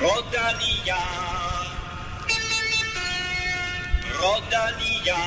[0.00, 0.96] Rodania.
[4.18, 5.20] Rodania.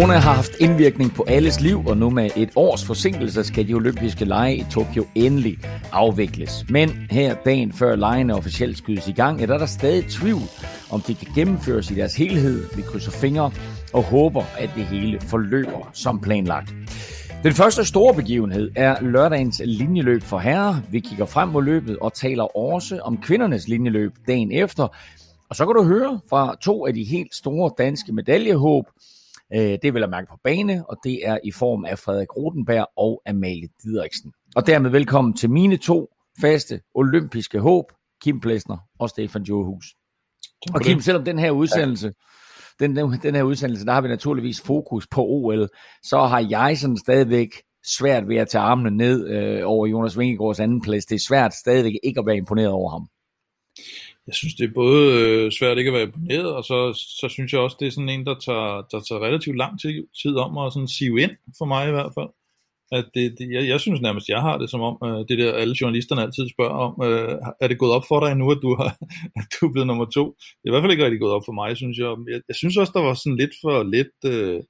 [0.00, 3.74] Corona har haft indvirkning på alles liv, og nu med et års forsinkelse skal de
[3.74, 5.58] olympiske lege i Tokyo endelig
[5.92, 6.64] afvikles.
[6.68, 10.42] Men her dagen før legene officielt skydes i gang, er der, der stadig tvivl,
[10.90, 12.64] om de kan gennemføres i deres helhed.
[12.76, 13.50] Vi krydser fingre
[13.92, 16.74] og håber, at det hele forløber som planlagt.
[17.42, 20.74] Den første store begivenhed er lørdagens linjeløb for herrer.
[20.90, 24.82] Vi kigger frem mod løbet og taler også om kvindernes linjeløb dagen efter.
[25.48, 28.84] Og så kan du høre fra to af de helt store danske medaljehåb,
[29.54, 32.86] Øh, det vil jeg mærke på bane, og det er i form af Frederik Rotenberg
[32.96, 34.32] og Amalie Didriksen.
[34.56, 36.08] Og dermed velkommen til mine to
[36.40, 37.84] faste olympiske håb,
[38.22, 39.86] Kim Plesner og Stefan Johus.
[40.74, 42.12] Og Kim, selvom den her udsendelse,
[42.80, 45.68] den, den, den her udsendelse, der har vi naturligvis fokus på OL,
[46.02, 47.48] så har jeg sådan stadigvæk
[47.98, 51.04] svært ved at tage armene ned øh, over Jonas Vingegaards anden plads.
[51.04, 53.08] Det er svært stadigvæk ikke at være imponeret over ham
[54.26, 56.78] jeg synes, det er både øh, svært ikke at være imponeret, og så,
[57.20, 59.90] så synes jeg også, det er sådan en, der tager, der tager relativt lang tid,
[60.22, 62.30] tid om at sådan sive ind, for mig i hvert fald.
[62.92, 65.52] At det, det, jeg, jeg synes nærmest, jeg har det som om, øh, det der
[65.52, 68.70] alle journalisterne altid spørger om, øh, er det gået op for dig nu, at du,
[68.78, 68.90] har,
[69.40, 70.24] at du er blevet nummer to?
[70.58, 72.06] Det er i hvert fald ikke rigtig gået op for mig, synes jeg.
[72.32, 74.60] Jeg, jeg synes også, der var sådan lidt for lidt øh,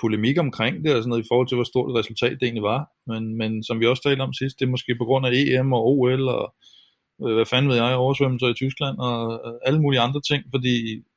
[0.00, 2.68] polemik omkring det, og sådan noget, i forhold til, hvor stort et resultat det egentlig
[2.74, 2.80] var.
[3.10, 5.72] Men, men som vi også talte om sidst, det er måske på grund af EM
[5.72, 6.54] og OL og
[7.24, 10.74] øh, hvad fanden ved jeg, oversvømmelser i Tyskland og øh, alle mulige andre ting, fordi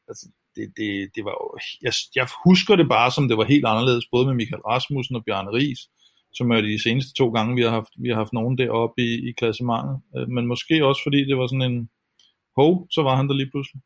[0.07, 3.65] altså, det, det, det var jo, jeg, jeg husker det bare som det var helt
[3.65, 5.79] anderledes, både med Michael Rasmussen og Bjarne Ries,
[6.33, 9.29] som er de seneste to gange, vi har haft, vi har haft nogen deroppe i,
[9.29, 11.89] i klassementet, øh, men måske også fordi det var sådan en,
[12.55, 13.81] hov, så var han der lige pludselig.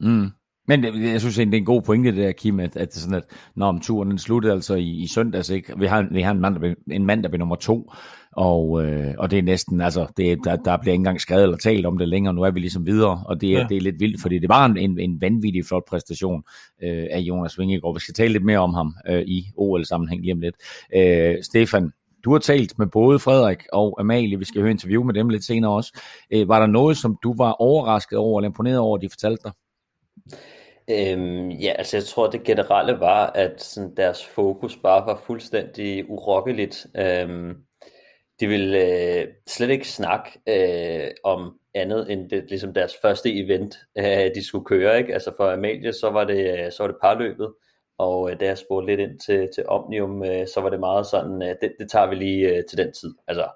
[0.00, 0.30] Mm.
[0.68, 3.14] Men jeg synes egentlig, det er en god pointe, det der, Kim, at, at, sådan
[3.14, 5.78] at når om turen den sluttede altså i, i søndags, ikke?
[5.78, 7.92] Vi har, vi har en mand, der, en mand, der blev nummer to,
[8.38, 11.56] og, øh, og det er næsten, altså, det, der, der bliver ikke engang skrevet eller
[11.56, 13.66] talt om det længere, nu er vi ligesom videre, og det, ja.
[13.68, 16.42] det er lidt vildt, fordi det var en, en, en vanvittig flot præstation
[16.82, 17.94] øh, af Jonas Vingegaard.
[17.94, 20.56] Vi skal tale lidt mere om ham øh, i OL-sammenhæng lige om lidt.
[20.94, 21.92] Øh, Stefan,
[22.24, 25.44] du har talt med både Frederik og Amalie, vi skal høre interview med dem lidt
[25.44, 26.00] senere også.
[26.30, 29.52] Øh, var der noget, som du var overrasket over eller imponeret over, de fortalte dig?
[30.90, 36.10] Øhm, ja, altså jeg tror det generelle var, at sådan, deres fokus bare var fuldstændig
[36.10, 36.86] urokkeligt.
[36.96, 37.54] Øhm,
[38.40, 43.78] de ville øh, slet ikke snakke øh, om andet end det, ligesom deres første event,
[43.98, 44.98] øh, de skulle køre.
[44.98, 45.14] Ikke?
[45.14, 47.52] Altså for Amalie, så var det, øh, så var det parløbet,
[47.98, 51.06] og øh, da jeg spurgte lidt ind til, til Omnium, øh, så var det meget
[51.06, 53.14] sådan, øh, det, det tager vi lige øh, til den tid.
[53.26, 53.48] Altså,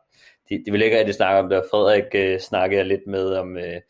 [0.48, 3.56] de, de ville ikke rigtig snakke om det, og Frederik øh, snakkede lidt med om,
[3.56, 3.80] øh,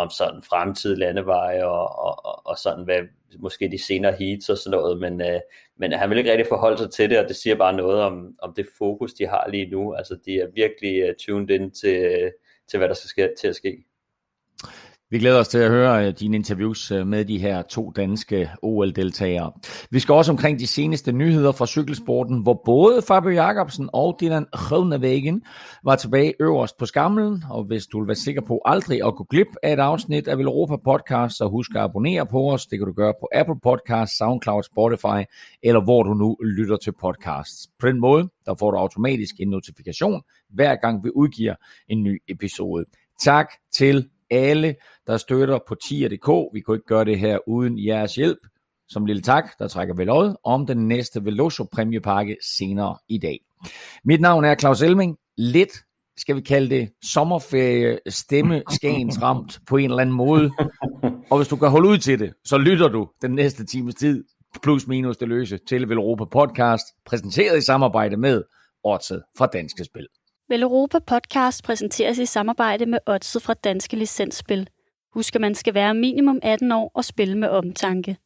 [0.00, 3.00] om sådan fremtidige landeveje og, og, og, og sådan hvad
[3.38, 5.40] måske de senere heats og sådan noget, men, øh,
[5.76, 8.34] men han vil ikke rigtig forholde sig til det, og det siger bare noget om,
[8.42, 9.94] om det fokus, de har lige nu.
[9.94, 12.30] Altså de er virkelig uh, tuned ind til, øh,
[12.68, 13.84] til hvad der skal ske, til at ske.
[15.12, 18.50] Vi glæder os til at høre øh, dine interviews øh, med de her to danske
[18.62, 19.52] OL-deltagere.
[19.90, 24.46] Vi skal også omkring de seneste nyheder fra cykelsporten, hvor både Fabio Jacobsen og Dylan
[24.52, 25.42] Groenewegen
[25.84, 27.44] var tilbage øverst på skamlen.
[27.50, 30.34] Og hvis du vil være sikker på aldrig at gå glip af et afsnit af
[30.34, 32.66] Europa Podcast, så husk at abonnere på os.
[32.66, 35.20] Det kan du gøre på Apple Podcast, SoundCloud, Spotify
[35.62, 37.68] eller hvor du nu lytter til podcasts.
[37.80, 41.54] På den måde, der får du automatisk en notifikation, hver gang vi udgiver
[41.88, 42.84] en ny episode.
[43.20, 44.74] Tak til alle,
[45.06, 46.54] der støtter på tier.dk.
[46.54, 48.38] Vi kunne ikke gøre det her uden jeres hjælp.
[48.88, 53.40] Som lille tak, der trækker vi lod om den næste Veloso præmiepakke senere i dag.
[54.04, 55.16] Mit navn er Claus Elming.
[55.36, 55.70] Lidt
[56.16, 60.50] skal vi kalde det sommerferie stemme skæns ramt på en eller anden måde.
[61.30, 64.24] Og hvis du kan holde ud til det, så lytter du den næste times tid,
[64.62, 68.42] plus minus det løse, til Velropa Podcast, præsenteret i samarbejde med
[68.84, 70.06] Odset fra Danske Spil.
[70.50, 74.68] Vel Europa Podcast præsenteres i samarbejde med Odset fra Danske Licensspil.
[75.14, 78.16] Husk, at man skal være minimum 18 år og spille med omtanke.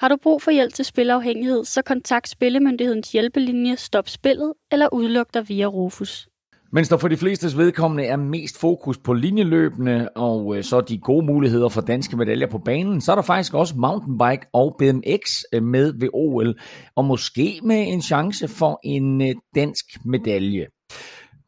[0.00, 5.34] Har du brug for hjælp til spilafhængighed, så kontakt Spillemyndighedens hjælpelinje Stop Spillet eller udluk
[5.34, 6.28] dig via Rufus.
[6.72, 10.98] Mens der for de flestes vedkommende er mest fokus på linjeløbende og øh, så de
[10.98, 15.42] gode muligheder for danske medaljer på banen, så er der faktisk også mountainbike og BMX
[15.52, 16.60] øh, med ved OL,
[16.96, 20.66] og måske med en chance for en øh, dansk medalje.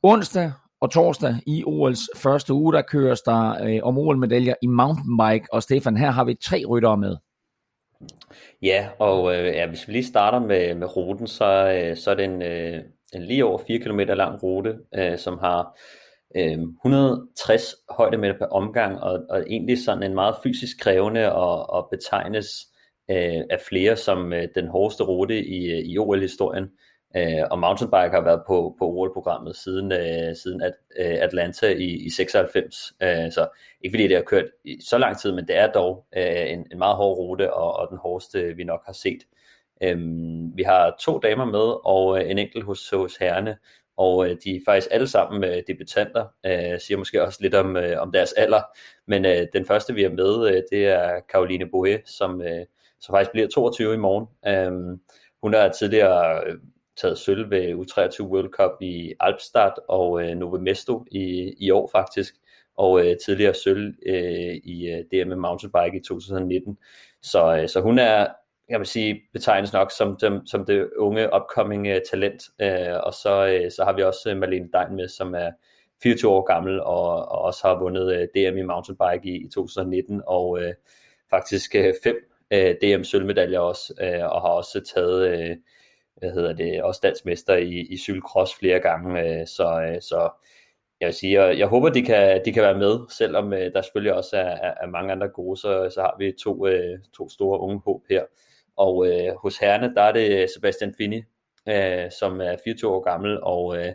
[0.08, 5.47] Onsdag og torsdag i OL's første uge, der køres der øh, om OL-medaljer i mountainbike,
[5.53, 7.17] og Stefan, her har vi tre ryttere med.
[8.62, 12.14] Ja, og øh, ja, hvis vi lige starter med, med ruten, så, øh, så er
[12.14, 12.81] det en, øh,
[13.14, 15.79] en lige over 4 km lang rute, øh, som har
[16.37, 21.88] øh, 160 højdemeter per omgang, og, og egentlig sådan en meget fysisk krævende og, og
[21.91, 22.47] betegnes
[23.11, 26.69] øh, af flere som øh, den hårdeste rute i, øh, i OL-historien.
[27.16, 32.06] Øh, og mountainbike har været på, på OL-programmet siden, øh, siden at, øh, Atlanta i,
[32.06, 32.92] i 96.
[33.02, 33.48] Øh, så
[33.80, 36.66] ikke fordi det har kørt i så lang tid, men det er dog øh, en,
[36.72, 39.18] en meget hård rute, og, og den hårdeste vi nok har set.
[39.82, 39.98] Øh,
[40.56, 43.56] vi har to damer med, og øh, en enkelt hos, hos herrene,
[43.96, 47.76] og øh, de er faktisk alle sammen øh, debutanter, øh, siger måske også lidt om,
[47.76, 48.62] øh, om deres alder,
[49.06, 52.66] men øh, den første vi er med, øh, det er Caroline Boe, som, øh,
[53.00, 54.26] som faktisk bliver 22 i morgen.
[54.46, 54.98] Øhm, øh,
[55.42, 56.42] hun har tidligere
[56.96, 61.88] taget sølv ved U23 World Cup i Alpstad og øh, Novo Mesto i, i år
[61.93, 62.34] faktisk,
[62.76, 66.78] og øh, tidligere sølv øh, i øh, DM Mountainbike i 2019.
[67.22, 68.26] Så, øh, så hun er,
[68.69, 72.43] jeg vil sige, betegnes nok som, som, som det unge upcoming øh, talent.
[72.60, 75.50] øh, og så, øh, så har vi også øh, uh, Marlene Dein med, som er
[76.02, 80.22] 24 år gammel og, og også har vundet øh, DM i mountainbike i, i 2019
[80.26, 80.75] og øh,
[81.31, 82.16] faktisk øh, fem
[82.50, 85.56] øh, DM sølvmedaljer også øh, og har også taget øh,
[86.16, 89.20] hvad hedder det, også statsmester i, i cykelcross flere gange.
[89.22, 90.30] Øh, så, øh, så
[91.00, 93.82] jeg vil sige, jeg, jeg håber, de kan, de kan være med, selvom øh, der
[93.82, 96.66] selvfølgelig også er, er, er mange andre gode, så, så har vi to,
[97.16, 98.24] to store unge håb her.
[98.76, 101.22] Og øh, hos herrene, der er det Sebastian Fini,
[101.68, 103.92] øh, som er 24 år gammel, og øh,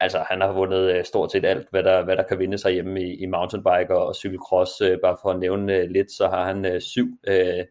[0.00, 2.72] altså han har vundet øh, stort set alt, hvad der, hvad der kan vinde sig
[2.72, 4.80] hjemme i, i mountainbike og, og cykelcross.
[4.80, 7.64] Øh, bare for at nævne øh, lidt, så har han øh, syv øh,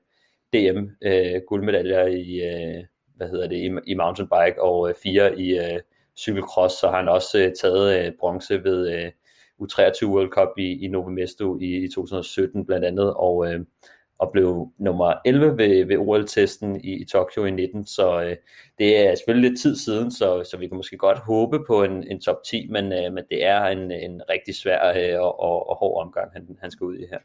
[0.54, 2.84] DM øh, guldmedaljer i, øh,
[3.22, 5.80] hvad hedder det, i, i mountainbike og øh, fire i øh,
[6.18, 9.12] cykelcross, så har han også øh, taget øh, bronze ved øh,
[9.62, 13.60] U23 World Cup i, i Novo Mesto i, i 2017 blandt andet, og øh,
[14.22, 18.36] og blev nummer 11 ved, ved OL-testen i, i Tokyo i 19, så øh,
[18.78, 22.04] det er selvfølgelig lidt tid siden, så, så vi kan måske godt håbe på en,
[22.08, 25.70] en top 10, men, øh, men det er en, en rigtig svær øh, og, og,
[25.70, 27.20] og hård omgang, han, han skal ud i her.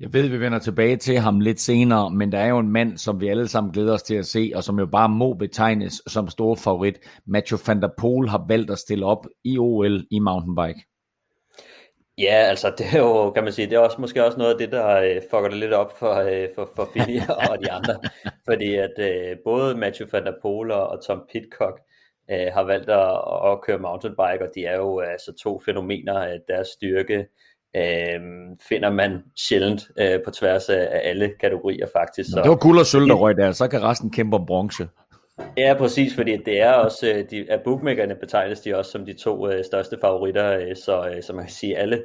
[0.00, 2.98] Jeg ved, vi vender tilbage til ham lidt senere, men der er jo en mand,
[2.98, 6.02] som vi alle sammen glæder os til at se, og som jo bare må betegnes
[6.06, 6.98] som stor favorit.
[7.26, 10.84] Mathieu van der Poel har valgt at stille op i OL i mountainbike.
[12.18, 14.58] Ja, altså det er jo, kan man sige, det er også måske også noget af
[14.58, 17.20] det, der øh, fucker det lidt op for, øh, for, for Fili
[17.50, 17.94] og de andre.
[18.44, 21.80] Fordi at øh, både Matthew van der Poel og Tom Pitcock
[22.30, 23.12] øh, har valgt at,
[23.50, 27.26] at køre mountainbike, og de er jo altså to fænomener af deres styrke.
[27.76, 28.20] Øh,
[28.68, 32.30] finder man sjældent øh, på tværs af alle kategorier faktisk.
[32.30, 34.88] Så, det var guld og sølv, der røg der, så kan resten kæmpe om bronze.
[35.56, 39.12] Ja, præcis, fordi det er også, øh, de, af bookmakerne betegnes de også som de
[39.12, 42.02] to uh, største favoritter, uh, så, uh, så man kan sige, alle,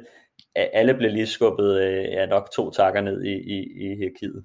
[0.54, 4.44] alle blev lige skubbet uh, ja, nok to takker ned i, i, i hierarkiet.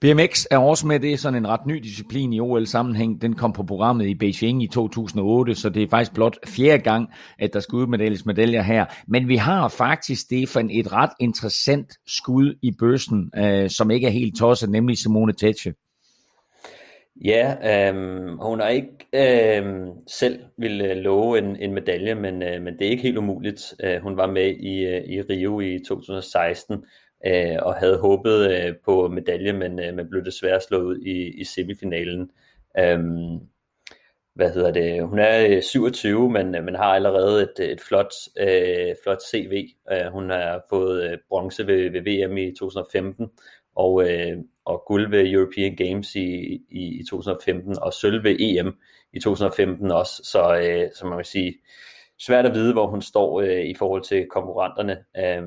[0.00, 3.22] BMX er også med, det er sådan en ret ny disciplin i OL-sammenhæng.
[3.22, 7.08] Den kom på programmet i Beijing i 2008, så det er faktisk blot fjerde gang,
[7.38, 8.84] at der skal udmedaljes medaljer her.
[9.08, 14.10] Men vi har faktisk, Stefan, et ret interessant skud i bøssen, øh, som ikke er
[14.10, 15.74] helt tosset, nemlig Simone Tetsche.
[17.24, 17.94] Ja, øh,
[18.40, 22.90] hun har ikke øh, selv ville love en, en medalje, men, øh, men det er
[22.90, 23.74] ikke helt umuligt.
[23.84, 26.84] Øh, hun var med i, øh, i Rio i 2016
[27.26, 31.40] øh, og havde håbet øh, på medalje, men, øh, man blev desværre slået ud i,
[31.40, 32.30] i semifinalen.
[32.78, 33.38] Øhm,
[34.34, 35.08] hvad hedder det?
[35.08, 39.68] Hun er øh, 27, men, øh, man har allerede et, et flot, øh, flot CV.
[39.92, 43.26] Øh, hun har fået øh, bronze ved, ved VM i 2015
[43.76, 46.28] og, øh, og guld ved European Games i,
[46.70, 48.74] i, i 2015, og sølv ved EM
[49.12, 51.54] i 2015 også, så, øh, så man kan sige,
[52.20, 55.42] svært at vide, hvor hun står øh, i forhold til konkurrenterne, øh,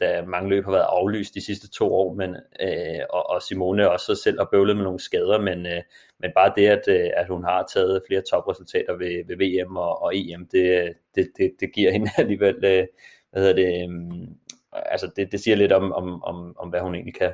[0.00, 3.90] da mange løb har været aflyst de sidste to år, men, øh, og, og Simone
[3.90, 5.82] også selv har bøvlet med nogle skader, men, øh,
[6.20, 10.02] men bare det, at, øh, at hun har taget flere topresultater ved, ved VM og,
[10.02, 12.86] og EM, det, det, det, det giver hende alligevel, øh,
[13.30, 14.28] hvad hedder det, øh,
[14.72, 17.32] altså det, det siger lidt om, om, om, om, hvad hun egentlig kan.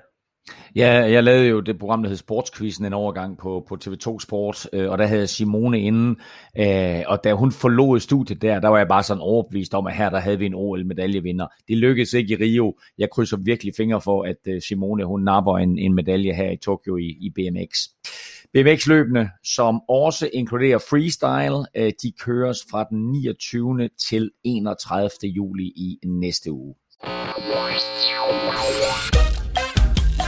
[0.76, 4.68] Ja, jeg lavede jo det program, der hed Sportsquizzen en overgang på, på TV2 Sport,
[4.72, 6.20] øh, og der havde jeg Simone inde,
[6.58, 9.96] øh, og da hun forlod studiet der, der var jeg bare sådan overbevist om, at
[9.96, 11.46] her der havde vi en OL-medaljevinder.
[11.68, 12.78] Det lykkedes ikke i Rio.
[12.98, 16.56] Jeg krydser virkelig fingre for, at øh, Simone hun napper en, en medalje her i
[16.56, 17.68] Tokyo i, i BMX.
[18.52, 23.88] BMX-løbene, som også inkluderer freestyle, øh, de køres fra den 29.
[24.08, 25.10] til 31.
[25.22, 26.74] juli i næste uge.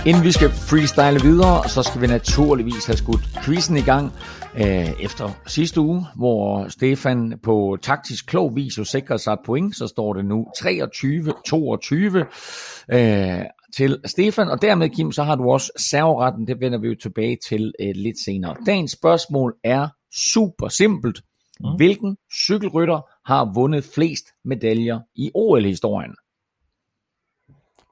[0.07, 4.13] Inden vi skal freestyle videre, så skal vi naturligvis have skudt quizzen i gang.
[4.57, 9.77] Øh, efter sidste uge, hvor Stefan på taktisk klog vis jo sikrede sig et point,
[9.77, 13.45] så står det nu 23-22 øh,
[13.77, 14.49] til Stefan.
[14.49, 16.47] Og dermed, Kim, så har du også serveretten.
[16.47, 18.57] Det vender vi jo tilbage til øh, lidt senere.
[18.67, 19.89] Dagens spørgsmål er
[20.33, 21.21] super simpelt.
[21.61, 21.77] Mm.
[21.77, 26.15] Hvilken cykelrytter har vundet flest medaljer i OL-historien?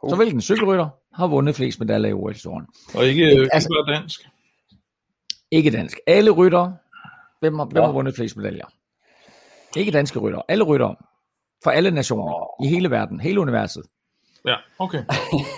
[0.03, 0.11] Uh.
[0.11, 2.67] Så hvilken cykelrytter har vundet flest medaljer i OL-historien?
[2.95, 4.21] Og ikke, ikke altså, ikke dansk?
[5.51, 5.99] Ikke dansk.
[6.07, 6.73] Alle rytter.
[7.41, 8.67] Hvem har, hvem har vundet flest medaljer?
[9.77, 10.43] Ikke danske rytter.
[10.49, 10.95] Alle rytter.
[11.65, 12.35] For alle nationer.
[12.35, 12.67] Oh.
[12.67, 13.21] I hele verden.
[13.21, 13.83] Hele universet.
[14.47, 15.05] Ja, okay.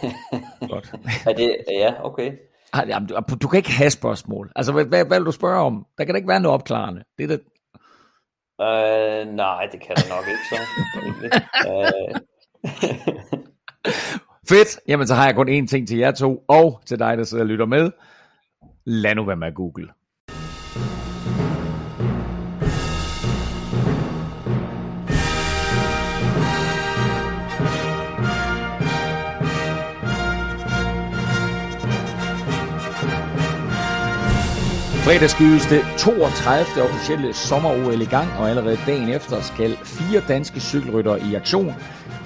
[0.71, 0.95] Godt.
[1.27, 2.33] er det, ja, okay.
[2.89, 4.53] Jamen, du, du kan ikke have spørgsmål.
[4.57, 5.87] Altså, hvad, hvad, hvad vil du spørge om?
[5.99, 7.03] Der kan da ikke være noget opklarende.
[7.19, 7.41] Det er det.
[8.59, 10.59] Uh, nej, det kan der nok ikke så.
[11.71, 12.17] uh...
[14.49, 14.81] Fedt.
[14.89, 17.45] Jamen, så har jeg kun én ting til jer to, og til dig, der sidder
[17.45, 17.91] og lytter med.
[18.85, 19.89] Lad nu være med at google.
[35.07, 36.83] Fredag skydes det 32.
[36.83, 41.75] officielle sommer-OL i gang, og allerede dagen efter skal fire danske cykelryttere i aktion.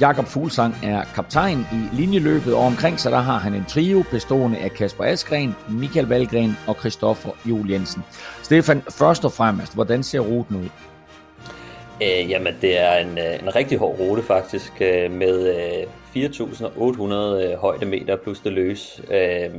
[0.00, 4.59] Jakob Fuglsang er kaptajn i linjeløbet, og omkring sig der har han en trio bestående
[4.59, 8.02] af Kasper Askren, Michael Valgren og Christoffer Juel Jensen.
[8.42, 10.69] Stefan, først og fremmest, hvordan ser ruten ud?
[12.02, 16.25] Øh, jamen, det er en, øh, en rigtig hård rute faktisk, øh, med øh,
[17.52, 19.02] 4.800 højdemeter plus det løs.
[19.11, 19.50] Øh,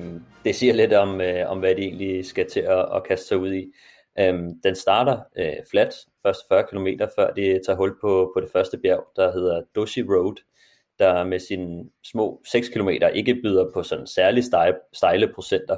[0.46, 3.54] det siger lidt om, om, hvad de egentlig skal til at, at kaste sig ud
[3.54, 3.74] i.
[4.20, 5.94] Øhm, den starter øh, flat,
[6.26, 10.04] først 40 km, før det tager hul på, på det første bjerg, der hedder Doshi
[10.04, 10.36] Road,
[11.00, 14.44] der med sine små 6 km ikke byder på sådan særlig
[14.94, 15.78] stejle, procenter,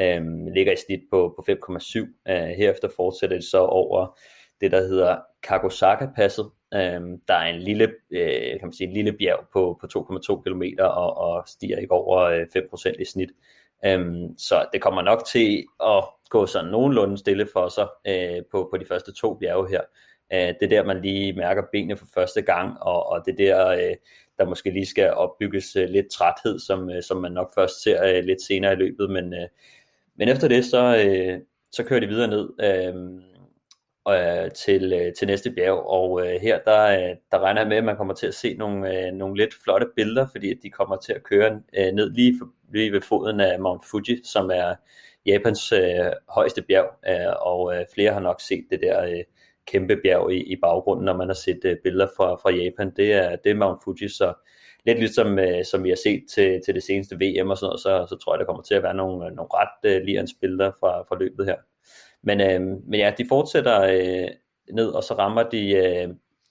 [0.00, 1.98] øhm, ligger i snit på, på 5,7.
[2.32, 4.18] Øh, herefter fortsætter det så over
[4.60, 6.50] det, der hedder Kagosaka-passet.
[6.74, 10.42] Øhm, der er en lille, øh, kan man sige, en lille bjerg på, på 2,2
[10.42, 13.30] km og, og stiger ikke over øh, 5% i snit.
[13.84, 18.68] Øhm, så det kommer nok til at gå sådan nogenlunde stille for sig øh, på,
[18.70, 19.80] på de første to bjerge her.
[20.32, 23.56] Øh, det er der, man lige mærker benene for første gang, og, og det er
[23.56, 23.96] der, øh,
[24.38, 28.16] der måske lige skal opbygges øh, lidt træthed, som, øh, som man nok først ser
[28.16, 29.10] øh, lidt senere i løbet.
[29.10, 29.48] Men, øh,
[30.16, 31.40] men efter det, så, øh,
[31.72, 32.48] så kører de videre ned.
[32.60, 32.94] Øh,
[34.08, 37.76] øh, til, øh, til næste bjerg, og øh, her der, øh, der regner jeg med,
[37.76, 40.96] at man kommer til at se nogle, øh, nogle lidt flotte billeder, fordi de kommer
[40.96, 44.74] til at køre øh, ned lige, for, lige ved foden af Mount Fuji, som er
[45.26, 49.24] Japans øh, højeste bjerg, øh, og øh, flere har nok set det der øh,
[49.66, 52.92] kæmpe bjerg i, i baggrunden, når man har set øh, billeder fra, fra Japan.
[52.96, 54.34] Det er, det er Mount Fuji, så
[54.86, 57.80] lidt ligesom øh, som vi har set til, til det seneste VM og sådan noget,
[57.80, 60.34] så, så tror jeg, der kommer til at være nogle, øh, nogle ret øh, lirans
[60.40, 61.56] billeder fra, fra løbet her.
[62.24, 64.28] Men, øh, men ja, de fortsætter øh,
[64.72, 66.08] ned, og så rammer de øh,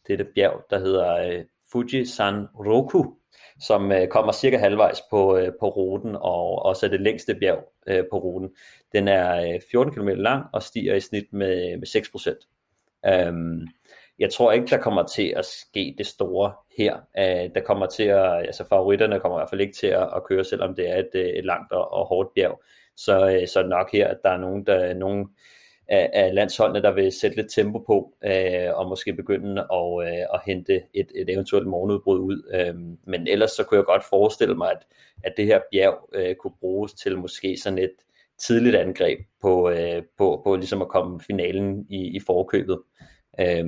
[0.07, 3.15] dette bjerg, der hedder øh, Fuji San Roku,
[3.59, 7.71] som øh, kommer cirka halvvejs på, øh, på ruten, og også er det længste bjerg
[7.87, 8.49] øh, på ruten.
[8.93, 12.49] Den er øh, 14 km lang og stiger i snit med, med 6%.
[13.05, 13.67] Øhm,
[14.19, 16.95] jeg tror ikke, der kommer til at ske det store her.
[17.17, 20.23] Øh, der kommer til at, altså favoritterne kommer i hvert fald ikke til at, at
[20.23, 22.61] køre, selvom det er et, øh, et langt og, og hårdt bjerg.
[22.97, 25.29] Så, øh, så nok her, at der er nogen, der, nogen
[25.87, 30.25] af, af landsholdene, der vil sætte lidt tempo på, øh, og måske begynde at, øh,
[30.33, 32.51] at hente et, et eventuelt morgenudbrud ud.
[32.53, 32.75] Øh,
[33.07, 34.87] men ellers så kunne jeg godt forestille mig, at,
[35.23, 37.93] at det her bjerg øh, kunne bruges til måske sådan et
[38.37, 42.79] tidligt angreb på, øh, på, på ligesom at komme finalen i, i forkøbet.
[43.39, 43.65] Øh,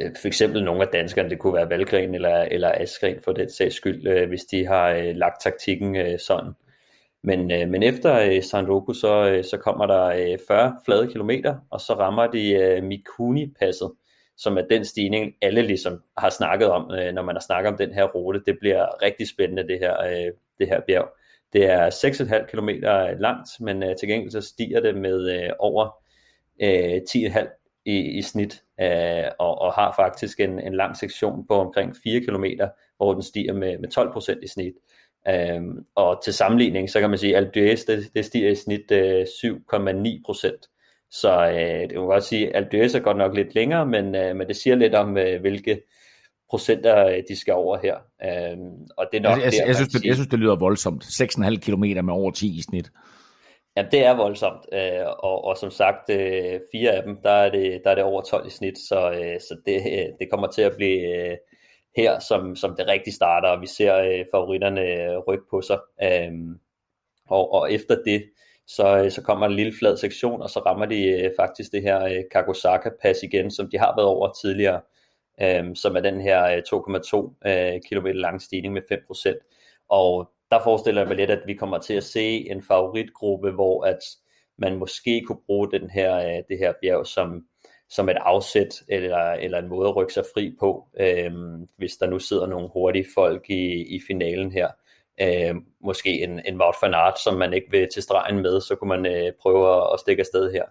[0.00, 3.50] øh for eksempel nogle af danskerne, det kunne være Valgren eller, eller Askren for den
[3.50, 6.52] sags skyld, øh, hvis de har øh, lagt taktikken øh, sådan.
[7.26, 11.56] Men, øh, men efter øh, Sanroku, så, øh, så kommer der øh, 40 flade kilometer,
[11.70, 13.92] og så rammer de øh, Mikuni-passet,
[14.36, 17.78] som er den stigning, alle ligesom har snakket om, øh, når man har snakket om
[17.78, 18.42] den her rute.
[18.46, 21.08] Det bliver rigtig spændende, det her, øh, det her bjerg.
[21.52, 25.50] Det er 6,5 km øh, langt, men øh, til gengæld så stiger det med øh,
[25.58, 25.96] over
[26.62, 31.54] øh, 10,5 i, i snit, øh, og, og har faktisk en, en lang sektion på
[31.54, 32.44] omkring 4 km,
[32.96, 33.88] hvor den stiger med, med
[34.38, 34.74] 12% i snit.
[35.28, 38.54] Øhm, og til sammenligning, så kan man sige, at Alpe d'Huez, det, det stiger i
[38.54, 40.66] snit øh, 7,9 procent.
[41.10, 44.48] Så øh, det må godt sige, at er godt nok lidt længere, men, øh, men
[44.48, 45.80] det siger lidt om, øh, hvilke
[46.50, 47.96] procenter øh, de skal over her.
[48.24, 51.04] Øhm, og det er nok jeg, jeg, jeg, synes, det, jeg synes, det lyder voldsomt.
[51.04, 52.90] 6,5 km med over 10 i snit.
[53.76, 57.50] Ja, det er voldsomt, øh, og, og som sagt, øh, fire af dem, der er
[57.50, 60.48] det, der er det over 12 i snit, så, øh, så det, øh, det kommer
[60.48, 61.36] til at blive, øh,
[61.96, 65.78] her, som, som det rigtig starter, og vi ser øh, favoritterne øh, rykke på sig.
[66.02, 66.58] Øhm,
[67.28, 68.24] og, og efter det,
[68.66, 71.82] så, øh, så kommer en lille flad sektion, og så rammer de øh, faktisk det
[71.82, 74.80] her øh, Kagosaka-pas igen, som de har været over tidligere,
[75.42, 79.86] øh, som er den her øh, 2,2 øh, km lang stigning med 5%.
[79.88, 83.84] Og der forestiller jeg mig lidt, at vi kommer til at se en favoritgruppe, hvor
[83.84, 83.98] at
[84.58, 87.46] man måske kunne bruge den her, øh, det her bjerg som
[87.88, 91.32] som et afsæt eller, eller en måde at rykke sig fri på, øh,
[91.76, 94.68] hvis der nu sidder nogle hurtige folk i, i finalen her.
[95.20, 98.74] Øh, måske en, en Wout van Aert, som man ikke vil til stregen med, så
[98.74, 100.64] kunne man øh, prøve at stikke afsted her.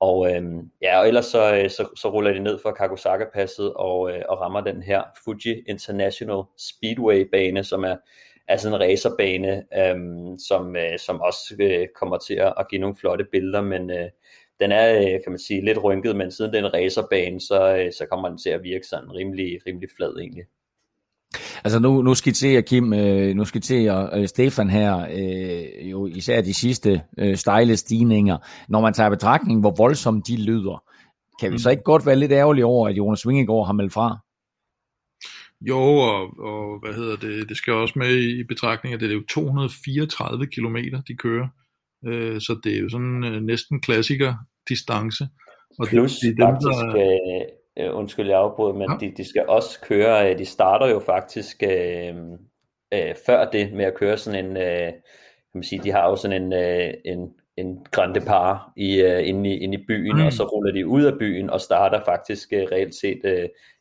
[0.00, 0.42] Og, øh,
[0.82, 4.40] ja, og ellers så, øh, så, så ruller de ned fra Kakusaka-passet og, øh, og
[4.40, 7.96] rammer den her Fuji International Speedway-bane, som er,
[8.48, 9.96] er sådan en racerbane, øh,
[10.48, 14.08] som, øh, som også øh, kommer til at give nogle flotte billeder, men øh,
[14.62, 17.76] den er, øh, kan man sige, lidt rynket, men siden det er en racerbane, så,
[17.76, 20.44] øh, så kommer den til at virke sådan rimelig, rimelig flad egentlig.
[21.64, 26.54] Altså nu, nu skitserer Kim, øh, nu skitserer øh, Stefan her øh, jo især de
[26.54, 28.38] sidste øh, stejle stigninger.
[28.68, 30.84] Når man tager betragtning, hvor voldsomt de lyder,
[31.40, 31.70] kan vi så mm.
[31.70, 34.18] ikke godt være lidt ærgerlige over, at Jonas Vingegaard har meldt fra?
[35.60, 39.14] Jo, og, og hvad hedder det, det skal også med i betragtning, at det er
[39.14, 40.76] jo 234 km,
[41.08, 41.48] de kører.
[42.06, 44.34] Øh, så det er jo sådan øh, næsten klassiker
[44.68, 45.28] distance.
[45.78, 46.82] Og Plus det, det er dem, faktisk,
[47.76, 49.06] der, øh, undskyld jeg afbryder, men ja.
[49.06, 52.14] de, de skal også køre, øh, de starter jo faktisk øh,
[52.94, 54.92] øh, før det med at køre sådan en, øh,
[55.52, 59.28] kan man sige, de har jo sådan en, øh, en, en grande par i, uh,
[59.28, 60.26] inde, i, inde i byen, mm.
[60.26, 63.30] og så ruller de ud af byen og starter faktisk uh, reelt set uh,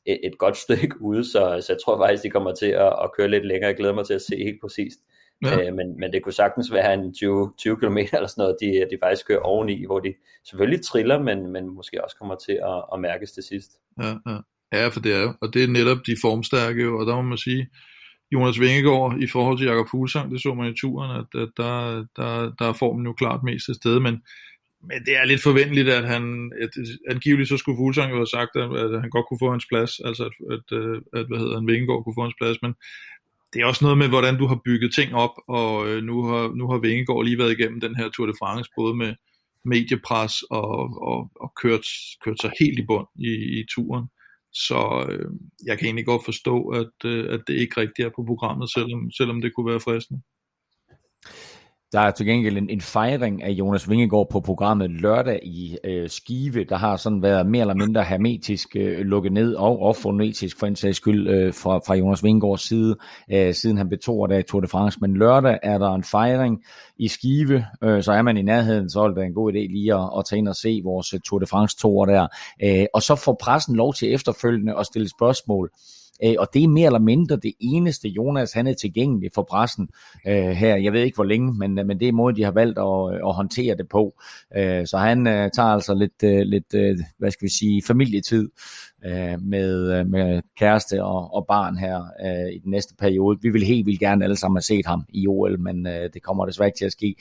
[0.05, 3.11] et, et godt stykke ude, så, så jeg tror faktisk, de kommer til at, at
[3.17, 3.67] køre lidt længere.
[3.67, 4.99] Jeg glæder mig til at se helt præcist.
[5.43, 5.69] Ja.
[5.69, 8.67] Uh, men, men det kunne sagtens være en 20, 20 km eller sådan noget, de,
[8.67, 10.13] de faktisk kører oveni, hvor de
[10.47, 13.71] selvfølgelig triller, men, men måske også kommer til at, at mærkes til sidst.
[14.01, 14.37] Ja, ja.
[14.73, 17.37] ja, for det er jo, og det er netop de formstærke, og der må man
[17.37, 17.67] sige,
[18.31, 21.73] Jonas Vingegaard i forhold til Jakob Fuglsang, det så man i turen, at, at der,
[22.17, 24.15] der, der er formen jo klart mest til stede, men,
[24.87, 26.69] men det er lidt forventeligt, at han, at,
[27.09, 29.91] angiveligt så skulle Fuglsang jo have sagt, at, at han godt kunne få hans plads,
[30.07, 30.65] altså at, at,
[31.19, 32.73] at hvad hedder han, Vingegaard kunne få hans plads, men
[33.53, 36.55] det er også noget med, hvordan du har bygget ting op, og øh, nu har,
[36.55, 39.15] nu har Vingegaard lige været igennem den her Tour de France, både med
[39.65, 41.85] mediepres og, og, og kørt,
[42.23, 44.05] kørt sig helt i bund i, i turen.
[44.53, 45.31] Så øh,
[45.65, 49.11] jeg kan egentlig godt forstå, at, øh, at det ikke rigtigt er på programmet, selvom,
[49.11, 50.21] selvom det kunne være fristende.
[51.93, 56.09] Der er til gengæld en, en fejring af Jonas Vingegaard på programmet lørdag i øh,
[56.09, 60.59] Skive, der har sådan været mere eller mindre hermetisk øh, lukket ned, og, og fonetisk
[60.59, 62.95] for en sags skyld øh, fra, fra Jonas Vingegaards side,
[63.31, 64.97] øh, siden han betog det i Tour de France.
[65.01, 66.63] Men lørdag er der en fejring
[66.97, 69.93] i Skive, øh, så er man i nærheden, så er det en god idé lige
[69.93, 72.27] at, at tage ind og se vores øh, Tour de France tour der.
[72.63, 75.71] Øh, og så får pressen lov til efterfølgende at stille spørgsmål
[76.23, 79.89] Øh, og det er mere eller mindre det eneste, Jonas han er tilgængelig for pressen
[80.27, 80.75] øh, her.
[80.75, 83.27] Jeg ved ikke hvor længe, men, men det er måden, de har valgt at, øh,
[83.29, 84.13] at håndtere det på.
[84.57, 88.49] Øh, så han øh, tager altså lidt, øh, lidt øh, hvad skal vi sige, familietid
[89.05, 93.39] øh, med, øh, med kæreste og, og barn her øh, i den næste periode.
[93.41, 96.23] Vi vil helt vildt gerne alle sammen have set ham i OL, men øh, det
[96.23, 97.15] kommer desværre ikke til at ske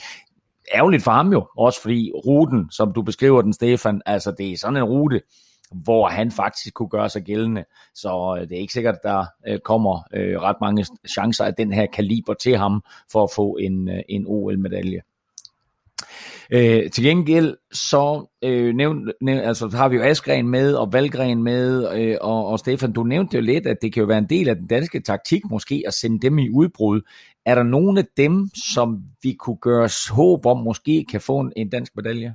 [0.75, 4.57] ærgerligt for ham jo, også fordi ruten, som du beskriver den, Stefan, altså det er
[4.57, 5.21] sådan en rute,
[5.75, 7.65] hvor han faktisk kunne gøre sig gældende.
[7.95, 11.55] Så øh, det er ikke sikkert, at der øh, kommer øh, ret mange chancer af
[11.55, 15.01] den her kaliber til ham for at få en, en OL-medalje.
[16.53, 21.43] Øh, til gengæld så øh, nævn, nævn, altså, har vi jo Askren med og Valgren
[21.43, 24.29] med, øh, og, og Stefan, du nævnte jo lidt, at det kan jo være en
[24.31, 27.01] del af den danske taktik måske at sende dem i udbrud.
[27.47, 31.41] Er der nogen af dem, som vi kunne gøre os håb om måske kan få
[31.41, 32.35] en, en dansk medalje?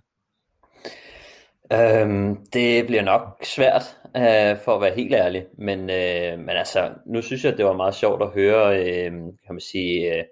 [1.74, 6.90] Øhm, det bliver nok svært, øh, for at være helt ærlig, men, øh, men altså,
[7.06, 10.24] nu synes jeg, det var meget sjovt at høre, øh, kan man sige, øh,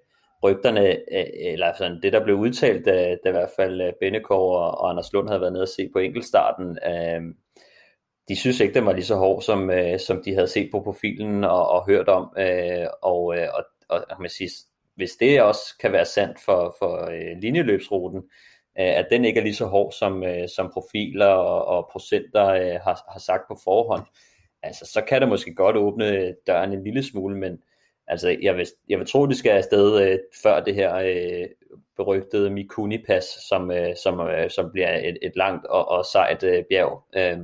[0.43, 4.55] rygterne, øh, eller sådan det, der blev udtalt, da, da i hvert fald øh, Bennekov
[4.55, 7.21] og, og Anders Lund havde været nede og se på enkeltstarten, øh,
[8.29, 10.81] de synes ikke, den var lige så hård, som, øh, som de havde set på
[10.81, 14.49] profilen og, og hørt om, øh, og, øh, og, og kan man sige,
[14.95, 19.39] hvis det også kan være sandt for, for øh, linjeløbsruten, Øh, Øh, at den ikke
[19.39, 23.43] er lige så hård som, øh, som profiler og, og procenter øh, har, har sagt
[23.47, 24.03] på forhånd,
[24.63, 27.59] altså så kan det måske godt åbne døren en lille smule, men
[28.07, 31.47] altså jeg vil, jeg vil tro, det skal afsted øh, før det her øh,
[31.97, 36.63] berygtede Mikuni-pas, som, øh, som, øh, som bliver et, et langt og, og sejt øh,
[36.69, 37.03] bjerg.
[37.15, 37.37] Øh,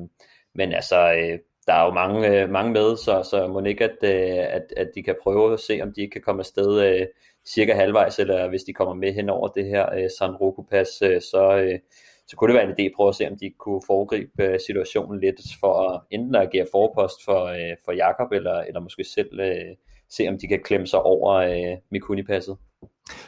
[0.55, 3.97] men altså, øh, der er jo mange, øh, mange med, så, så må ikke, at,
[4.03, 7.07] øh, at, at de kan prøve at se, om de kan komme afsted øh,
[7.53, 11.21] cirka halvvejs, eller hvis de kommer med hen over det her øh, San Roku-pas, øh,
[11.21, 11.79] så, øh,
[12.27, 14.59] så kunne det være en idé at prøve at se, om de kunne foregribe øh,
[14.67, 19.03] situationen lidt, for at enten at agere forpost for, øh, for Jakob eller, eller måske
[19.03, 19.75] selv øh,
[20.09, 22.57] se, om de kan klemme sig over øh, Mikuni-passet.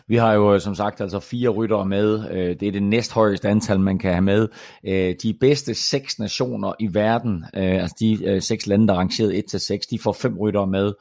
[0.07, 2.29] Vi har jo øh, som sagt altså fire ryttere med.
[2.31, 4.47] Øh, det er det næsthøjeste antal, man kan have med.
[4.87, 9.87] Øh, de bedste seks nationer i verden, altså de seks lande, der er rangeret 1-6,
[9.89, 10.93] de får fem ryttere med.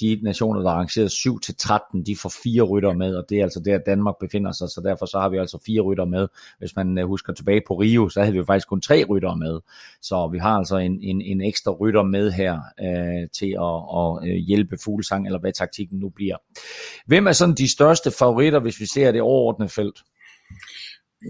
[0.00, 1.08] De nationer, der er rangeret
[1.92, 4.80] 7-13, de får fire ryttere med, og det er altså der, Danmark befinder sig, så
[4.84, 6.28] derfor så har vi altså fire ryttere med.
[6.58, 9.60] Hvis man husker tilbage på Rio, så havde vi jo faktisk kun tre ryttere med.
[10.02, 14.40] Så vi har altså en, en, en ekstra rytter med her øh, til at, at
[14.46, 16.36] hjælpe Fuglesang, eller hvad taktikken nu bliver.
[17.06, 19.98] Hvem er sådan de største største favoritter, hvis vi ser det overordnede felt?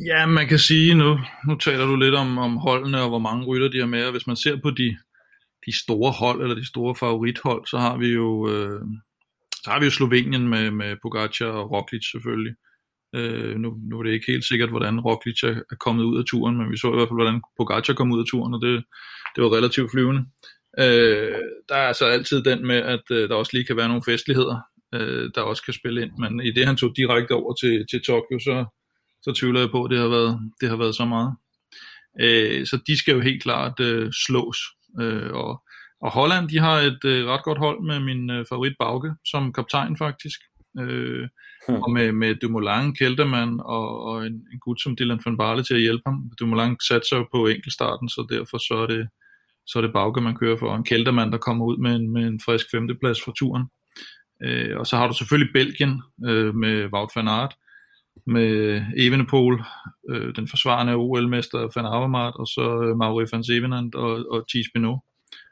[0.07, 3.47] Ja, man kan sige nu, nu taler du lidt om, om holdene og hvor mange
[3.47, 4.97] rytter de har med, og hvis man ser på de,
[5.67, 8.81] de store hold, eller de store favorithold, så har vi jo, øh,
[9.65, 12.55] så har vi jo Slovenien med, med Pogacar og Roglic selvfølgelig.
[13.15, 16.25] Øh, nu, nu er det ikke helt sikkert, hvordan Roglic er, er kommet ud af
[16.25, 18.85] turen, men vi så i hvert fald, hvordan Pogacar kom ud af turen, og det,
[19.35, 20.23] det var relativt flyvende.
[20.79, 24.03] Øh, der er altså altid den med, at øh, der også lige kan være nogle
[24.07, 24.57] festligheder
[24.95, 26.13] øh, der også kan spille ind.
[26.19, 28.65] Men i det, han tog direkte over til, til Tokyo, så,
[29.23, 31.37] så tvivler jeg på, at det har været, det har været så meget.
[32.21, 34.59] Øh, så de skal jo helt klart øh, slås.
[35.01, 35.63] Øh, og,
[36.01, 39.53] og Holland, de har et øh, ret godt hold med min øh, favorit Bauke som
[39.53, 40.41] kaptajn faktisk.
[40.81, 41.29] Øh,
[41.69, 41.83] hmm.
[41.83, 45.75] Og med, med Dumoulin, Keltermann og, og en, en gut som Dylan van Barle til
[45.75, 46.31] at hjælpe ham.
[46.41, 49.09] Dumoulin satte sig på enkeltstarten, så derfor så er det,
[49.67, 50.75] så er det Bauke, man kører for.
[50.75, 53.65] En Keltermann, der kommer ud med en, med en frisk femteplads for turen.
[54.43, 57.55] Øh, og så har du selvfølgelig Belgien øh, med Wout van Aert,
[58.27, 59.61] med Evenepoel,
[60.11, 64.67] øh, den forsvarende OL-mester Van Avermaet, og så øh, Mauri van Zevenand og, og Thies
[64.75, 64.99] Pinot.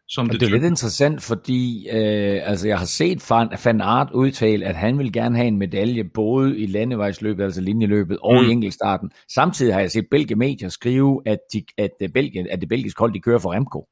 [0.09, 4.11] Som det, det er lidt interessant, fordi øh, altså jeg har set Van, Van Aert
[4.15, 8.49] udtale, at han vil gerne have en medalje både i landevejsløbet, altså linjeløbet, og mm.
[8.49, 9.11] i enkeltstarten.
[9.35, 13.15] Samtidig har jeg set belgiske medier skrive, at, de, at, Belgien, at det belgiske hold
[13.15, 13.89] de kører for Remco.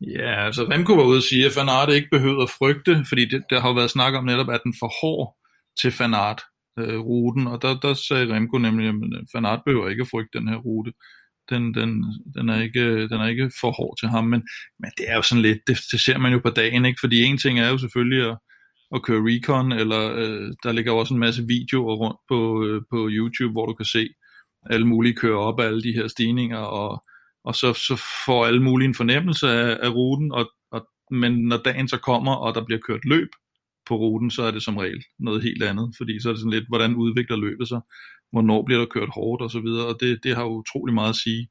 [0.00, 3.42] Ja, altså Remco var ude og sige, at Fanart ikke behøvede at frygte, fordi det,
[3.50, 5.36] der har været snak om netop, at den for hård
[5.80, 6.42] til Fanart
[6.78, 8.94] øh, ruten, og der, der sagde Remco nemlig, at
[9.32, 10.92] Fanart øh, behøver ikke at frygte den her rute.
[11.50, 12.04] Den, den,
[12.36, 14.42] den, er ikke, den er ikke for hård til ham, men,
[14.78, 17.00] men det er jo sådan lidt, det, det ser man jo på dagen, ikke?
[17.00, 18.38] fordi en ting er jo selvfølgelig at,
[18.94, 23.08] at køre recon, eller øh, der ligger også en masse videoer rundt på, øh, på
[23.10, 24.08] YouTube, hvor du kan se
[24.70, 27.04] alle mulige køre op af alle de her stigninger, og
[27.44, 31.56] og så, så får alle mulige en fornemmelse af, af ruten, og, og, men når
[31.56, 33.28] dagen så kommer, og der bliver kørt løb
[33.86, 36.52] på ruten, så er det som regel noget helt andet, fordi så er det sådan
[36.52, 37.80] lidt, hvordan udvikler løbet sig,
[38.32, 41.10] hvornår bliver der kørt hårdt og så videre, og det, det har jo utrolig meget
[41.10, 41.48] at sige,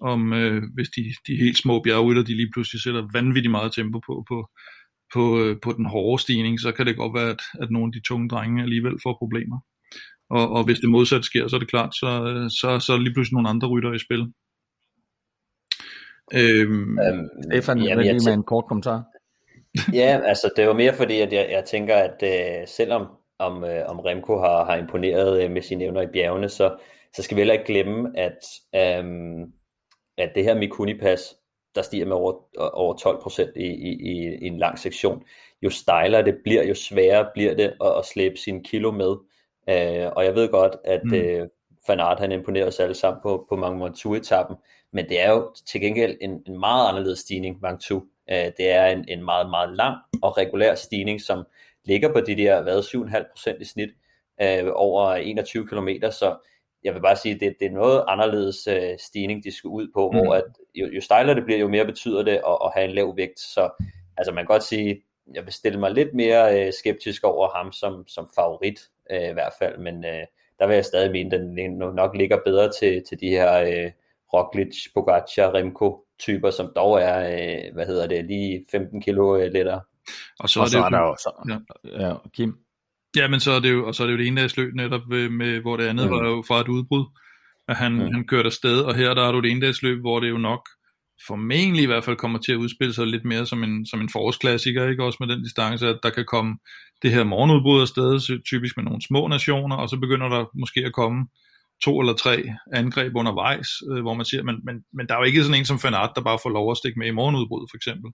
[0.00, 3.98] om øh, hvis de, de helt små bjergrytter, de lige pludselig sætter vanvittigt meget tempo
[4.06, 4.50] på, på,
[5.14, 7.92] på, øh, på den hårde stigning, så kan det godt være, at, at nogle af
[7.92, 9.58] de tunge drenge alligevel får problemer.
[10.30, 12.98] Og, og hvis det modsatte sker, så er det klart, så, øh, så, så er
[12.98, 14.32] lige pludselig nogle andre rytter i spil.
[16.34, 19.04] Øhm, øhm, Stefan, jamen, lige med en kort kommentar.
[19.92, 23.06] ja, altså det var mere fordi, at jeg, jeg tænker, at øh, selvom
[23.38, 26.76] om, øh, om Remco har, har imponeret øh, med sine evner i bjergene, så,
[27.16, 28.38] så skal vi heller ikke glemme, at,
[28.74, 29.04] øh,
[30.18, 31.36] at det her Mikuni-pas,
[31.74, 35.22] der stiger med over, over 12% i, i, i, i en lang sektion,
[35.62, 39.16] jo stejlere det bliver, jo sværere bliver det at, at slæbe sine kilo med.
[39.68, 41.14] Øh, og jeg ved godt, at mm.
[41.14, 41.48] øh,
[41.90, 44.56] Van Aert han imponerer os alle sammen på, på Mont Ventoux-etappen,
[44.92, 47.90] men det er jo til gengæld en, en meget anderledes stigning, Mont.
[47.90, 51.44] Øh, det er en, en meget, meget lang og regulær stigning, som
[51.84, 53.90] ligger på de der, hvad, 7,5% i snit
[54.42, 56.36] øh, over 21 km, så
[56.84, 60.10] jeg vil bare sige, det, det er noget anderledes øh, stigning, de skal ud på,
[60.10, 60.18] mm.
[60.18, 62.94] hvor at, jo, jo stejlere det bliver, jo mere betyder det at, at have en
[62.94, 63.84] lav vægt, så
[64.16, 65.02] altså man kan godt sige,
[65.34, 69.32] jeg vil stille mig lidt mere øh, skeptisk over ham som, som favorit, øh, i
[69.32, 70.26] hvert fald, men øh,
[70.60, 73.90] der vil jeg stadig mene, at den nok ligger bedre til, til de her øh,
[74.34, 79.52] Roglic, Pogacar, Remco typer, som dog er, øh, hvad hedder det, lige 15 kilo øh,
[79.52, 79.80] lettere.
[80.40, 82.08] Og så, og er, det så er der jo, så, ja.
[82.08, 82.58] ja, Kim.
[83.16, 84.74] Ja, men så er det jo, og så er det jo det ene dags løb
[84.74, 86.12] netop, med, med, hvor det andet mm.
[86.12, 87.04] var jo fra et udbrud,
[87.68, 88.12] at han, mm.
[88.14, 90.38] han kørte afsted, og her der er du det ene dags løb, hvor det jo
[90.38, 90.68] nok
[91.26, 94.08] formentlig i hvert fald kommer til at udspille sig lidt mere som en, som en
[94.08, 96.58] forårsklassiker, ikke også med den distance, at der kan komme
[97.02, 100.92] det her morgenudbrud afsted, typisk med nogle små nationer, og så begynder der måske at
[100.92, 101.26] komme
[101.84, 105.24] to eller tre angreb undervejs, øh, hvor man siger, men, men, men der er jo
[105.24, 107.76] ikke sådan en som Fanart, der bare får lov at stikke med i morgenudbrud for
[107.76, 108.10] eksempel.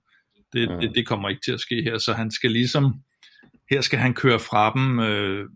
[0.53, 0.81] Det, mm.
[0.81, 2.95] det, det kommer ikke til at ske her, så han skal ligesom,
[3.71, 5.49] her skal han køre fra dem, øh,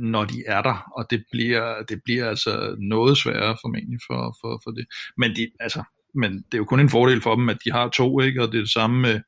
[0.00, 4.60] når de er der, og det bliver, det bliver altså noget sværere formentlig for, for,
[4.64, 4.86] for det.
[5.16, 5.82] Men, de, altså,
[6.18, 8.42] men det er jo kun en fordel for dem, at de har to, ikke?
[8.42, 9.20] og det er det samme med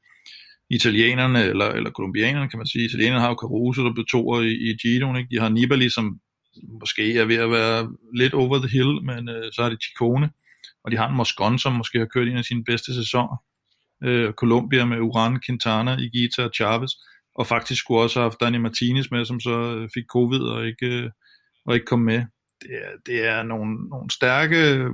[0.70, 2.84] italienerne, eller, eller kolumbianerne kan man sige.
[2.84, 5.28] Italienerne har jo Caruso, der blev toer i, i Giro, ikke?
[5.30, 6.20] de har Nibali, som
[6.80, 10.30] måske er ved at være lidt over the hill, men øh, så har de Ticone,
[10.84, 13.36] og de har en Moscon, som måske har kørt en af sine bedste sæsoner.
[14.04, 16.90] Øh, Colombia med Uran, Quintana, Igita og Chavez.
[17.34, 20.66] og faktisk skulle også have haft Dani Martinez med, som så øh, fik covid og
[20.66, 21.10] ikke, øh,
[21.66, 22.22] og ikke kom med.
[22.62, 24.88] Det er, det er nogle, nogle stærke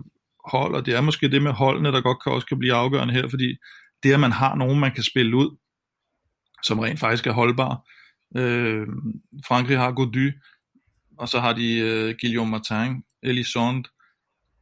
[0.47, 3.15] hold, og det er måske det med holdene, der godt kan også kan blive afgørende
[3.15, 3.57] her, fordi
[4.03, 5.57] det, at man har nogen, man kan spille ud,
[6.63, 7.89] som rent faktisk er holdbar.
[8.37, 8.87] Øh,
[9.49, 10.33] Frankrig har Gody,
[11.19, 13.85] og så har de øh, Guillaume Martin, Elisond,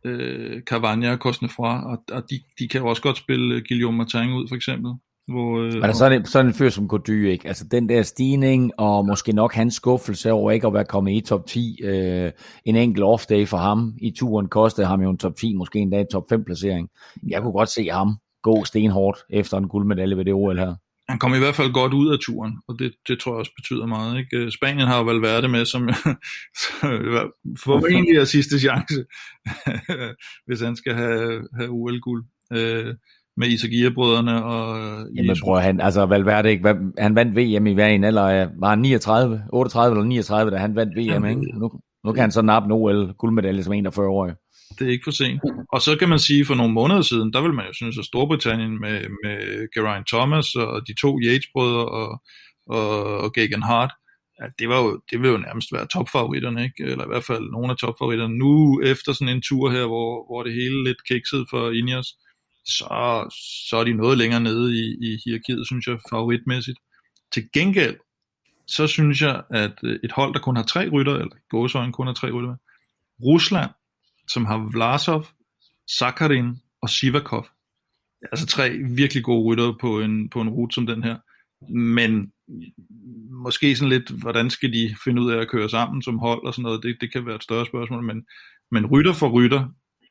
[0.05, 4.33] øh, Cavagna, Cosnefroy, og, og de, de kan jo også godt spille øh, Guillaume Martin
[4.33, 4.93] ud, for eksempel.
[5.29, 7.49] Hvor, øh, Men sådan en, sådan en fyr som Gody, ikke?
[7.49, 11.21] Altså den der stigning, og måske nok hans skuffelse over ikke at være kommet i
[11.21, 12.33] top 10, øh,
[12.65, 16.01] en enkelt off-day for ham i turen kostede ham jo en top 10, måske endda
[16.01, 16.89] en top 5 placering.
[17.29, 20.75] Jeg kunne godt se ham gå stenhårdt efter en guldmedalje ved det OL her.
[21.09, 23.53] Han kom i hvert fald godt ud af turen, og det, det tror jeg også
[23.57, 24.19] betyder meget.
[24.19, 24.51] Ikke?
[24.51, 25.83] Spanien har jo det med, som
[27.67, 29.05] formentlig er sidste chance,
[30.47, 32.25] hvis han skal have, have OL-guld.
[32.53, 32.95] Øh,
[33.37, 34.79] med Isagia-brødrene og...
[35.17, 38.79] Jamen prøv han, altså Valverde, ikke, han vandt VM i hver en alder var han
[38.79, 41.59] 39, 38 eller 39, da han vandt VM, Jamen, ikke?
[41.59, 41.71] Nu,
[42.05, 44.35] nu kan han så nappe en OL guldmedalje som 41-årig.
[44.79, 45.41] Det er ikke for sent.
[45.73, 48.05] Og så kan man sige, for nogle måneder siden, der vil man jo synes, at
[48.05, 49.39] Storbritannien med, med
[49.75, 52.23] Geraint Thomas og de to Yates-brødre og,
[52.67, 53.93] og, og Gagan Hart,
[54.39, 56.83] at det, var jo, det vil jo nærmest være topfavoritterne, ikke?
[56.93, 58.39] eller i hvert fald nogle af topfavoritterne.
[58.39, 62.09] Nu efter sådan en tur her, hvor, hvor det hele lidt kikset for Ineos,
[62.67, 62.89] så,
[63.71, 66.79] så er de noget længere nede i, i hierarkiet, synes jeg, favoritmæssigt.
[67.33, 67.97] Til gengæld,
[68.67, 72.07] så synes jeg, at øh, et hold, der kun har tre rytter, eller gåsøjen kun
[72.07, 72.57] har tre rytter
[73.25, 73.71] Rusland,
[74.29, 75.27] som har Vlasov,
[75.99, 77.47] Sakharin og Sivakov,
[78.33, 81.17] altså tre virkelig gode rytter på en, på en rute som den her,
[81.75, 82.33] men
[83.31, 86.55] måske sådan lidt, hvordan skal de finde ud af at køre sammen som hold og
[86.55, 88.27] sådan noget, det, det kan være et større spørgsmål, men,
[88.71, 89.69] men rytter for rytter,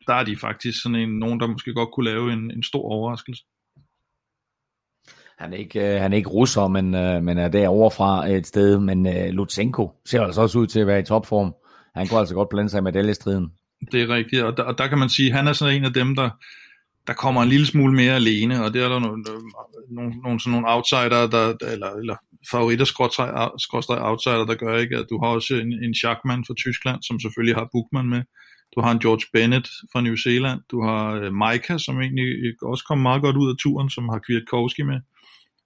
[0.08, 2.84] der er de faktisk sådan en, nogen, der måske godt kunne lave en, en stor
[2.92, 3.44] overraskelse.
[5.38, 8.48] Han er ikke, øh, han er ikke russer, men, øh, men er derovre fra et
[8.48, 8.80] sted.
[8.80, 11.54] Men uh, Lutsenko ser altså også ud til at være i topform.
[11.96, 13.48] Han kunne altså godt blande sig i medaljestriden.
[13.92, 15.86] Det er rigtigt, og der, og der kan man sige, at han er sådan en
[15.86, 16.30] af dem, der,
[17.08, 19.24] der kommer en lille smule mere alene, og det er der nogle,
[19.89, 22.16] nogle, nogle, sådan nogle outsider, der, eller, eller
[22.52, 22.86] favoritter,
[23.66, 27.20] skråstrej outsider, der gør ikke, at du har også en, en Schachmann fra Tyskland, som
[27.20, 28.24] selvfølgelig har Buchmann med,
[28.75, 30.62] du har en George Bennett fra New Zealand.
[30.71, 32.25] Du har uh, Micah, som egentlig
[32.62, 34.99] også kom meget godt ud af turen, som har Kwiatkowski med.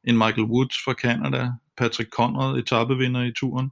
[0.04, 1.52] En Michael Woods fra Canada.
[1.78, 3.72] Patrick Conrad, etappevinder i turen.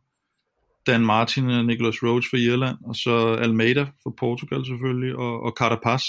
[0.87, 2.77] Dan Martin og Nicholas Rhodes fra Irland.
[2.85, 5.15] Og så Almeida fra Portugal selvfølgelig.
[5.15, 6.03] Og, og Carapaz,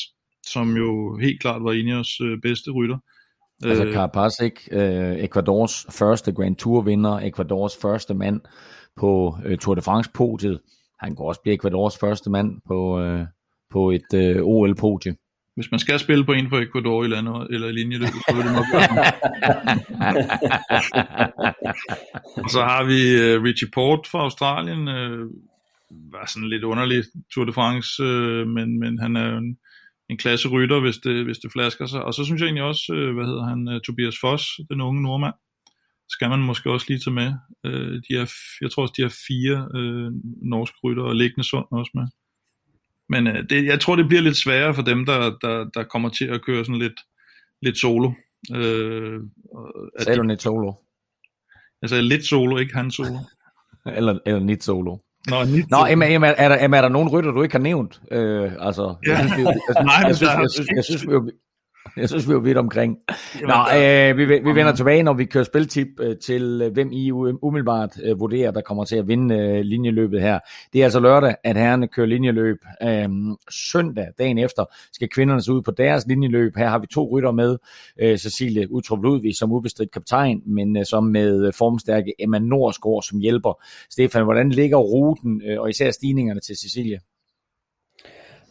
[0.47, 2.99] som jo helt klart var Ineos uh, bedste rytter.
[3.65, 4.61] Altså øh, Carapaz, ikke?
[4.73, 8.41] Uh, Ecuadors første Grand Tour vinder, Ecuadors første mand
[8.97, 10.61] på uh, Tour de France-podiet
[11.01, 13.27] han kunne også blive Ecuadors første mand på, øh,
[13.71, 15.15] på et øh, OL-podie.
[15.57, 18.53] Hvis man skal spille på en for Ecuador i landet, eller linjeløbet, så vil det
[18.53, 18.89] nok være
[22.45, 25.31] Og så har vi uh, Richie Port fra Australien, uh,
[26.13, 27.05] var sådan lidt underlig
[27.35, 29.59] Tour de France, uh, men, men han er jo en,
[30.11, 32.03] en klasse rytter, hvis det, hvis det flasker sig.
[32.05, 35.03] Og så synes jeg egentlig også, uh, hvad hedder han, uh, Tobias Foss, den unge
[35.03, 35.35] nordmand,
[36.09, 37.33] skal man måske også lige tage med.
[37.65, 41.67] Øh, de er, jeg tror også, de har fire øh, norske rytter, og liggende sund
[41.71, 42.07] også med.
[43.09, 46.09] Men øh, det, jeg tror, det bliver lidt sværere for dem, der, der, der kommer
[46.09, 47.01] til at køre sådan lidt,
[47.63, 48.13] lidt solo.
[48.55, 49.21] Øh,
[50.01, 50.73] Sagde du lidt solo?
[51.87, 53.19] Sagde lidt solo, ikke han solo.
[53.99, 54.97] eller, eller lidt solo.
[55.31, 55.37] Nå,
[55.71, 58.01] Nå Emma, Emma, er, der, Emma, er der nogen rytter, du ikke har nævnt?
[58.11, 59.19] Øh, altså, ja.
[59.19, 61.05] jeg, jeg, jeg, Nej, jeg, synes, jeg, synes, jeg, synes,
[61.97, 62.99] Jeg synes, vi er vidt omkring.
[63.43, 67.11] Nå, øh, vi, vi vender tilbage, når vi kører spiltip øh, til, øh, hvem I
[67.13, 70.39] umiddelbart øh, vurderer, der kommer til at vinde øh, linjeløbet her.
[70.73, 72.59] Det er altså lørdag, at herrerne kører linjeløb.
[72.83, 73.09] Øh,
[73.51, 76.57] søndag, dagen efter, skal kvinderne så ud på deres linjeløb.
[76.57, 77.57] Her har vi to rytter med.
[78.01, 83.19] Øh, Cecilie Utrup Ludvig som ubestridt kaptajn, men øh, som med formstærke Emma Norsgaard som
[83.19, 83.63] hjælper.
[83.91, 86.99] Stefan, hvordan ligger ruten, øh, og især stigningerne til Cecilie?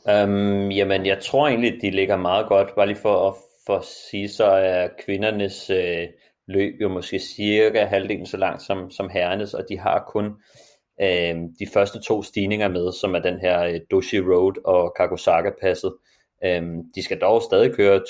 [0.10, 2.76] Øhm, jamen, jeg tror egentlig, de ligger meget godt.
[2.76, 6.08] Bare lige for at, for at sige, så er kvindernes øh,
[6.48, 10.26] løb jo måske cirka halvdelen så langt som, som herrenes, og de har kun
[11.02, 15.94] øh, de første to stigninger med, som er den her øh, Doshi Road og Kagosaka-passet.
[16.46, 18.02] Øhm, de skal dog stadig køre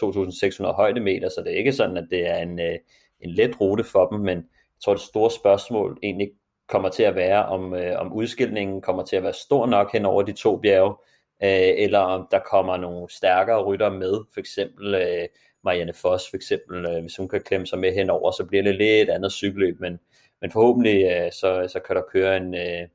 [0.67, 2.75] 2.600 højdemeter, så det er ikke sådan, at det er en, øh,
[3.21, 6.31] en let rute for dem, men jeg tror, det store spørgsmål egentlig
[6.69, 10.05] kommer til at være, om, øh, om udskilningen kommer til at være stor nok hen
[10.05, 10.95] over de to bjerge,
[11.43, 15.27] øh, eller om der kommer nogle stærkere rytter med, for eksempel øh,
[15.63, 18.75] Marianne Foss, for eksempel, øh, hvis hun kan klemme sig med henover, så bliver det
[18.75, 19.99] lidt andet cykelløb, men,
[20.41, 22.87] men forhåbentlig øh, så, så kan der køre en, øh,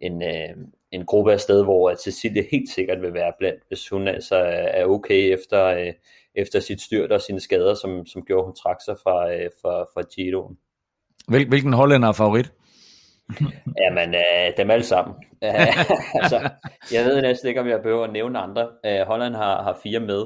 [0.00, 0.56] en, øh,
[0.90, 4.36] en gruppe af sted, hvor Cecilie helt sikkert vil være blandt, hvis hun altså
[4.70, 5.92] er okay efter, øh,
[6.34, 9.82] efter sit styrt og sine skader, som, som gjorde, hun trak sig fra, øh, fra,
[9.82, 10.58] fra Giroen.
[11.28, 12.52] Hvil, hvilken hollænder er favorit?
[13.82, 15.16] Jamen, øh, dem alle sammen.
[16.20, 16.50] altså,
[16.92, 18.68] jeg ved næsten ikke, om jeg behøver at nævne andre.
[18.86, 20.24] Øh, Holland har, har fire med,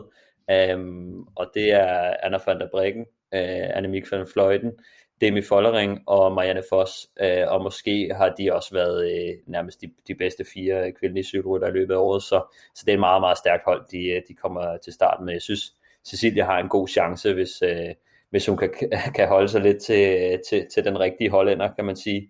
[0.75, 4.73] um, og det er Anna van der Breggen, øh, Annemiek van Fløjten,
[5.21, 9.91] Demi Follering og Marianne Foss, øh, og måske har de også været øh, nærmest de,
[10.09, 12.43] de bedste fire kvindelige cykelrytter i løbet af året, så,
[12.75, 15.33] så det er et meget, meget stærkt hold, de, øh, de kommer til start med.
[15.33, 15.73] Jeg synes,
[16.07, 17.95] Cecilia har en god chance, hvis, øh,
[18.31, 18.71] hvis hun kan,
[19.15, 22.29] kan holde sig lidt til, til, til den rigtige hollænder, kan man sige.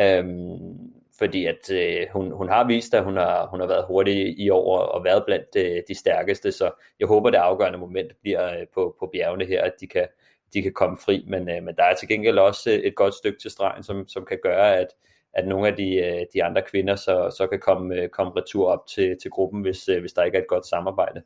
[0.00, 4.38] Øhm, fordi at øh, hun, hun har vist, at hun har, hun har været hurtig
[4.38, 8.60] i år og været blandt øh, de stærkeste, så jeg håber, det afgørende moment bliver
[8.60, 10.06] øh, på, på bjergene her, at de kan,
[10.54, 13.14] de kan komme fri, men, øh, men der er til gengæld også øh, et godt
[13.14, 14.88] stykke til stregen, som, som kan gøre, at,
[15.34, 18.68] at nogle af de, øh, de andre kvinder så, så kan komme, øh, komme retur
[18.68, 21.22] op til, til gruppen, hvis, øh, hvis der ikke er et godt samarbejde.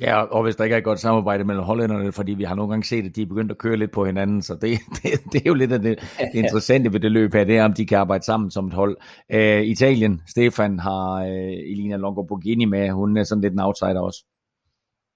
[0.00, 2.70] Ja, og hvis der ikke er et godt samarbejde mellem hollænderne, fordi vi har nogle
[2.70, 5.40] gange set, at de er begyndt at køre lidt på hinanden, så det, det, det
[5.40, 5.98] er jo lidt af det,
[6.32, 8.72] det interessante ved det løb her, det er, om de kan arbejde sammen som et
[8.72, 8.96] hold.
[9.34, 14.24] Uh, Italien, Stefan har uh, Elina Longoborghini med, hun er sådan lidt en outsider også.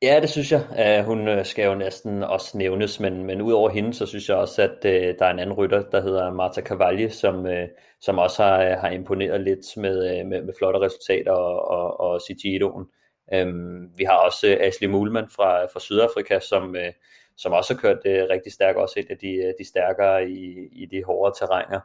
[0.03, 0.63] Ja, det synes jeg.
[1.01, 4.63] Uh, hun skal jo næsten også nævnes, men, men udover hende, så synes jeg også,
[4.63, 7.69] at uh, der er en anden rytter, der hedder Marta Cavalli, som, uh,
[8.01, 12.87] som også har, har imponeret lidt med, med, med flotte resultater og, og, og Sigidoen.
[13.33, 16.93] Øhm, vi har også øh, Ashley Mulman fra, fra Sydafrika, som, øh,
[17.37, 20.69] som også har kørt øh, rigtig stærkt, også et af de, øh, de stærkere i,
[20.73, 21.81] i de hårde terrænger.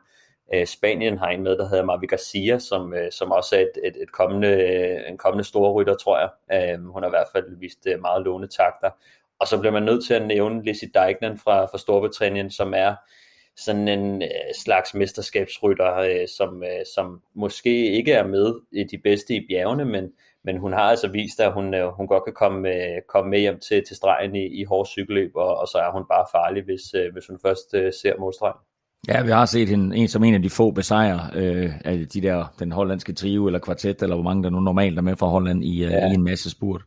[0.54, 3.72] Øh, Spanien har en med, der hedder Mavi Garcia, som, øh, som også er et,
[3.84, 6.30] et, et kommende, en kommende store rytter, tror jeg.
[6.54, 8.90] Øh, hun har i hvert fald vist øh, meget låne takter.
[9.40, 12.96] Og så bliver man nødt til at nævne Lizzie Deignan fra, fra Storbritannien, som er
[13.58, 18.98] sådan en øh, slags mesterskabsrytter, øh, som, øh, som måske ikke er med i de
[18.98, 20.12] bedste i bjergene, men,
[20.46, 23.40] men hun har altså vist, at hun, øh, hun godt kan komme, øh, komme med
[23.40, 26.64] hjem til, til stregen i, i hårde cykelløb, og, og så er hun bare farlig,
[26.64, 27.70] hvis, øh, hvis hun først
[28.02, 28.60] ser målstregen.
[29.08, 32.22] Ja, vi har set hende en, som en af de få besejre øh, af de
[32.22, 35.28] der, den hollandske trio eller kvartet, eller hvor mange der nu normalt er med fra
[35.28, 36.12] Holland i, ja.
[36.12, 36.82] i en masse spurt.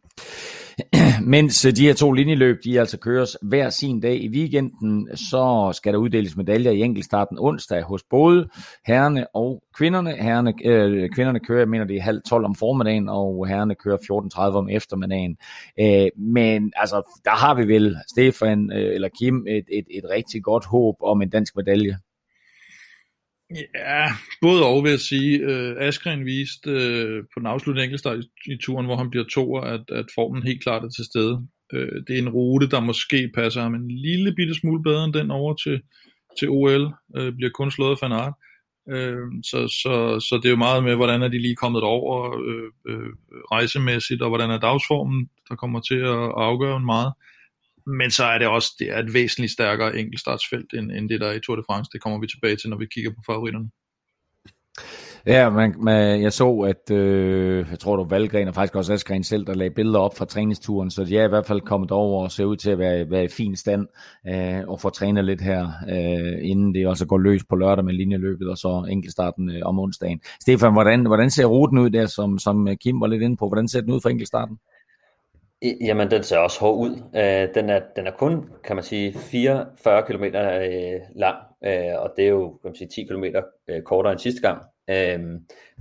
[1.35, 5.73] Mens øh, de her to linjeløb, de altså køres hver sin dag i weekenden, så
[5.73, 8.49] skal der uddeles medaljer i enkeltstarten onsdag hos både
[8.87, 10.11] herrene og kvinderne.
[10.11, 13.97] Herrene, øh, kvinderne kører, jeg mener det er halv 12 om formiddagen, og herrene kører
[13.97, 15.37] 14.30 om eftermiddagen.
[15.81, 20.43] Øh, men altså, der har vi vel, Stefan øh, eller Kim, et, et, et rigtig
[20.43, 21.97] godt håb om en dansk medalje.
[23.75, 24.07] Ja,
[24.41, 25.39] både og vil jeg sige.
[25.39, 29.61] Øh, Askren viste øh, på den afsluttende enkeltstart i, i turen, hvor han bliver toer,
[29.61, 31.47] at, at formen helt klart er til stede.
[31.73, 35.15] Øh, det er en rute, der måske passer ham en lille bitte smule bedre end
[35.15, 35.83] den over til,
[36.39, 36.95] til OL.
[37.17, 38.35] Øh, bliver kun slået af Fanart.
[38.91, 42.41] Øh, så, så, så det er jo meget med, hvordan er de lige kommet over
[42.49, 43.11] øh, øh,
[43.53, 47.13] rejsemæssigt, og hvordan er dagsformen, der kommer til at, at afgøre meget.
[47.87, 51.27] Men så er det også det er et væsentligt stærkere enkeltstartsfelt, end, end det der
[51.27, 51.91] er i Tour de France.
[51.93, 53.71] Det kommer vi tilbage til, når vi kigger på favoritterne.
[55.27, 58.93] Ja, man, man, jeg så, at øh, jeg tror, det var Valgren og faktisk også
[58.93, 61.91] Askren selv, der lagde billeder op fra træningsturen, så de er i hvert fald kommet
[61.91, 63.87] over og ser ud til at være, være i fin stand
[64.29, 67.95] øh, og få trænet lidt her, øh, inden det også går løs på lørdag med
[67.95, 70.21] linjeløbet og så enkeltstarten øh, om onsdagen.
[70.41, 73.49] Stefan, hvordan, hvordan ser ruten ud der, som, som Kim var lidt inde på?
[73.49, 74.59] Hvordan ser den ud for enkeltstarten?
[75.63, 76.91] Jamen, den ser også hård ud.
[77.17, 82.13] Øh, den, er, den er kun, kan man sige, 44 km øh, lang, øh, og
[82.17, 83.25] det er jo, kan man sige, 10 km
[83.69, 84.63] øh, kortere end sidste gang.
[84.91, 85.21] Øh,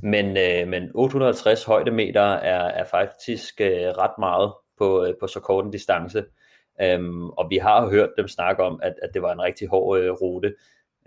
[0.04, 5.40] men, øh, men 850 højdemeter er, er faktisk øh, ret meget på, øh, på så
[5.40, 6.24] kort en distance.
[6.82, 10.00] Øhm, og vi har hørt dem snakke om, at, at det var en rigtig hård
[10.00, 10.54] øh, rute.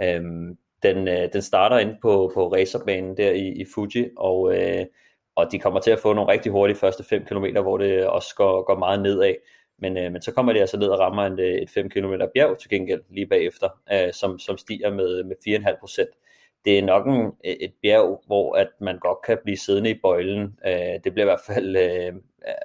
[0.03, 4.87] Øhm, den, øh, den starter ind på, på racerbanen der i, i Fuji, og øh,
[5.37, 8.35] og de kommer til at få nogle rigtig hurtige første 5 km, hvor det også
[8.37, 9.35] går, går meget nedad.
[9.79, 12.13] Men, øh, men så kommer de altså ned og rammer en, øh, et 5 km
[12.35, 16.09] bjerg til gengæld lige bagefter, øh, som, som stiger med, med 4,5 procent.
[16.65, 20.01] Det er nok en, øh, et bjerg, hvor at man godt kan blive siddende i
[20.03, 20.59] bøjlen.
[20.67, 22.13] Øh, det bliver i hvert fald, øh,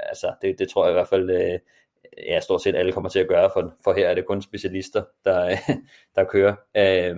[0.10, 1.60] altså det, det tror jeg i hvert fald, øh,
[2.18, 5.04] ja, stort set alle kommer til at gøre, for, for her er det kun specialister,
[5.26, 5.56] der,
[6.16, 6.56] der kører.
[6.78, 7.16] Øh,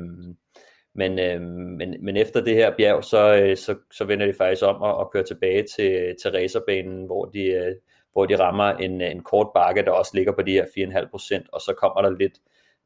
[0.94, 4.64] men, øh, men, men efter det her bjerg, så, øh, så, så vender de faktisk
[4.64, 7.76] om og, og kører tilbage til, til racerbanen, hvor de, øh,
[8.14, 11.62] hvor de rammer en, en kort bakke, der også ligger på de her 4,5%, og
[11.62, 12.34] så kommer der lidt,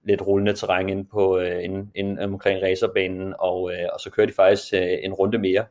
[0.04, 4.28] lidt rullende terræn ind, på, øh, ind, ind omkring racerbanen, og, øh, og så kører
[4.28, 5.66] de faktisk øh, en runde mere.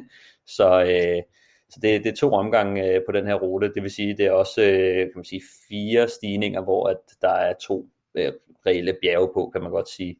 [0.56, 1.22] så øh,
[1.70, 4.26] så det, det er to omgange øh, på den her rute, det vil sige, det
[4.26, 8.32] er også øh, kan man sige, fire stigninger, hvor at der er to øh,
[8.66, 10.16] reelle bjerge på, kan man godt sige.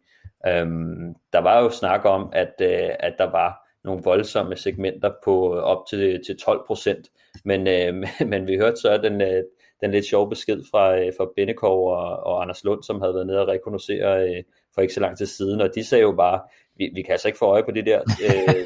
[0.47, 5.55] Øhm, der var jo snak om, at, øh, at der var nogle voldsomme segmenter på
[5.61, 7.09] op til, til 12 procent,
[7.45, 9.43] men, øh, men vi hørte så den, øh,
[9.81, 13.27] den lidt sjove besked fra, øh, fra Bennekov og, og Anders Lund, som havde været
[13.27, 14.43] nede og rekognosere øh,
[14.75, 16.41] for ikke så lang tid siden, og de sagde jo bare,
[16.77, 18.65] vi, vi kan altså ikke få øje på de der øh,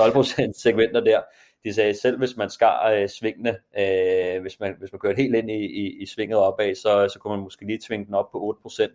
[0.46, 1.20] 12% segmenter der.
[1.64, 5.34] De sagde, selv hvis man skar øh, svingene, øh, hvis, man, hvis man kørte helt
[5.34, 8.32] ind i, i, i svinget opad, så, så kunne man måske lige tvinge den op
[8.32, 8.82] på 8%.
[8.82, 8.88] Øh,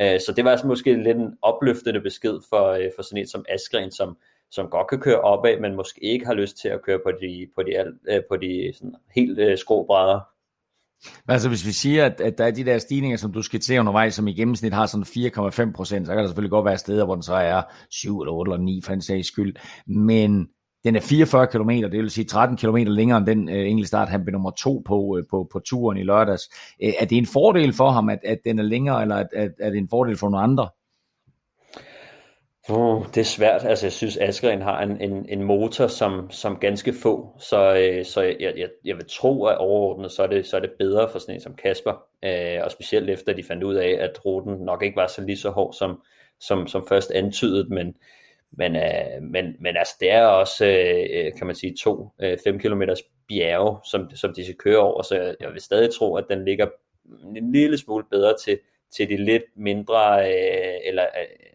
[0.00, 3.28] Øh, så det var altså måske lidt en opløftende besked for, øh, for sådan en
[3.28, 4.16] som Askren, som,
[4.50, 7.46] som godt kan køre opad, men måske ikke har lyst til at køre på de,
[7.54, 7.72] på de,
[8.10, 10.20] øh, på de sådan helt øh, skråbrædder.
[11.28, 13.80] Altså hvis vi siger, at, at der er de der stigninger, som du skal se
[13.80, 15.04] undervejs, som i gennemsnit har sådan
[15.66, 18.32] 4,5 procent, så kan der selvfølgelig godt være steder, hvor den så er 7 eller
[18.32, 19.56] 8 eller 9 for en sags skyld.
[19.86, 20.48] Men
[20.88, 24.08] den er 44 km, det vil sige 13 km længere end den øh, engelske start,
[24.08, 26.42] han blev nummer to på, øh, på, på turen i lørdags.
[26.82, 29.50] Øh, er det en fordel for ham, at, at den er længere, eller at, at,
[29.60, 30.68] er det en fordel for nogle andre?
[32.70, 33.64] Uh, det er svært.
[33.64, 38.04] Altså, jeg synes, Askren har en, en, en motor, som, som ganske få, så, øh,
[38.04, 41.08] så jeg, jeg, jeg vil tro, at overordnet, så er det, så er det bedre
[41.12, 44.54] for sådan en som Kasper, øh, og specielt efter de fandt ud af, at ruten
[44.54, 46.02] nok ikke var så lige så hård, som,
[46.40, 47.94] som, som først antydet, men,
[48.52, 52.38] men, øh, men, men altså, det er også, øh, øh kan man sige, to øh,
[52.44, 52.82] 5 km
[53.28, 56.44] bjerge, som, som de skal køre over, så jeg, jeg vil stadig tro, at den
[56.44, 56.66] ligger
[57.36, 58.58] en lille smule bedre til,
[58.96, 61.48] til de lidt mindre, øh, eller øh,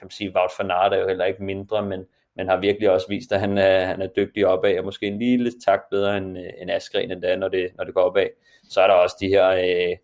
[0.00, 3.08] kan sige, Wout van Aert er jo heller ikke mindre, men, men har virkelig også
[3.08, 6.38] vist, at han er, han er dygtig opad, og måske en lille tak bedre end,
[6.38, 8.26] øh, end Askren endda, når det, når det går opad.
[8.64, 9.96] Så er der også de her øh,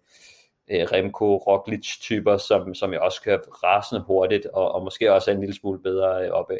[0.70, 5.30] øh, Remco Roglic typer, som, som jeg også kører rasende hurtigt, og, og måske også
[5.30, 6.58] er en lille smule bedre øh, opad.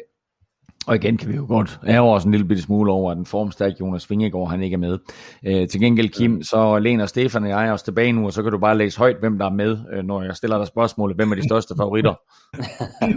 [0.87, 3.25] Og igen kan vi jo godt ære også en lille bitte smule over, at den
[3.25, 4.99] formstærk Jonas Vingegaard, han ikke er med.
[5.45, 8.51] Øh, til gengæld, Kim, så læner Stefan og jeg os tilbage nu, og så kan
[8.51, 11.31] du bare læse højt, hvem der er med, øh, når jeg stiller dig spørgsmålet, hvem
[11.31, 12.15] er de største favoritter?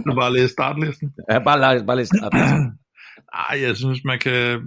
[0.05, 1.13] du bare læse startlisten.
[1.31, 2.79] Ja, bare, læse, bare læse startlisten.
[3.49, 4.61] Ej, jeg synes, man kan...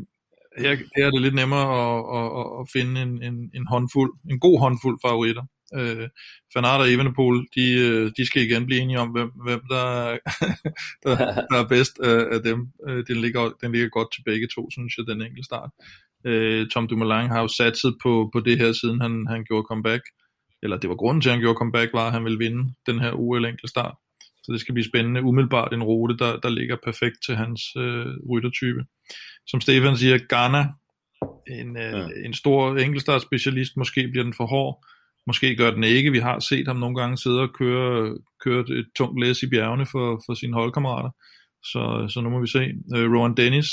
[0.59, 4.41] Her, her er det lidt nemmere at, at, at finde en, en, en håndfuld, en
[4.41, 5.43] god håndfuld favoritter.
[5.77, 6.09] Øh,
[6.55, 10.19] Fanart og Evenepoel, de, øh, de skal igen blive enige om, hvem, hvem der,
[11.05, 11.17] der,
[11.51, 12.01] der er bedst
[12.35, 12.59] af dem.
[12.89, 15.71] Øh, den, ligger, den ligger godt til begge to, synes jeg, den enkelte start.
[16.27, 20.03] Øh, Tom Dumoulin har jo satset på, på det her, siden han, han gjorde comeback.
[20.63, 23.01] Eller det var grunden til, at han gjorde comeback, var, at han ville vinde den
[23.01, 23.95] her UL enkelte start.
[24.45, 25.23] Så det skal blive spændende.
[25.23, 28.85] Umiddelbart en rute, der, der ligger perfekt til hans øh, ryttertype.
[29.47, 30.65] Som Stefan siger, Ghana,
[31.61, 32.07] en, øh, ja.
[32.25, 34.87] en stor enkeltstartspecialist, måske bliver den for hård.
[35.27, 36.11] Måske gør den ikke.
[36.11, 39.87] Vi har set ham nogle gange sidde og køre, køre et tungt læs i bjergene
[39.87, 41.11] for, for sine holdkammerater.
[41.63, 42.65] Så, så nu må vi se.
[42.97, 43.67] Øh, Rowan Dennis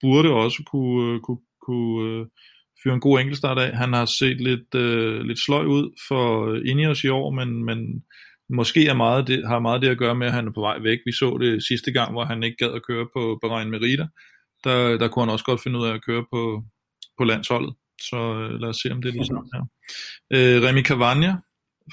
[0.00, 2.26] burde også kunne, øh, kunne, kunne øh,
[2.82, 3.76] fyre en god enkeltstart af.
[3.76, 7.78] Han har set lidt, øh, lidt sløj ud for øh, Ineos i år, men, men
[8.48, 10.78] måske er meget det, har meget det at gøre med, at han er på vej
[10.78, 10.98] væk.
[11.06, 14.06] Vi så det sidste gang, hvor han ikke gad at køre på Bahrain Merida.
[14.64, 16.62] Der, der kunne han også godt finde ud af at køre på,
[17.18, 17.74] på landsholdet.
[18.08, 19.62] Så øh, lad os se, om det er ligesom her.
[20.34, 21.36] Øh, Remy Cavagna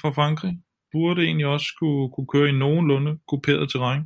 [0.00, 0.54] fra Frankrig
[0.92, 4.02] burde egentlig også kunne, kunne køre i nogenlunde kuperet terræn.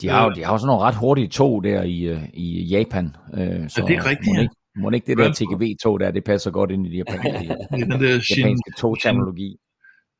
[0.00, 2.62] De har, jo, de har jo sådan nogle ret hurtige tog der i, øh, i
[2.62, 3.16] Japan.
[3.34, 6.24] Øh, så ja, det er rigtigt, må ikke, må ikke det der TGV-tog der, det
[6.24, 9.56] passer godt ind i de ja, den der japanske togterminologi.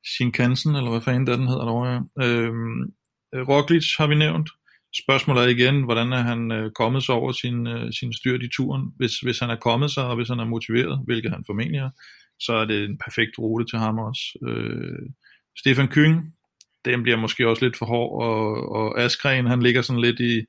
[0.06, 2.04] Shinkansen, eller hvad fanden der den hedder derovre.
[2.22, 2.82] Øhm,
[3.50, 4.48] Roglic har vi nævnt.
[4.94, 8.48] Spørgsmålet er igen, hvordan er han øh, kommet sig over sin, øh, sin styrt i
[8.56, 8.92] turen.
[8.96, 11.90] Hvis, hvis han er kommet sig, og hvis han er motiveret, hvilket han formentlig er,
[12.40, 14.22] så er det en perfekt rute til ham også.
[14.48, 15.08] Øh,
[15.58, 16.34] Stefan Kyng,
[16.84, 20.44] den bliver måske også lidt for hård, og, og Askren, han ligger sådan lidt i,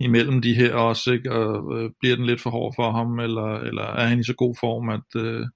[0.00, 1.32] imellem de her også, ikke?
[1.32, 4.34] og øh, bliver den lidt for hård for ham, eller, eller er han i så
[4.34, 5.46] god form, at, øh,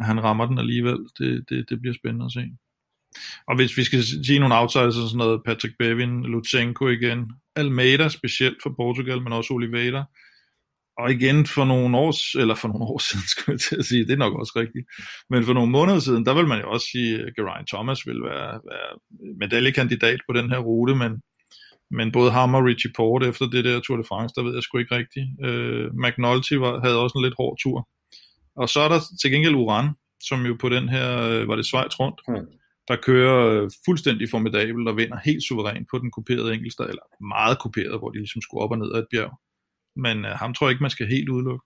[0.00, 0.98] at han rammer den alligevel.
[1.18, 2.44] Det, det, det bliver spændende at se.
[3.48, 8.08] Og hvis vi skal sige nogle outsiders, så sådan noget Patrick Bevin, Lutsenko igen, Almeida
[8.08, 10.04] specielt for Portugal, men også Oliveira.
[10.98, 14.04] Og igen for nogle år, eller for nogle år siden, skulle jeg til at sige,
[14.04, 14.86] det er nok også rigtigt.
[15.30, 18.22] Men for nogle måneder siden, der vil man jo også sige, at Geraint Thomas vil
[18.22, 18.90] være, være
[19.38, 21.12] medaljekandidat på den her rute, men,
[21.90, 24.62] men både ham og Richie Porte efter det der Tour de France, der ved jeg
[24.62, 25.26] sgu ikke rigtigt.
[25.44, 27.88] Øh, McNulty var, havde også en lidt hård tur.
[28.56, 29.88] Og så er der til gengæld Uran,
[30.28, 32.59] som jo på den her, øh, var det Schweiz rundt, mm
[32.90, 37.58] der kører øh, fuldstændig formidabelt og vinder helt suverænt på den kuperede enkeltstad, eller meget
[37.58, 39.32] kuperet, hvor de ligesom skulle op og ned af et bjerg.
[39.96, 41.64] Men øh, ham tror jeg ikke, man skal helt udelukke.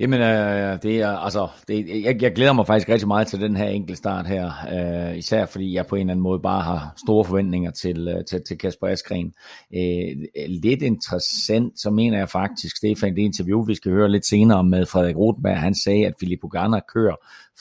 [0.00, 3.56] Jamen, øh, det er, altså, det, jeg, jeg glæder mig faktisk rigtig meget til den
[3.56, 6.92] her enkelte start her, øh, især fordi jeg på en eller anden måde bare har
[6.96, 9.34] store forventninger til, øh, til, til Kasper Askren.
[9.74, 10.16] Øh,
[10.48, 14.86] lidt interessant, så mener jeg faktisk, Stefan, det interview, vi skal høre lidt senere med
[14.86, 17.16] Frederik Rothberg, han sagde, at Filippo Garner kører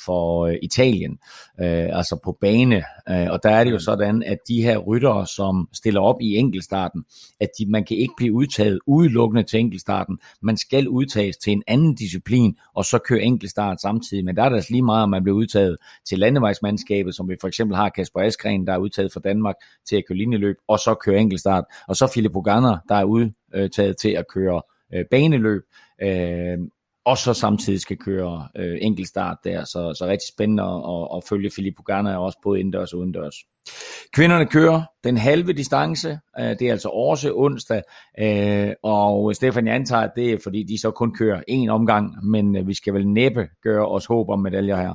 [0.06, 1.12] for øh, Italien,
[1.62, 2.84] øh, altså på bane.
[3.10, 6.36] Øh, og der er det jo sådan, at de her ryttere, som stiller op i
[6.36, 7.06] enkeltstarten,
[7.40, 10.20] at de, man kan ikke blive udtaget udelukkende til enkeltstarten.
[10.42, 14.26] Man skal udtages til en anden disciplin, og så køre enkeltstart samtidig.
[14.26, 15.78] Men der er der altså lige meget, om man bliver udtaget
[16.10, 19.56] til landevejsmandskabet, som vi for eksempel har Kasper Askren, der er udtaget for Danmark
[19.90, 21.64] til at køre linjeløb, og så køre enkeltstart.
[21.88, 24.62] Og så Philip Oganer, der er udtaget til at køre
[24.94, 25.62] øh, baneløb.
[26.02, 26.58] Øh,
[27.08, 31.52] og så samtidig skal køre øh, enkeltstart der, så, så rigtig spændende at, at følge
[31.56, 33.36] Filippo Pugana også både indendørs og udendørs.
[34.14, 37.82] Kvinderne kører den halve distance, øh, det er altså også onsdag,
[38.20, 42.26] øh, og Stefan, jeg antager, at det er fordi de så kun kører en omgang,
[42.26, 44.94] men øh, vi skal vel næppe gøre os håb om medaljer her.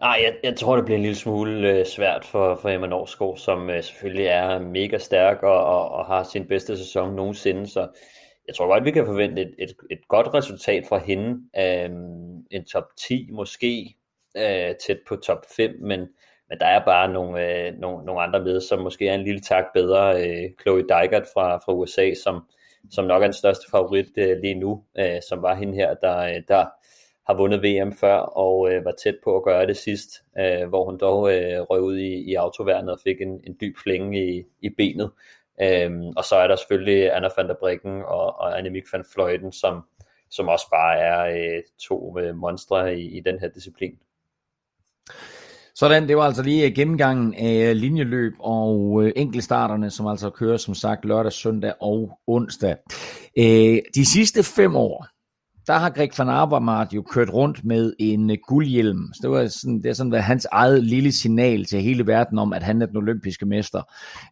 [0.00, 3.36] Nej, jeg, jeg tror, det bliver en lille smule øh, svært for, for Emma Norsgaard,
[3.36, 7.88] som øh, selvfølgelig er mega stærk og, og, og har sin bedste sæson nogensinde, så
[8.46, 11.40] jeg tror godt, vi kan forvente et, et, et godt resultat fra hende.
[11.58, 11.90] Øh,
[12.50, 13.96] en top 10 måske,
[14.36, 16.00] øh, tæt på top 5, men,
[16.48, 19.40] men der er bare nogle, øh, nogle, nogle andre med, som måske er en lille
[19.40, 20.22] tak bedre.
[20.22, 22.42] Øh, Chloe Dygert fra, fra USA, som,
[22.90, 26.18] som nok er den største favorit øh, lige nu, øh, som var hende her, der,
[26.18, 26.66] øh, der
[27.26, 30.84] har vundet VM før og øh, var tæt på at gøre det sidst, øh, hvor
[30.84, 34.44] hun dog øh, røg ud i, i autoværnet og fik en, en dyb flænge i,
[34.60, 35.10] i benet.
[35.62, 39.52] Øhm, og så er der selvfølgelig Anna van der Bricken og, og Annemiek van Fløjten,
[39.52, 39.84] som,
[40.30, 43.98] som også bare er øh, to øh, monstre i, i den her disciplin.
[45.74, 50.30] Sådan, det var altså lige øh, gennemgangen af øh, linjeløb og øh, enkeltstarterne, som altså
[50.30, 52.76] kører som sagt lørdag, søndag og onsdag.
[53.38, 55.06] Øh, de sidste fem år,
[55.70, 59.12] der har Greg van Avermaet jo kørt rundt med en guldhjelm.
[59.12, 62.38] Så det, var sådan, det er sådan været hans eget lille signal til hele verden
[62.38, 63.82] om, at han er den olympiske mester.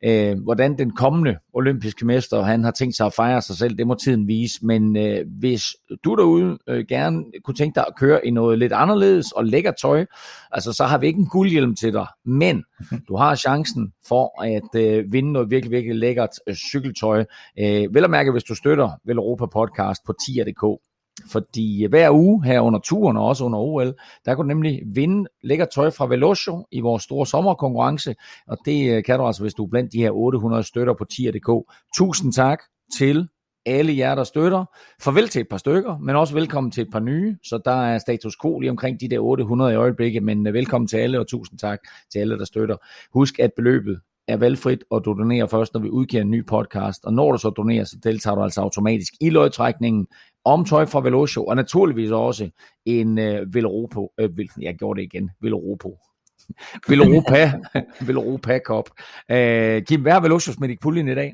[0.05, 3.87] Øh, hvordan den kommende olympiske mester, han har tænkt sig at fejre sig selv, det
[3.87, 4.67] må tiden vise.
[4.67, 5.63] Men øh, hvis
[6.05, 9.73] du derude øh, gerne kunne tænke dig at køre i noget lidt anderledes og lækker
[9.83, 10.07] tøj,
[10.53, 12.65] altså så har vi ikke en guldhjelm til dig, men
[13.09, 17.25] du har chancen for at øh, vinde noget virkelig, virkelig lækkert øh, cykeltøj.
[17.59, 20.88] Øh, vel at mærke, hvis du støtter Vel Europa Podcast på 10.dk.
[21.31, 23.95] Fordi øh, hver uge her under turen og også under OL,
[24.25, 28.15] der kan du nemlig vinde lækker tøj fra Velocio i vores store sommerkonkurrence.
[28.47, 31.05] Og det øh, kan du altså, hvis du er blandt de her 800 støtter på
[31.05, 31.73] tier.dk.
[31.97, 32.59] Tusind tak
[32.99, 33.29] til
[33.67, 34.65] alle jer, der støtter.
[35.03, 37.37] Farvel til et par stykker, men også velkommen til et par nye.
[37.43, 40.89] Så der er status quo lige omkring de der 800 i øjeblikket, men øh, velkommen
[40.89, 41.79] til alle, og tusind tak
[42.13, 42.77] til alle, der støtter.
[43.13, 47.05] Husk, at beløbet er valgfrit, og du donerer først, når vi udgiver en ny podcast.
[47.05, 50.07] Og når du så donerer, så deltager du altså automatisk i lodtrækningen
[50.53, 52.51] om tøj fra Velocio, og naturligvis også
[52.87, 55.99] en øh, Veloropo, øh, vil, jeg gjorde det igen, Veloropo,
[56.89, 57.53] Veloropa,
[58.07, 58.91] Veloropa Cup.
[59.31, 61.33] Øh, Kim, hvad har Velocio smidt i puljen i dag?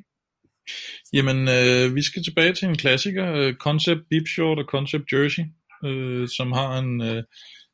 [1.13, 5.43] Jamen, øh, vi skal tilbage til en klassiker, øh, Concept Bib Short og Concept Jersey,
[5.85, 7.23] øh, som har en, øh,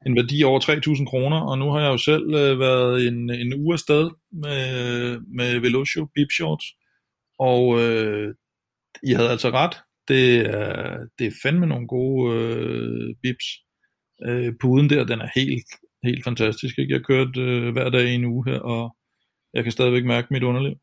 [0.07, 3.55] en værdi over 3.000 kroner, og nu har jeg jo selv øh, været en, en
[3.55, 6.67] uge afsted med, med Velocio Bib Shorts,
[7.39, 8.35] og øh,
[9.03, 9.77] I havde altså ret,
[10.11, 13.47] det er, det er fandme nogle gode øh, bips.
[14.27, 15.67] Øh, puden der, den er helt,
[16.05, 16.79] helt fantastisk.
[16.79, 16.93] Ikke?
[16.93, 18.97] Jeg har kørt øh, hver dag i en uge her, og
[19.55, 20.75] jeg kan stadigvæk mærke mit underliv.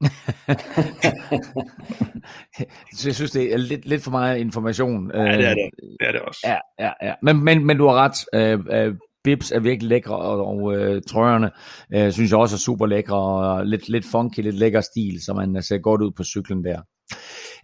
[3.06, 5.10] jeg synes, det er lidt, lidt for meget information.
[5.14, 5.70] Ja, det er det.
[6.00, 6.40] Det er det også.
[6.44, 7.14] Ja, ja, ja.
[7.22, 8.24] Men, men, men du har ret.
[8.34, 8.94] Øh, øh,
[9.24, 11.50] Bibs er virkelig lækre, og, og øh, trøjerne
[11.94, 15.34] øh, synes jeg også er super lækre, og lidt, lidt funky, lidt lækker stil, så
[15.34, 16.80] man ser godt ud på cyklen der.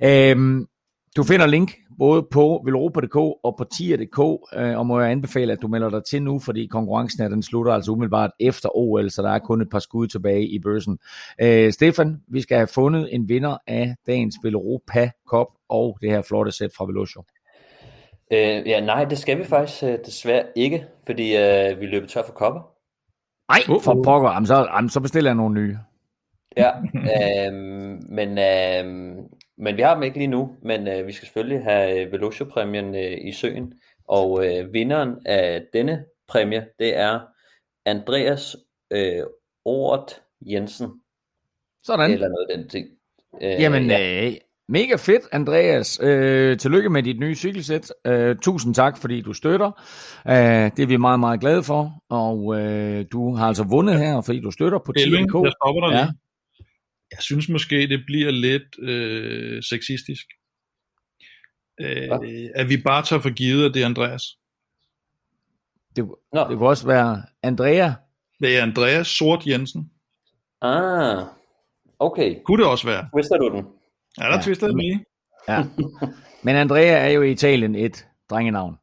[0.04, 0.66] Øhm,
[1.16, 4.18] du finder link både på velropa.dk og på tier.dk,
[4.56, 7.42] øh, og må jeg anbefale, at du melder dig til nu, fordi konkurrencen her, den
[7.42, 10.98] slutter altså umiddelbart efter OL, så der er kun et par skud tilbage i børsen.
[11.40, 16.22] Øh, Stefan, vi skal have fundet en vinder af dagens Velropa Cup og det her
[16.22, 17.22] flotte sæt fra Velocio.
[18.32, 22.22] Øh, ja, nej, det skal vi faktisk øh, desværre ikke, fordi øh, vi løber tør
[22.26, 22.60] for kopper.
[23.48, 24.30] Nej, for pokker.
[24.30, 25.78] Jamen, så, jamen, så bestiller jeg nogle nye.
[26.56, 26.70] Ja,
[27.48, 27.52] øh,
[28.08, 29.16] men øh,
[29.58, 32.94] men vi har dem ikke lige nu, men øh, vi skal selvfølgelig have øh, Velocio-præmien
[32.94, 33.72] øh, i søen.
[34.08, 37.20] Og øh, vinderen af denne præmie, det er
[37.84, 38.56] Andreas
[38.90, 39.22] øh,
[39.64, 40.88] Ort Jensen.
[41.84, 42.10] Sådan.
[42.10, 42.86] Eller noget af den ting.
[43.42, 44.26] Øh, Jamen, ja.
[44.26, 44.34] øh,
[44.68, 46.00] mega fedt, Andreas.
[46.02, 47.92] Øh, tillykke med dit nye cykelsæt.
[48.06, 49.66] Øh, tusind tak, fordi du støtter.
[50.28, 51.92] Øh, det er vi meget, meget glade for.
[52.10, 55.44] Og øh, du har altså vundet her, fordi du støtter på TVK.
[55.44, 56.04] Jeg stopper dig ja.
[56.04, 56.14] lige.
[57.10, 60.26] Jeg synes måske, det bliver lidt øh, sexistisk.
[61.80, 62.08] Øh,
[62.54, 64.22] at vi bare tager for givet, at det er Andreas.
[65.96, 66.40] Det, Nå.
[66.50, 67.92] det kunne også være Andrea.
[68.40, 69.90] Det er Andreas Sort Jensen.
[70.62, 71.24] Ah,
[71.98, 72.36] okay.
[72.44, 73.08] Kunne det også være.
[73.14, 73.64] Twister du den?
[74.18, 74.42] Ja, der ja.
[74.42, 75.04] twister den lige.
[75.48, 75.64] Ja.
[76.44, 78.76] Men Andrea er jo i Italien et drengenavn.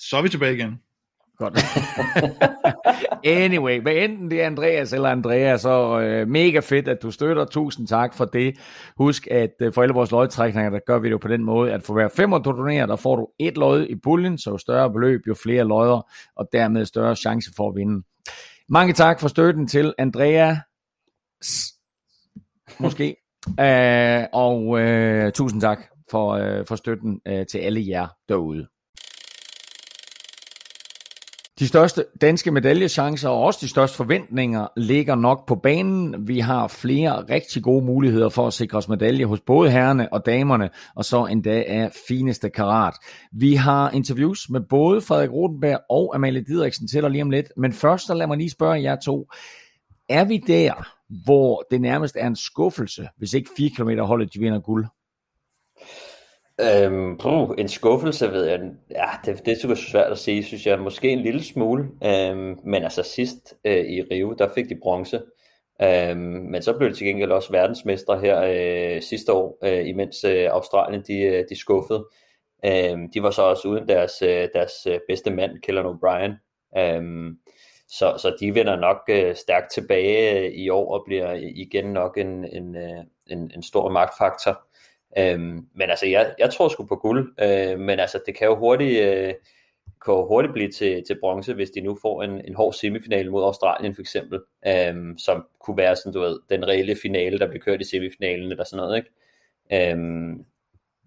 [0.00, 0.82] så er vi tilbage igen.
[1.38, 1.58] Godt.
[3.24, 7.44] anyway, hvad enten det er Andreas eller Andrea, så øh, mega fedt, at du støtter.
[7.44, 8.58] Tusind tak for det.
[8.96, 11.72] Husk, at øh, for alle vores lodtrækninger, der gør vi det jo på den måde,
[11.72, 14.58] at for hver femmer du donerer, der får du et lod i puljen, så jo
[14.58, 18.02] større beløb, jo flere lodder, og dermed større chance for at vinde.
[18.68, 20.56] Mange tak for støtten til Andrea.
[22.78, 23.16] Måske.
[23.48, 25.78] Uh, og uh, tusind tak
[26.10, 28.68] for, uh, for støtten uh, til alle jer derude.
[31.58, 36.28] De største danske medaljechancer og også de største forventninger ligger nok på banen.
[36.28, 40.26] Vi har flere rigtig gode muligheder for at sikre os medalje hos både herrene og
[40.26, 42.94] damerne, og så endda af fineste karat.
[43.32, 47.46] Vi har interviews med både Frederik Rotenberg og Amalie Didriksen til dig lige om lidt,
[47.56, 49.26] men først så lad mig lige spørge jer to.
[50.08, 50.72] Er vi der,
[51.24, 54.86] hvor det nærmest er en skuffelse, hvis ikke 4 km holdet de vinder guld?
[56.60, 60.66] Øhm, puh, en skuffelse ved jeg, ja, det, det er super svært at sige, synes
[60.66, 64.78] jeg, måske en lille smule, øhm, men altså sidst øh, i Rio, der fik de
[64.82, 65.22] bronze,
[65.82, 70.24] øhm, men så blev de til gengæld også verdensmestre her øh, sidste år, øh, imens
[70.24, 72.06] øh, Australien de, øh, de skuffede.
[72.64, 76.32] Øhm, de var så også uden deres, øh, deres øh, bedste mand, Kellen O'Brien,
[76.78, 77.38] øhm,
[77.88, 82.18] så, så de vender nok øh, stærkt tilbage øh, i år og bliver igen nok
[82.18, 84.67] en, en, øh, en, en stor magtfaktor.
[85.18, 88.56] Øhm, men altså, jeg, jeg tror sgu på guld, øh, men altså, det kan jo
[88.56, 89.34] hurtigt, øh,
[90.04, 93.30] kan jo hurtigt blive til, til bronze, hvis de nu får en, en hård semifinal
[93.30, 97.48] mod Australien for eksempel, øhm, som kunne være sådan, du ved, den reelle finale, der
[97.48, 99.90] bliver kørt i semifinalen eller sådan noget, ikke?
[99.90, 100.44] Øhm,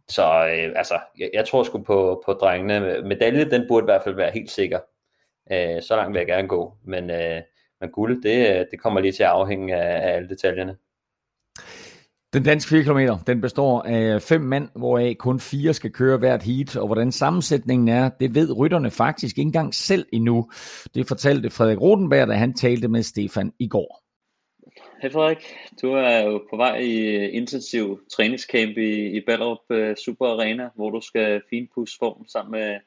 [0.10, 3.02] så øh, altså, jeg, jeg tror sgu på, på drengene.
[3.02, 4.80] Medalje, den burde i hvert fald være helt sikker.
[5.52, 7.42] Øh, så langt vil jeg gerne gå, men, øh,
[7.82, 10.78] men guld, det, øh, det kommer lige til at afhænge af, af alle detaljerne.
[12.34, 16.44] Den danske 4 km, den består af fem mand, hvoraf kun fire skal køre hvert
[16.44, 20.50] heat, og hvordan sammensætningen er, det ved rytterne faktisk ikke engang selv endnu.
[20.96, 24.02] Det fortalte Frederik Rodenberg, da han talte med Stefan i går.
[25.02, 25.44] Hej Frederik,
[25.82, 30.90] du er jo på vej i intensiv træningscamp i, i Ballerup uh, Super Arena, hvor
[30.90, 32.80] du skal finpudse form sammen med,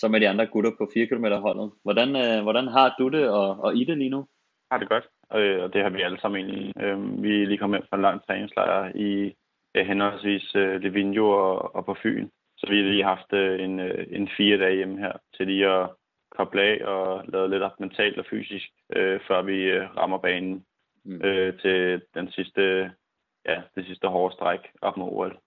[0.00, 1.70] sammen med de andre gutter på 4 km holdet.
[1.82, 4.26] Hvordan, uh, hvordan har du det og, og I det lige nu?
[4.70, 5.04] Har det godt
[5.40, 6.82] øh, og det har vi alle sammen egentlig.
[6.82, 9.34] Øh, vi er lige kommet hjem fra en lang træningslejr i
[9.74, 12.28] øh, henholdsvis øh, Livigno og, og på Fyn.
[12.56, 15.68] Så vi har lige haft øh, en, øh, en fire dage hjemme her til lige
[15.68, 15.90] at
[16.30, 20.64] koble af og lave lidt op mentalt og fysisk, øh, før vi øh, rammer banen
[21.04, 21.20] mm.
[21.24, 22.92] øh, til den sidste,
[23.48, 25.38] ja, det sidste hårde stræk op mod OL.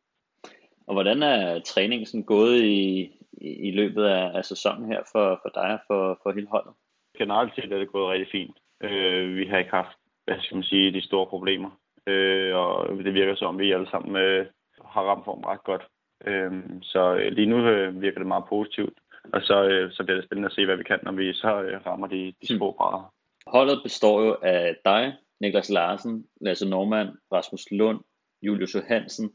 [0.87, 5.39] Og hvordan er træningen sådan gået i, i, i løbet af, af sæsonen her for,
[5.43, 6.73] for dig og for, for hele holdet?
[7.17, 8.57] Generelt set er det gået rigtig fint.
[8.83, 11.79] Øh, vi har ikke haft, hvad skal man sige, de store problemer.
[12.07, 14.45] Øh, og det virker som, vi alle sammen øh,
[14.85, 15.83] har ramt form ret godt.
[16.25, 16.51] Øh,
[16.81, 18.93] så øh, lige nu øh, virker det meget positivt.
[19.33, 21.61] Og så, øh, så bliver det spændende at se, hvad vi kan, når vi så
[21.61, 23.13] øh, rammer de, de små grader.
[23.47, 27.99] Holdet består jo af dig, Niklas Larsen, Lasse Normand, Rasmus Lund,
[28.41, 29.31] Julius Johansen.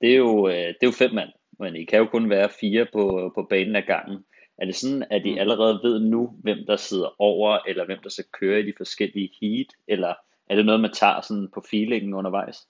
[0.00, 2.48] Det er jo, øh, det er jo fem mand, men I kan jo kun være
[2.60, 4.24] fire på, på banen af gangen.
[4.58, 5.38] Er det sådan, at I mm.
[5.38, 9.30] allerede ved nu, hvem der sidder over, eller hvem der skal køre i de forskellige
[9.40, 10.14] heat, eller
[10.50, 12.68] er det noget, man tager sådan på feelingen undervejs?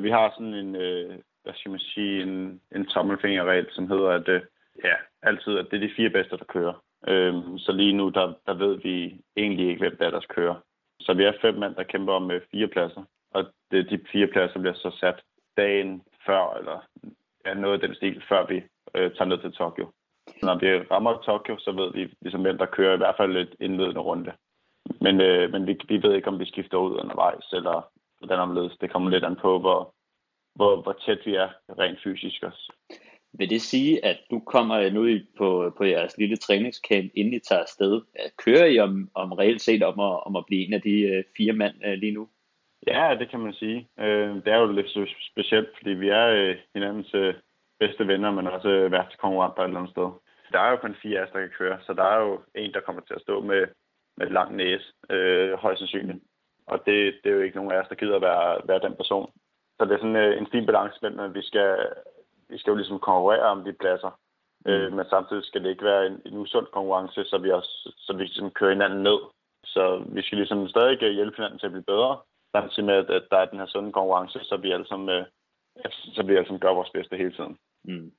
[0.00, 4.28] Vi har sådan en, øh, hvad skal man sige, en, en tommelfingerregel, som hedder, at
[4.28, 4.40] øh,
[4.84, 6.82] ja, altid, at det er de fire bedste, der kører.
[7.08, 10.54] Øhm, så lige nu, der, der ved vi egentlig ikke, hvem der er, der kører.
[11.00, 14.26] Så vi er fem mand, der kæmper om øh, fire pladser, og det, de fire
[14.26, 15.22] pladser bliver så sat
[15.56, 16.86] dagen før, eller
[17.46, 18.56] ja, noget af den stil, før vi
[18.94, 19.90] øh, tager ned til Tokyo.
[20.42, 23.54] Når vi rammer Tokyo, så ved vi ligesom, hvem der kører i hvert fald et
[23.60, 24.32] indledende runde.
[25.00, 28.76] Men, øh, men vi, vi ved ikke, om vi skifter ud undervejs, eller hvordan omledes.
[28.80, 29.94] Det kommer lidt an på, hvor,
[30.54, 32.72] hvor, hvor tæt vi er rent fysisk også.
[33.38, 37.62] Vil det sige, at du kommer nu på, på jeres lille træningscamp, inden I tager
[37.62, 38.02] afsted?
[38.44, 41.24] Kører I om, om reelt set om at, om at blive en af de øh,
[41.36, 42.28] fire mand øh, lige nu?
[42.86, 43.88] Ja, det kan man sige.
[44.00, 47.14] Øh, det er jo lidt specielt, fordi vi er hinandens
[47.78, 50.08] bedste venner, men også værste konkurrenter et eller andet sted.
[50.52, 52.72] Der er jo kun fire af os, der kan køre, så der er jo en,
[52.72, 53.66] der kommer til at stå med,
[54.16, 56.18] med lang næse, øh, højst sandsynligt.
[56.66, 58.96] Og det, det er jo ikke nogen af os, der gider at være, være den
[58.96, 59.32] person.
[59.78, 61.76] Så det er sådan øh, en fin balance mellem, at vi skal,
[62.48, 64.18] vi skal jo ligesom konkurrere om de pladser.
[64.64, 64.70] Mm.
[64.70, 68.12] Øh, men samtidig skal det ikke være en, en usund konkurrence, så vi, også, så
[68.12, 69.18] vi ligesom kører hinanden ned.
[69.64, 72.18] Så vi skal ligesom stadig hjælpe hinanden til at blive bedre,
[72.56, 75.24] samtidig med, at, at der er den her sunde konkurrence, så vi alle sammen, øh,
[76.14, 77.58] så vi alle sammen gør vores bedste hele tiden.
[77.84, 78.12] Mm.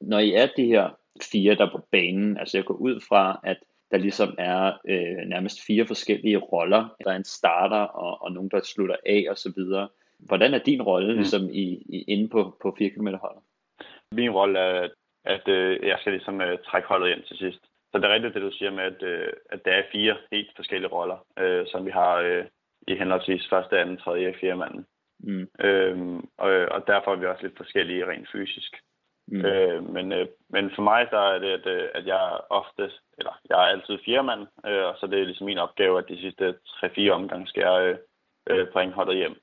[0.00, 0.90] Når I er de her
[1.32, 3.58] fire, der på banen, altså jeg går ud fra, at
[3.90, 6.88] der ligesom er øh, nærmest fire forskellige roller.
[7.04, 9.88] Der er en starter og, og nogen, der slutter af og så videre.
[10.18, 11.18] Hvordan er din rolle mm.
[11.18, 11.64] ligesom i,
[11.96, 13.42] i, inde på, på 4 km holdet?
[14.12, 14.88] Min rolle er,
[15.24, 17.60] at øh, jeg skal ligesom øh, trække holdet ind til sidst.
[17.92, 20.50] så det er rigtigt, det du siger med, at, øh, at der er fire helt
[20.56, 22.44] forskellige roller, øh, som vi har øh,
[22.88, 24.86] i henholdsvis første, anden, tredje og fjerde manden.
[25.18, 25.48] Mm.
[25.60, 28.76] Øhm, og, og derfor er vi også lidt forskellige rent fysisk.
[29.28, 29.44] Mm.
[29.44, 33.40] Øh, men, øh, men for mig der er det, at, øh, at jeg ofte, eller
[33.48, 36.20] jeg er altid fjerde mand, øh, og så det er ligesom min opgave, at de
[36.20, 37.98] sidste 3-4 omgange skal jeg øh,
[38.50, 39.36] øh, bringe holdet hjem.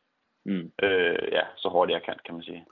[0.46, 0.72] Mm.
[0.84, 2.66] Øh, ja, så hurtigt jeg kan, kan man sige.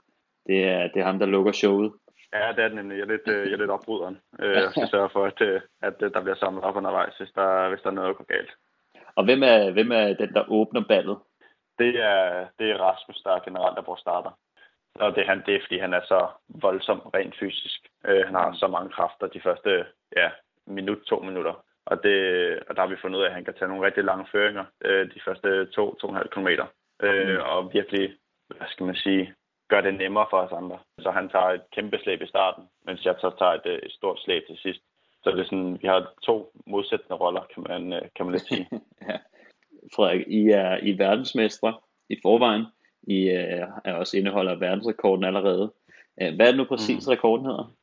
[0.46, 1.92] Det er, det er ham, der lukker showet.
[2.32, 2.96] Ja, det er det nemlig.
[2.98, 4.18] Jeg er lidt, øh, jeg er lidt opbryderen.
[4.40, 7.80] Øh, jeg skal sørge for, at, at der bliver samlet op undervejs, hvis der, hvis
[7.80, 8.50] der er noget, der går galt.
[9.16, 11.18] Og hvem er, hvem er den, der åbner ballet?
[11.78, 14.30] Det er, det er Rasmus, der generelt er vores starter.
[15.00, 17.80] Og det, han, det er, fordi han er så voldsom rent fysisk.
[18.08, 19.86] Øh, han har så mange kræfter de første
[20.16, 20.28] ja,
[20.66, 21.64] minut, to minutter.
[21.86, 22.16] Og, det,
[22.68, 24.64] og der har vi fundet ud af, at han kan tage nogle rigtig lange føringer
[24.84, 26.66] øh, de første to, to og en halv kilometer.
[27.02, 27.42] Øh, mm.
[27.44, 28.14] Og virkelig,
[28.48, 29.34] hvad skal man sige,
[29.68, 30.78] gør det nemmere for os andre.
[30.98, 33.92] Så han tager et kæmpe slæb i starten, mens jeg så tager et, øh, et
[33.92, 34.80] stort slæb til sidst.
[35.22, 38.48] Så det er sådan, vi har to modsættende roller, kan man, øh, kan man lidt
[38.48, 38.68] sige.
[39.08, 39.18] ja.
[39.94, 41.74] Frederik, I er, I er verdensmestre
[42.08, 42.66] i forvejen.
[43.08, 45.72] I øh, er også indeholder verdensrekorden allerede.
[46.22, 47.10] Øh, hvad er det nu præcis, mm.
[47.10, 47.74] rekorden hedder?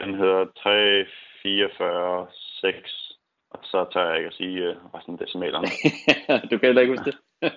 [0.00, 1.04] Den hedder 3,
[1.42, 2.26] 44,
[2.60, 3.16] 6.
[3.50, 5.68] Og så tager jeg ikke at sige øh, resten af decimalerne.
[6.50, 7.18] du kan heller ikke huske det?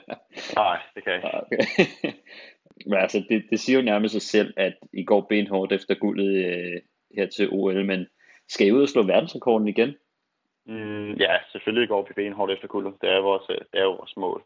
[0.61, 1.37] Nej, det kan jeg ikke.
[1.41, 2.11] Okay.
[2.89, 6.45] Men altså, det, det siger jo nærmest sig selv, at I går benhårdt efter guldet
[6.45, 6.81] øh,
[7.15, 8.07] her til OL, men
[8.47, 9.95] skal I ud og slå verdensrekorden igen?
[10.65, 12.93] Mm, ja, selvfølgelig går vi benhårdt efter guldet.
[13.01, 14.43] Det er, vores, det er jo vores mål.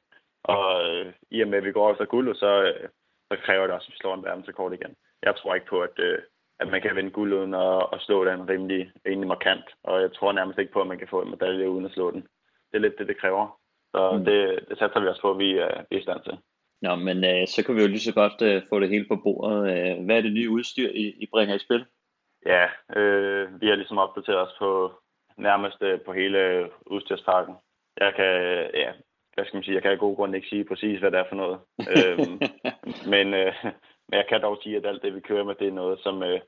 [0.48, 2.90] Og øh, i og med, at vi går efter guldet, så, øh,
[3.32, 4.96] så kræver det også, at vi slår en verdensrekord igen.
[5.24, 6.20] Jeg tror ikke på, at, øh,
[6.60, 9.66] at man kan vinde guld uden at, at slå den rimelig, rimelig markant.
[9.84, 12.12] Og jeg tror nærmest ikke på, at man kan få en medalje uden at slå
[12.12, 12.22] den.
[12.70, 13.60] Det er lidt det, det kræver.
[13.96, 14.26] Så mm.
[14.26, 16.38] det, det satser vi også på, at vi, er, vi er i stand til.
[16.82, 19.16] Nå, men øh, så kan vi jo lige så godt øh, få det hele på
[19.16, 19.60] bordet.
[19.74, 21.86] Øh, hvad er det nye udstyr, I, I bringer i spil?
[22.46, 24.92] Ja, øh, vi har ligesom opdateret os på
[25.38, 27.56] nærmest øh, på hele udstyrsparken.
[28.00, 28.34] Jeg kan,
[28.74, 28.92] ja,
[29.38, 31.30] hvad skal man sige, jeg kan i god grund ikke sige præcis, hvad det er
[31.30, 31.58] for noget.
[31.96, 32.38] øhm,
[33.14, 33.54] men, øh,
[34.08, 36.24] men jeg kan dog sige, at alt det, vi kører med, det er noget, som
[36.24, 36.40] øh,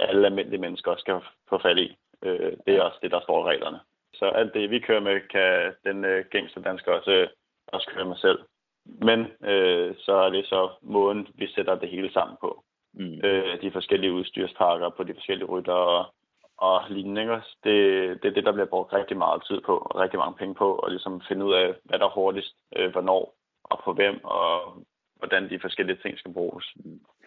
[0.00, 1.96] alle almindelige mennesker skal få fat i.
[2.24, 3.80] Øh, det er også det, der står i reglerne.
[4.14, 7.28] Så alt det, vi kører med, kan den øh, gængste dansker også, øh,
[7.66, 8.38] også køre med selv.
[8.86, 9.20] Men
[9.50, 12.64] øh, så er det så måden, vi sætter det hele sammen på.
[12.94, 13.20] Mm.
[13.24, 16.14] Øh, de forskellige udstyrspakker på de forskellige rytter og,
[16.58, 17.20] og lignende.
[17.20, 17.32] Ikke?
[17.64, 20.54] Det, det er det, der bliver brugt rigtig meget tid på og rigtig mange penge
[20.54, 23.34] på, og ligesom finde ud af, hvad der er hurtigst, øh, hvornår
[23.64, 24.50] og på hvem, og
[25.18, 26.74] hvordan de forskellige ting skal bruges.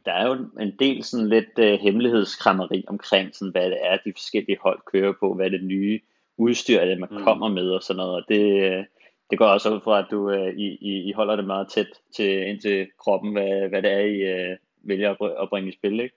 [0.06, 4.14] Der er jo en del sådan lidt uh, hemmelighedskrammeri omkring, sådan, hvad det er, de
[4.16, 6.00] forskellige hold kører på, hvad det nye
[6.38, 7.24] udstyr er, det man mm.
[7.24, 8.16] kommer med og sådan noget.
[8.16, 8.86] Og det,
[9.30, 12.48] det går også ud fra, at du uh, I, I, holder det meget tæt til,
[12.48, 14.58] ind til kroppen, hvad, hvad det er, I uh,
[14.90, 16.16] vælger at, at bringe i spil, ikke?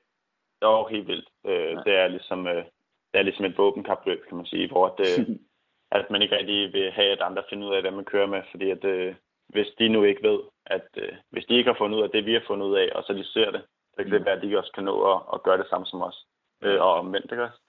[0.63, 1.29] Jo, helt vildt.
[1.45, 1.83] Uh, ja.
[1.87, 2.47] Det er ligesom...
[2.47, 2.65] Uh,
[3.15, 5.37] det er ligesom et våbenkapløb, kan man sige, hvor at, øh,
[5.99, 8.43] at man ikke rigtig vil have, at andre finder ud af, hvad man kører med,
[8.51, 9.15] fordi at, øh,
[9.49, 12.27] hvis de nu ikke ved, at øh, hvis de ikke har fundet ud af det,
[12.27, 13.63] vi har fundet ud af, og så de ser det,
[13.95, 14.27] så kan det mm.
[14.27, 16.27] være, at de også kan nå at, at gøre det samme som os,
[16.63, 17.61] øh, og omvendt, ikke også?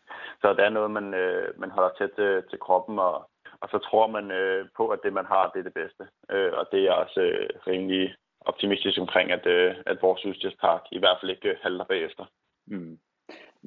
[0.41, 3.29] Så det er noget, man, øh, man holder tæt til, til kroppen, og,
[3.61, 6.03] og så tror man øh, på, at det, man har, det er det bedste.
[6.31, 10.99] Øh, og det er også øh, rimelig optimistisk omkring, at, øh, at vores udstyrspark i
[10.99, 12.25] hvert fald ikke halter bagefter.
[12.67, 12.99] Mm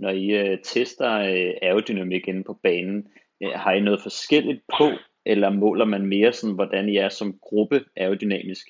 [0.01, 3.09] når I øh, tester øh, aerodynamik inde på banen,
[3.43, 4.89] øh, har I noget forskelligt på,
[5.27, 8.67] eller måler man mere sådan, hvordan I er som gruppe aerodynamisk?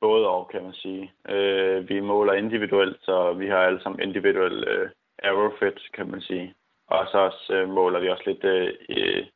[0.00, 1.12] Både og, kan man sige.
[1.28, 4.90] Øh, vi måler individuelt, så vi har alle sammen individuel øh,
[5.22, 6.54] aerofit, kan man sige.
[6.86, 9.26] Og så også, øh, måler vi også lidt øh,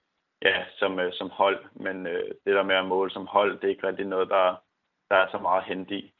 [0.42, 3.64] ja, som, øh, som hold, men øh, det der med at måle som hold, det
[3.64, 4.62] er ikke rigtig noget, der,
[5.10, 6.12] der er så meget hent i,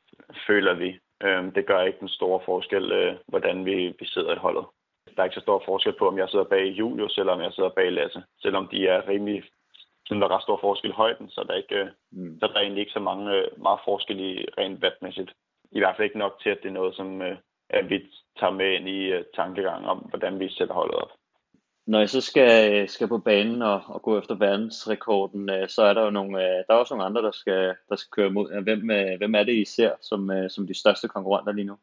[0.46, 0.98] føler vi.
[1.22, 4.64] Øh, det gør ikke den store forskel, øh, hvordan vi, vi sidder i holdet
[5.14, 7.52] der er ikke så stor forskel på, om jeg sidder bag Julius, eller om jeg
[7.52, 8.22] sidder bag Lasse.
[8.42, 9.42] Selvom de er rimelig,
[10.06, 12.38] sådan der er ret stor forskel i højden, så der, er ikke, mm.
[12.40, 15.32] så der er egentlig ikke så mange, øh, meget forskel i rent vatmæssigt.
[15.72, 17.36] I hvert fald ikke nok til, at det er noget, som øh,
[17.70, 17.98] at vi
[18.40, 21.10] tager med ind i uh, tankegang om, hvordan vi sætter holdet op.
[21.86, 26.04] Når jeg så skal, skal på banen og, og gå efter verdensrekorden, så er der
[26.04, 28.62] jo nogle, der er også nogle andre, der skal, der skal køre mod.
[28.62, 28.80] Hvem,
[29.18, 31.76] hvem er det, I ser som, som de største konkurrenter lige nu?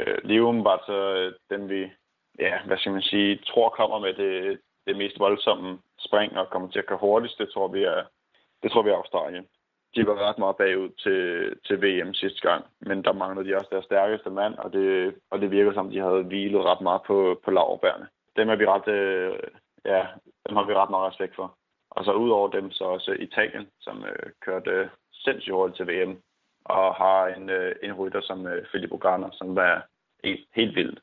[0.00, 1.90] Øh, lige umiddelbart så dem, vi,
[2.38, 6.68] ja, hvad skal man sige, tror kommer med det, det mest voldsomme spring og kommer
[6.68, 8.02] til at køre hurtigst, det tror vi er,
[8.62, 9.46] det tror vi er Australien.
[9.96, 13.68] De var ret meget bagud til, til VM sidste gang, men der manglede de også
[13.70, 17.40] deres stærkeste mand, og det, og det virker som, de havde hvilet ret meget på,
[17.44, 18.08] på laverbærene.
[18.36, 19.38] Dem er vi ret, øh,
[19.84, 20.06] ja,
[20.48, 21.56] dem har vi ret meget respekt for.
[21.90, 26.20] Og så ud over dem, så også Italien, som øh, kørte sindssygt hurtigt til VM,
[26.64, 29.86] og har en, øh, en rytter som øh, Filippo Garner, som var
[30.24, 31.00] helt, helt vildt.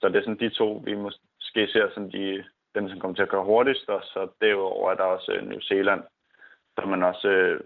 [0.00, 2.44] Så det er sådan de to, vi måske ser som de,
[2.74, 5.60] den, som kommer til at køre hurtigst, og så derudover er der også øh, New
[5.60, 6.02] Zealand,
[6.78, 7.60] som man også, øh,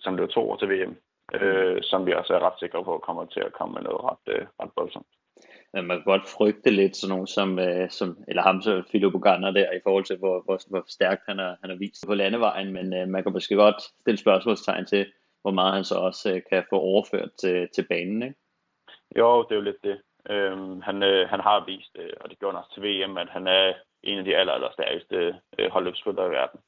[0.00, 0.96] som løber to år til VM,
[1.34, 4.34] øh, som vi også er ret sikre på kommer til at komme med noget ret,
[4.34, 5.06] øh, ret voldsomt.
[5.72, 9.12] Men man kan godt frygte lidt sådan nogen som, øh, som eller ham så Philip
[9.12, 12.14] Bugander der, i forhold til hvor, hvor, hvor stærkt han har, han har vist på
[12.14, 15.12] landevejen, men øh, man kan måske godt stille spørgsmålstegn til,
[15.42, 18.36] hvor meget han så også øh, kan få overført til, til banen, ikke?
[19.18, 20.00] Jo, det er jo lidt det.
[20.30, 23.28] Øhm, han, øh, han har vist, øh, og det gjorde han også til VM, at
[23.28, 26.60] han er en af de aller, aller stærkeste øh, holdløbsspillere i verden.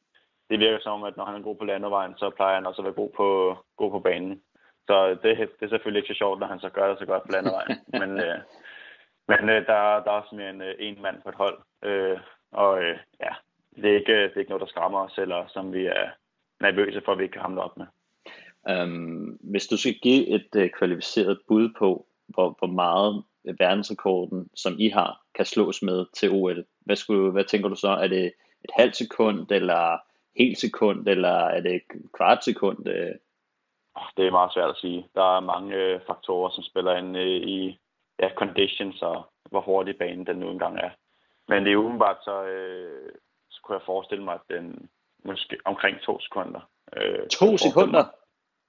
[0.50, 2.84] Det virker som, at når han er god på landevejen, så plejer han også at
[2.84, 4.42] være god på, god på banen.
[4.86, 7.22] Så det, det er selvfølgelig ikke så sjovt, når han så gør det så godt
[7.22, 7.78] på landevejen.
[8.00, 8.38] men øh,
[9.28, 11.59] men øh, der, der er også mere end øh, en mand på et hold.
[11.84, 12.18] Øh,
[12.52, 13.32] og øh, ja,
[13.76, 16.09] det er, ikke, det er ikke noget, der skræmmer os, eller som vi er
[16.61, 17.86] nervøse for, at vi ikke kan hamle op med.
[18.70, 23.24] Um, hvis du skal give et uh, kvalificeret bud på, hvor, hvor meget
[23.58, 27.88] verdensrekorden, som I har, kan slås med til OL, hvad, skulle, hvad tænker du så?
[27.88, 28.24] Er det
[28.64, 29.98] et halvt sekund, eller
[30.38, 31.82] helt sekund, eller er det
[32.16, 32.84] kvart sekund?
[34.16, 35.06] Det er meget svært at sige.
[35.14, 37.78] Der er mange øh, faktorer, som spiller ind øh, i
[38.22, 40.90] ja, conditions og hvor hurtig banen den nu engang er.
[41.48, 43.12] Men det er umiddelbart, så, øh,
[43.50, 44.88] så kunne jeg forestille mig, at den
[45.24, 46.60] måske omkring to sekunder.
[46.96, 48.04] Øh, to sekunder?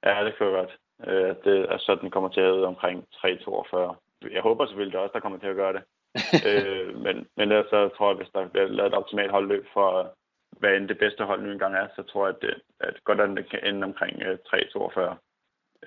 [0.06, 0.78] Ja, det kan jeg godt.
[1.08, 4.32] Øh, det, altså, den kommer til at hedde omkring 3.42.
[4.32, 5.84] Jeg håber selvfølgelig det også, der kommer til at gøre det.
[6.50, 10.16] øh, men, men ellers så tror jeg, hvis der bliver lavet et optimalt holdløb for,
[10.60, 13.22] hvad end det bedste hold nu engang er, så tror jeg, at det, at godt
[13.22, 15.16] at det kan ende omkring øh, 3.42.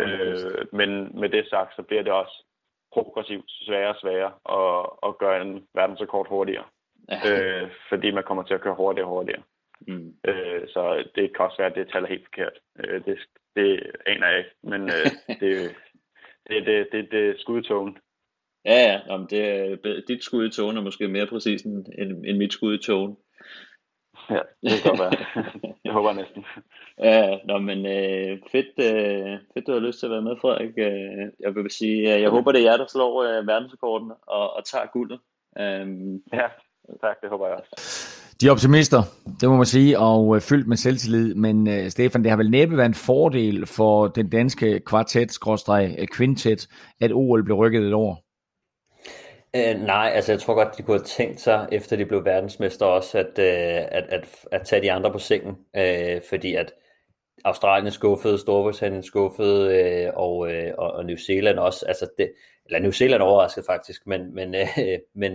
[0.01, 2.45] Øh, men med det sagt, så bliver det også
[2.93, 6.65] progressivt sværere og sværere at, at gøre en verdensrekord hurtigere.
[7.27, 9.43] øh, fordi man kommer til at køre hurtigere og hurtigere.
[9.87, 10.15] Mm.
[10.25, 12.59] Øh, så det kan også være, at det taler helt forkert.
[12.79, 13.19] Øh, det,
[13.57, 15.77] det aner jeg ikke, men øh, det,
[16.49, 17.99] det, det, det, det er skudtogen.
[18.65, 19.01] Ja, ja.
[19.07, 21.87] Jamen, det, dit skud i togen er måske mere præcis end,
[22.25, 23.17] end mit skud i togen.
[24.31, 25.13] Ja, det kan være.
[25.85, 26.45] jeg håber næsten.
[26.99, 30.75] Ja, nå, men øh, fedt, øh, fedt, du har lyst til at være med, Frederik.
[30.77, 34.57] Øh, jeg vil sige, øh, jeg håber, det er jer, der slår øh, verdensrekorden og,
[34.57, 35.21] og tager guldet.
[35.61, 36.49] Um, ja,
[37.01, 38.22] tak, det håber jeg også.
[38.43, 39.03] De er optimister,
[39.41, 42.51] det må man sige, og øh, fyldt med selvtillid, men øh, Stefan, det har vel
[42.51, 48.25] næppe været en fordel for den danske kvartet-kvintet, øh, at OL blev rykket et år?
[49.57, 52.87] Øh, nej, altså jeg tror godt, de kunne have tænkt sig, efter de blev verdensmester
[52.87, 55.57] også, at, øh, at, at, at tage de andre på sengen.
[55.77, 56.73] Øh, fordi at
[57.45, 61.87] Australien skuffede, Storbritannien skuffede, øh, og, øh, og New Zealand også.
[61.87, 62.33] Altså det,
[62.67, 64.69] eller New Zealand overraskede faktisk, men, men, øh,
[65.23, 65.33] men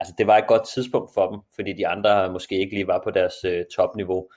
[0.00, 3.00] altså det var et godt tidspunkt for dem, fordi de andre måske ikke lige var
[3.04, 4.28] på deres øh, topniveau.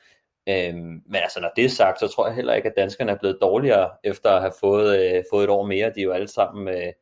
[0.49, 3.17] Øhm, men altså når det er sagt, så tror jeg heller ikke, at danskerne er
[3.17, 5.91] blevet dårligere efter at have fået, øh, fået et år mere.
[5.95, 6.93] De er jo alle sammen øh,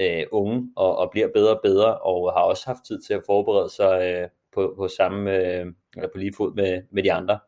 [0.00, 3.22] øh, unge og, og bliver bedre og bedre, og har også haft tid til at
[3.26, 5.66] forberede sig øh, på, på samme øh,
[5.96, 7.38] eller på lige fod med, med de andre.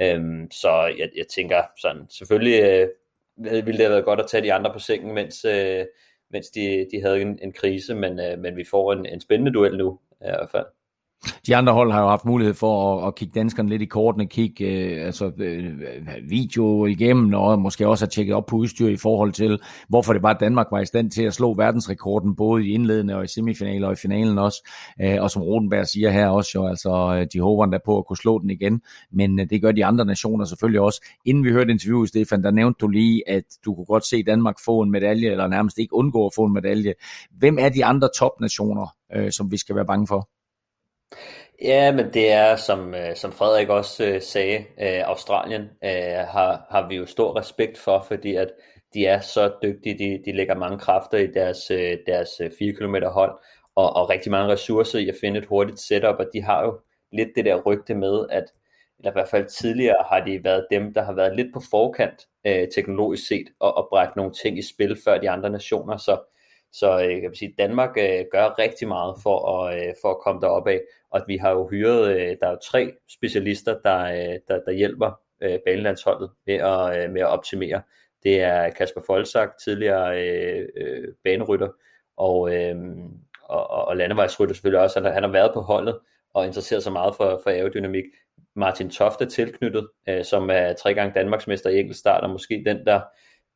[0.00, 2.88] Øhm, så jeg, jeg tænker sådan, selvfølgelig øh,
[3.66, 5.86] ville det have været godt at tage de andre på sengen, mens, øh,
[6.30, 9.52] mens de, de havde en, en krise, men, øh, men vi får en, en spændende
[9.52, 10.66] duel nu øh, i hvert fald.
[11.46, 14.26] De andre hold har jo haft mulighed for at, at kigge danskerne lidt i kortene,
[14.26, 15.80] kigge øh, altså, øh,
[16.28, 20.22] video igennem, og måske også have tjekket op på udstyr i forhold til, hvorfor det
[20.22, 23.26] var, at Danmark var i stand til at slå verdensrekorden, både i indledende og i
[23.26, 24.68] semifinaler og i finalen også.
[25.02, 28.06] Øh, og som Rodenberg siger her også jo, altså øh, de håber der på at
[28.06, 28.80] kunne slå den igen,
[29.12, 31.04] men øh, det gør de andre nationer selvfølgelig også.
[31.24, 34.56] Inden vi hørte interviewet, Stefan, der nævnte du lige, at du kunne godt se Danmark
[34.64, 36.94] få en medalje, eller nærmest ikke undgå at få en medalje.
[37.38, 40.28] Hvem er de andre topnationer, øh, som vi skal være bange for?
[41.62, 45.70] Ja, men det er, som, øh, som Frederik også øh, sagde, øh, Australien
[46.28, 48.48] har, har vi jo stor respekt for, fordi at
[48.94, 51.58] de er så dygtige, de, de lægger mange kræfter i deres,
[52.06, 53.38] deres 4 km hold,
[53.74, 56.80] og, og rigtig mange ressourcer i at finde et hurtigt setup, og de har jo
[57.12, 58.44] lidt det der rygte med, at
[58.98, 62.26] eller i hvert fald tidligere har de været dem, der har været lidt på forkant
[62.46, 66.18] øh, teknologisk set, og, og bragt nogle ting i spil før de andre nationer, så
[66.72, 70.18] så øh, kan man sige, Danmark øh, gør rigtig meget for at, øh, for at
[70.18, 74.04] komme derop af, og vi har jo hyret, øh, der er jo tre specialister, der,
[74.04, 77.82] øh, der, der hjælper øh, banelandsholdet med at, øh, med at optimere.
[78.22, 81.68] Det er Kasper Folsak, tidligere øh, øh, banerytter,
[82.16, 82.76] og, øh,
[83.42, 84.98] og, og landevejsrytter selvfølgelig også.
[84.98, 85.98] Han har, han har været på holdet
[86.34, 88.04] og interesseret sig meget for, for aerodynamik.
[88.56, 92.86] Martin Toft er tilknyttet, øh, som er tre gange Danmarksmester i enkeltstart, og måske den,
[92.86, 93.00] der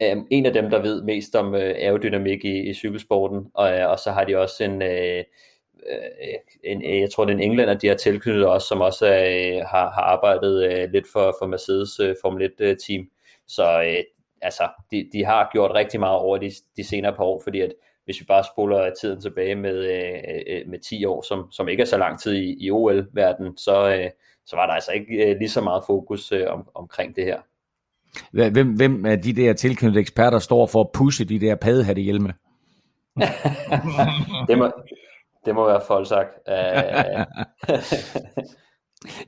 [0.03, 3.90] øh, en af dem, der ved mest om øh, aerodynamik i, i cykelsporten, og, øh,
[3.90, 5.24] og så har de også en, øh, øh
[6.64, 9.66] en, øh, jeg tror det er en englænder, de har tilknyttet også, som også øh,
[9.66, 13.09] har, har arbejdet øh, lidt for, for Mercedes øh, Formel 1 øh, team.
[13.47, 14.05] Så øh,
[14.43, 17.72] altså, de, de har gjort rigtig meget over de, de senere par år, fordi at
[18.05, 21.80] hvis vi bare spoler tiden tilbage med, øh, øh med 10 år, som, som ikke
[21.80, 24.11] er så lang tid i, i OL-verdenen, så, øh,
[24.47, 27.40] så var der altså ikke øh, lige så meget fokus øh, om, omkring det her.
[28.32, 32.32] Hvem, hvem af de der tilknyttede eksperter står for at pushe de der paddehattehjelme?
[34.48, 34.70] det, må,
[35.46, 36.28] det må være folk sagt.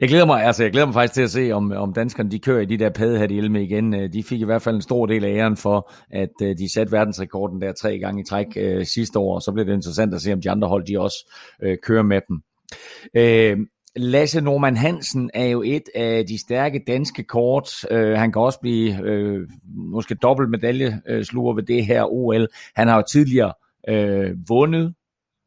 [0.01, 2.39] jeg glæder mig, altså jeg glæder mig faktisk til at se, om, om danskerne de
[2.39, 3.95] kører i de der paddehattehjelme igen.
[3.95, 6.75] Øh, de fik i hvert fald en stor del af æren for, at øh, de
[6.75, 10.15] satte verdensrekorden der tre gange i træk øh, sidste år, og så bliver det interessant
[10.15, 11.33] at se, om de andre hold de også
[11.63, 12.43] øh, kører med dem.
[13.17, 13.59] Øh,
[13.97, 17.85] Lasse Norman Hansen er jo et af de stærke danske kort.
[17.91, 22.49] Uh, han kan også blive uh, måske dobbelt medaljesluger ved det her OL.
[22.77, 23.53] Han har jo tidligere
[23.93, 24.95] uh, vundet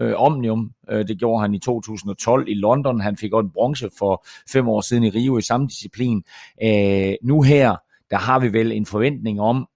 [0.04, 0.72] uh, Omnium.
[0.92, 3.02] Uh, det gjorde han i 2012 i London.
[3.02, 6.24] Han fik også en bronze for fem år siden i Rio i samme disciplin.
[6.64, 7.76] Uh, nu her,
[8.10, 9.68] der har vi vel en forventning om,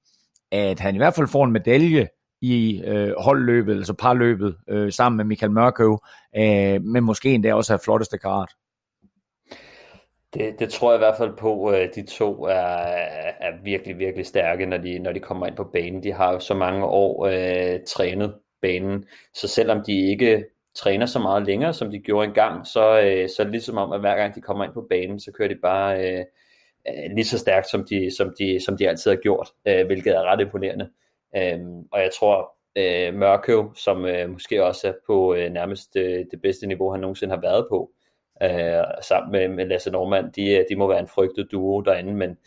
[0.52, 2.08] at han i hvert fald får en medalje
[2.42, 6.04] i øh, holdløbet, altså parløbet, øh, sammen med Michael Mørkøv,
[6.38, 8.50] øh, men måske endda også af flotteste karat.
[10.34, 12.78] Det, det tror jeg i hvert fald på, øh, de to er,
[13.40, 16.04] er virkelig, virkelig stærke, når de, når de kommer ind på banen.
[16.04, 21.20] De har jo så mange år øh, trænet banen, så selvom de ikke træner så
[21.20, 24.16] meget længere, som de gjorde engang, så, øh, så er det ligesom om, at hver
[24.16, 26.26] gang de kommer ind på banen, så kører de bare øh,
[26.88, 30.16] øh, lige så stærkt, som de, som, de, som de altid har gjort, øh, hvilket
[30.16, 30.90] er ret imponerende.
[31.36, 31.60] Øh,
[31.92, 36.42] og jeg tror, øh, Mørkøv, som øh, måske også er på øh, nærmest øh, det
[36.42, 37.92] bedste niveau, han nogensinde har været på,
[38.42, 42.14] øh, sammen med, med Lasse Normand, de, øh, de må være en frygtet duo derinde,
[42.14, 42.38] men,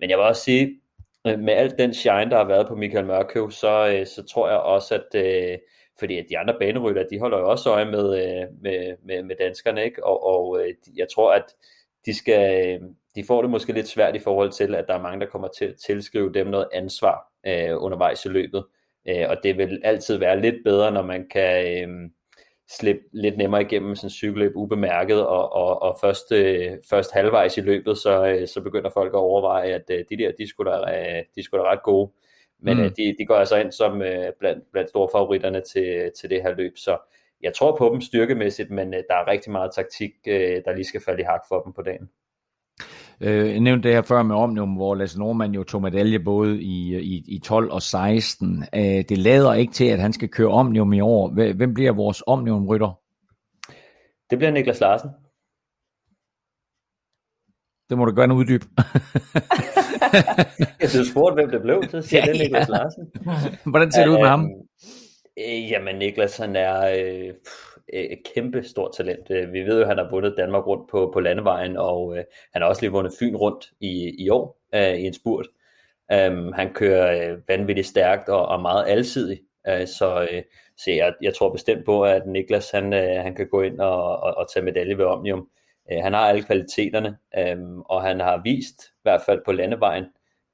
[0.00, 0.80] men jeg vil også sige,
[1.24, 4.58] med alt den shine, der har været på Michael Mørkøv, så, øh, så tror jeg
[4.58, 5.58] også, at øh,
[5.98, 9.36] fordi at de andre banerytter, de holder jo også øje med, øh, med, med, med
[9.36, 10.06] danskerne, ikke?
[10.06, 10.60] og, og
[10.96, 11.44] jeg tror, at
[12.06, 12.80] de skal,
[13.14, 15.48] de får det måske lidt svært i forhold til, at der er mange, der kommer
[15.48, 18.64] til at tilskrive dem noget ansvar øh, undervejs i løbet,
[19.08, 22.10] øh, og det vil altid være lidt bedre, når man kan, øh,
[22.78, 27.56] slippe lidt nemmere igennem sådan en cykelløb ubemærket, og, og, og først, øh, først halvvejs
[27.56, 30.72] i løbet, så, øh, så begynder folk at overveje, at øh, de der, de skulle
[30.72, 32.10] da, øh, de skulle da ret gode.
[32.58, 32.82] Men mm.
[32.82, 36.42] øh, de, de går altså ind som øh, blandt, blandt store favoritterne til, til det
[36.42, 36.98] her løb, så
[37.42, 40.84] jeg tror på dem styrkemæssigt, men øh, der er rigtig meget taktik, øh, der lige
[40.84, 42.10] skal falde i hak for dem på dagen.
[43.22, 46.62] Øh, jeg nævnte det her før med Omnium, hvor Lasse Norman jo tog medalje både
[46.62, 48.64] i, i, i 12 og 16.
[48.74, 51.52] Øh, det lader ikke til, at han skal køre Omnium i år.
[51.52, 53.00] Hvem bliver vores Omnium-rytter?
[54.30, 55.10] Det bliver Niklas Larsen.
[57.90, 58.66] Det må du gerne uddybe.
[60.80, 63.10] jeg synes spurgte, hvem det blev, så siger ja, det Niklas Larsen.
[63.64, 64.50] Hvordan ser det ud med ham?
[65.38, 66.80] Øh, jamen Niklas, han er...
[66.80, 67.34] Øh,
[67.92, 69.30] Øh, et kæmpe stort talent.
[69.30, 72.24] Øh, vi ved jo, at han har vundet Danmark rundt på, på landevejen, og øh,
[72.52, 75.46] han har også lige vundet Fyn rundt i, i år øh, i en spurt.
[76.28, 80.42] Um, han kører øh, vanvittigt stærkt og, og meget alsidig, øh, så, øh,
[80.76, 84.16] så jeg, jeg tror bestemt på, at Niklas han, øh, han kan gå ind og,
[84.22, 85.48] og, og tage medalje ved Omnium.
[85.92, 90.04] Øh, han har alle kvaliteterne, øh, og han har vist, i hvert fald på landevejen,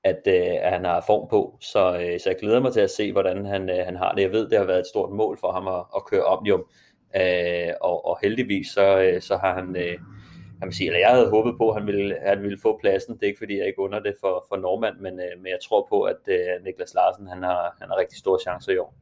[0.04, 2.90] at, øh, at han har form på, så, øh, så jeg glæder mig til at
[2.90, 4.22] se, hvordan han, øh, han har det.
[4.22, 6.64] Jeg ved, det har været et stort mål for ham at, at køre Omnium,
[7.16, 9.98] Øh, og, og heldigvis så, øh, så har han, øh,
[10.58, 13.14] kan man sige, eller jeg havde håbet på, at han ville, han ville få pladsen.
[13.14, 15.58] Det er ikke fordi, jeg ikke under det for, for Normand, men, øh, men jeg
[15.68, 18.94] tror på, at øh, Niklas Larsen han har, han har rigtig store chancer i år.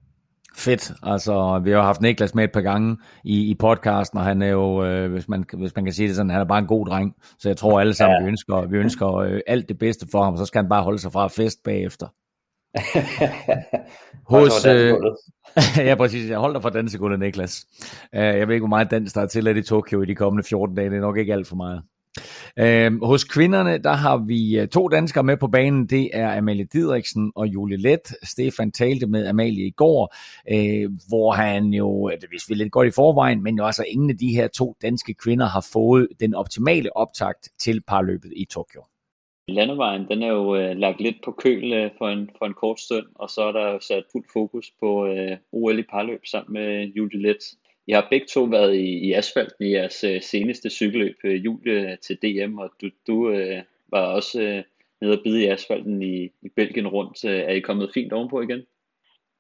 [0.57, 0.93] Fedt.
[1.03, 4.49] Altså, vi har haft Niklas med et par gange i, i podcasten, og han er
[4.49, 6.87] jo, øh, hvis, man, hvis man kan sige det sådan, han er bare en god
[6.87, 7.15] dreng.
[7.39, 8.25] Så jeg tror alle sammen, ja.
[8.25, 10.99] vi ønsker, vi ønsker øh, alt det bedste for ham, så skal han bare holde
[10.99, 12.07] sig fra fest bagefter.
[14.33, 14.95] Hos, øh,
[15.89, 16.31] ja, præcis.
[16.31, 17.67] Jeg holder for dansegulvet, Niklas.
[18.13, 20.45] Uh, jeg ved ikke, hvor meget dans der er til i Tokyo i de kommende
[20.49, 20.91] 14 dage.
[20.91, 21.83] Det er nok ikke alt for meget.
[22.61, 25.87] Uh, hos kvinderne, der har vi uh, to danskere med på banen.
[25.87, 28.15] Det er Amalie Didriksen og Julie Let.
[28.23, 30.15] Stefan talte med Amalie i går,
[30.53, 34.11] uh, hvor han jo, det vidste vi lidt godt i forvejen, men jo altså ingen
[34.11, 38.83] af de her to danske kvinder har fået den optimale optakt til parløbet i Tokyo.
[39.49, 42.81] Landevejen, den er jo øh, lagt lidt på køl øh, for, en, for en kort
[42.81, 46.87] stund, og så er der sat fuld fokus på øh, OL i parløb sammen med
[46.87, 47.39] Julie Let.
[47.87, 51.93] I har begge to været i, i asfalten i jeres øh, seneste cykelløb, øh, Julie
[51.93, 54.63] øh, til DM, og du, du øh, var også øh,
[55.01, 57.25] nede og bide i asfalten i, i Belgien rundt.
[57.25, 58.63] Øh, er I kommet fint ovenpå igen?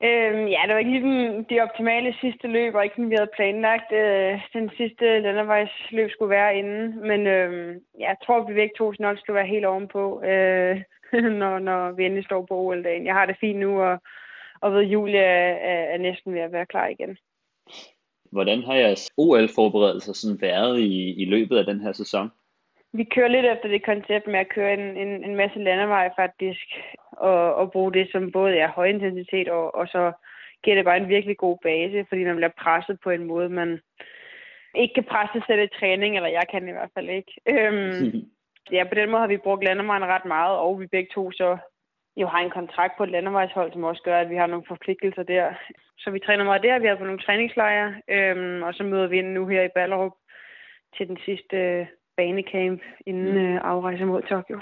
[0.02, 3.36] Øhm, ja, det var ikke lige de optimale sidste løb, og ikke som vi havde
[3.36, 3.92] planlagt.
[3.92, 8.92] Øh, den sidste landevejsløb skulle være inden, men øh, jeg tror, at vi begge to
[8.98, 10.82] nok skulle være helt ovenpå, øh,
[11.40, 13.06] når, når vi endelig står på OL-dagen.
[13.06, 13.98] Jeg har det fint nu, og,
[14.60, 17.16] og ved, Julie er, er næsten ved at være klar igen.
[18.32, 22.30] Hvordan har jeres OL-forberedelser sådan været i, i løbet af den her sæson?
[22.98, 26.66] Vi kører lidt efter det koncept med at køre en, en, en masse landevej faktisk,
[27.12, 30.12] og, og bruge det som både er høj intensitet og, og så
[30.62, 33.80] giver det bare en virkelig god base, fordi man bliver presset på en måde, man
[34.74, 37.32] ikke kan presse selv i træning, eller jeg kan i hvert fald ikke.
[37.46, 38.12] Øhm,
[38.76, 41.56] ja, på den måde har vi brugt landevejen ret meget, og vi begge to så
[42.16, 45.22] jo har en kontrakt på et landevejshold, som også gør, at vi har nogle forpligtelser
[45.22, 45.54] der.
[45.98, 49.18] Så vi træner meget der, vi har på nogle træningslejre, øhm, og så møder vi
[49.18, 50.12] ind nu her i Ballerup
[50.96, 51.86] til den sidste
[52.16, 53.38] banecamp inden mm.
[53.38, 54.60] øh, afrejse mod Tokyo.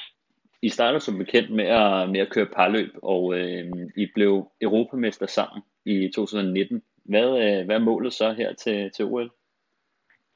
[0.62, 3.64] I startede som bekendt med at, med at køre parløb, og øh,
[3.96, 6.82] I blev europamester sammen i 2019.
[7.04, 9.30] Hvad, øh, hvad er målet så her til, til OL?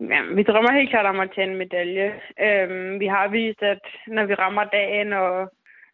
[0.01, 2.15] Ja, vi drømmer helt klart om at tage en medalje.
[2.41, 5.53] Øhm, vi har vist, at når vi rammer dagen, og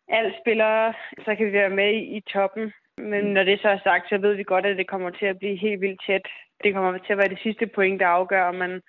[0.09, 0.95] alle spillere,
[1.25, 2.73] så kan vi være med i, i toppen.
[2.99, 5.39] Men når det så er sagt, så ved vi godt, at det kommer til at
[5.39, 6.27] blive helt vildt tæt.
[6.65, 8.83] Det kommer til at være det sidste point, der afgør, om man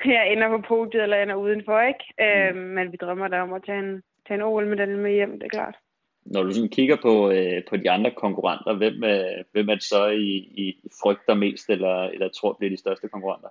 [0.14, 2.04] ja, ender på podiet eller ender udenfor, ikke?
[2.18, 2.24] Mm.
[2.24, 5.42] Øhm, men vi drømmer der om at tage en, tage en OL-medalje med hjem, det
[5.42, 5.76] er klart.
[6.24, 9.82] Når du sådan kigger på, øh, på de andre konkurrenter, hvem, øh, hvem er det
[9.82, 10.32] så, I,
[10.64, 13.48] I frygter mest, eller, eller tror bliver de største konkurrenter?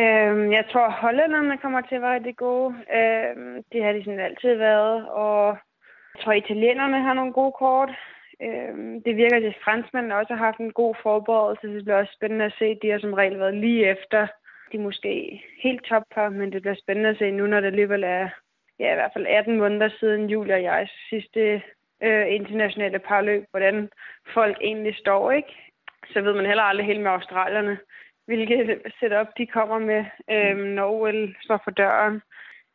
[0.00, 2.74] Øhm, jeg tror, at hollænderne kommer til at være rigtig gode.
[2.98, 5.08] Øhm, det har de sådan altid været.
[5.08, 5.46] Og
[6.14, 7.90] jeg tror, at italienerne har nogle gode kort.
[8.42, 11.66] Øhm, det virker, at franskmændene også har haft en god forberedelse.
[11.74, 12.78] Det bliver også spændende at se.
[12.82, 14.26] De har som regel været lige efter.
[14.72, 18.04] De måske helt top par, men det bliver spændende at se nu, når det alligevel
[18.04, 18.28] er
[18.78, 21.62] ja, i hvert fald 18 måneder siden Julia og jeg sidste
[22.02, 23.90] øh, internationale parløb, hvordan
[24.34, 25.72] folk egentlig står, ikke?
[26.12, 27.78] Så ved man heller aldrig helt med australierne
[28.26, 32.22] hvilket setup de kommer med, øhm, når OL står for døren.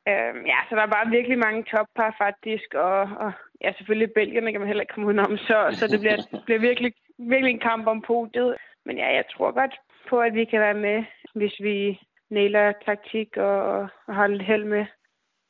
[0.09, 3.31] Øhm, ja, så der er bare virkelig mange toppar faktisk, og, og
[3.61, 6.93] ja, selvfølgelig Belgierne kan man heller ikke komme udenom, så, så det bliver, bliver virkelig,
[7.17, 8.55] virkelig en kamp om podiet.
[8.85, 9.75] Men ja, jeg tror godt
[10.09, 11.03] på, at vi kan være med,
[11.37, 13.61] hvis vi næler taktik og,
[14.07, 14.85] og har lidt held med.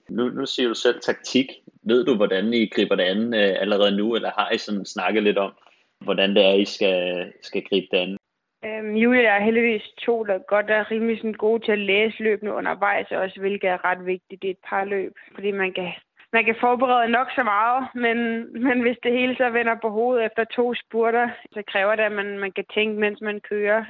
[0.10, 1.48] Nu, nu siger du selv taktik.
[1.84, 5.24] Ved du, hvordan I griber det an øh, allerede nu, eller har I sådan snakket
[5.24, 5.54] lidt om,
[6.00, 8.18] hvordan det er, I skal, skal gribe det an?
[8.66, 12.54] Øhm, Julie er heldigvis to, der godt er rimelig sådan gode til at læse løbende
[12.54, 14.42] undervejs, også hvilket er ret vigtigt.
[14.42, 15.92] Det er et par løb, fordi man kan,
[16.34, 18.18] man kan forberede nok så meget, men,
[18.64, 22.12] men hvis det hele så vender på hovedet efter to spurter, så kræver det, at
[22.12, 23.86] man, man kan tænke, mens man kører.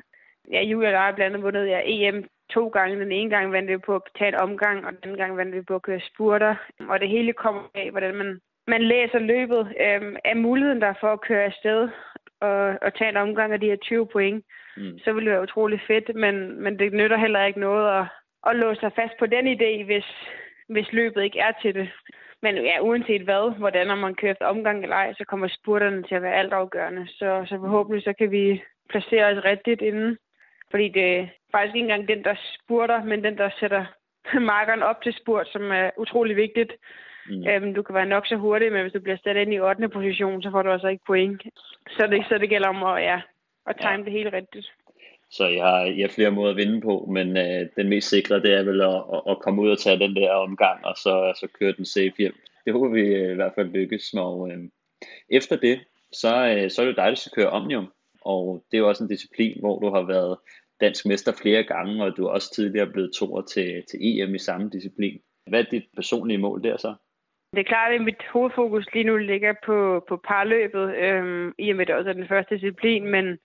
[0.52, 3.00] Ja, Julia der er blandt andet vundet ja, EM to gange.
[3.00, 5.56] Den ene gang vandt vi på at tage et omgang, og den anden gang vandt
[5.56, 6.56] vi på at køre spurter.
[6.90, 11.14] Og det hele kommer af, hvordan man, man læser løbet, øhm, af muligheden der for
[11.14, 11.90] at køre afsted
[12.42, 14.46] og, og tage en omgang af de her 20 point,
[14.78, 15.00] mm.
[15.00, 18.06] så ville det være utrolig fedt, men, men det nytter heller ikke noget at,
[18.50, 20.06] at låse sig fast på den idé, hvis,
[20.70, 21.90] hvis løbet ikke er til det.
[22.42, 26.04] Men ja, uanset hvad, hvordan om man kører efter omgang eller ej, så kommer spurterne
[26.04, 27.08] til at være altafgørende.
[27.08, 30.18] Så, så forhåbentlig så kan vi placere os rigtigt inden.
[30.72, 33.86] Fordi det er faktisk ikke engang den, der spurter, men den, der sætter
[34.54, 36.72] markeren op til spurt, som er utrolig vigtigt.
[37.30, 37.48] Mm.
[37.48, 39.90] Øhm, du kan være nok så hurtig, men hvis du bliver sat ind i 8.
[39.90, 41.42] position, så får du altså ikke point.
[41.90, 43.22] Så det, så det gælder om at, ja,
[43.68, 44.04] at time ja.
[44.04, 44.68] det helt rigtigt.
[45.30, 48.42] Så jeg har, jeg har flere måder at vinde på, men øh, den mest sikre,
[48.42, 51.34] det er vel at, at, at komme ud og tage den der omgang, og så,
[51.40, 52.36] så køre den safe hjem.
[52.66, 54.14] Det håber vi øh, i hvert fald lykkes.
[54.14, 54.58] Og, øh,
[55.30, 55.80] efter det,
[56.12, 57.92] så, øh, så er det dig, der skal køre Omnium,
[58.34, 60.38] og det er jo også en disciplin, hvor du har været
[60.82, 64.40] dansk mester flere gange, og du er også tidligere blevet toer til, til EM i
[64.40, 65.20] samme disciplin.
[65.50, 66.96] Hvad er dit personlige mål der så?
[67.54, 71.76] Det er klart, at mit hovedfokus lige nu ligger på, på parløbet, øhm, i og
[71.76, 73.38] med det også er den første disciplin, men,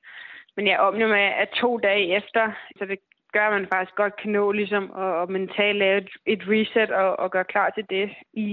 [0.56, 2.98] men jeg omnium med, at to dage efter, så det
[3.32, 6.90] gør, at man faktisk godt kan nå ligesom, at, at mentalt lave et, et reset
[6.90, 8.10] og, og gøre klar til det.
[8.32, 8.50] I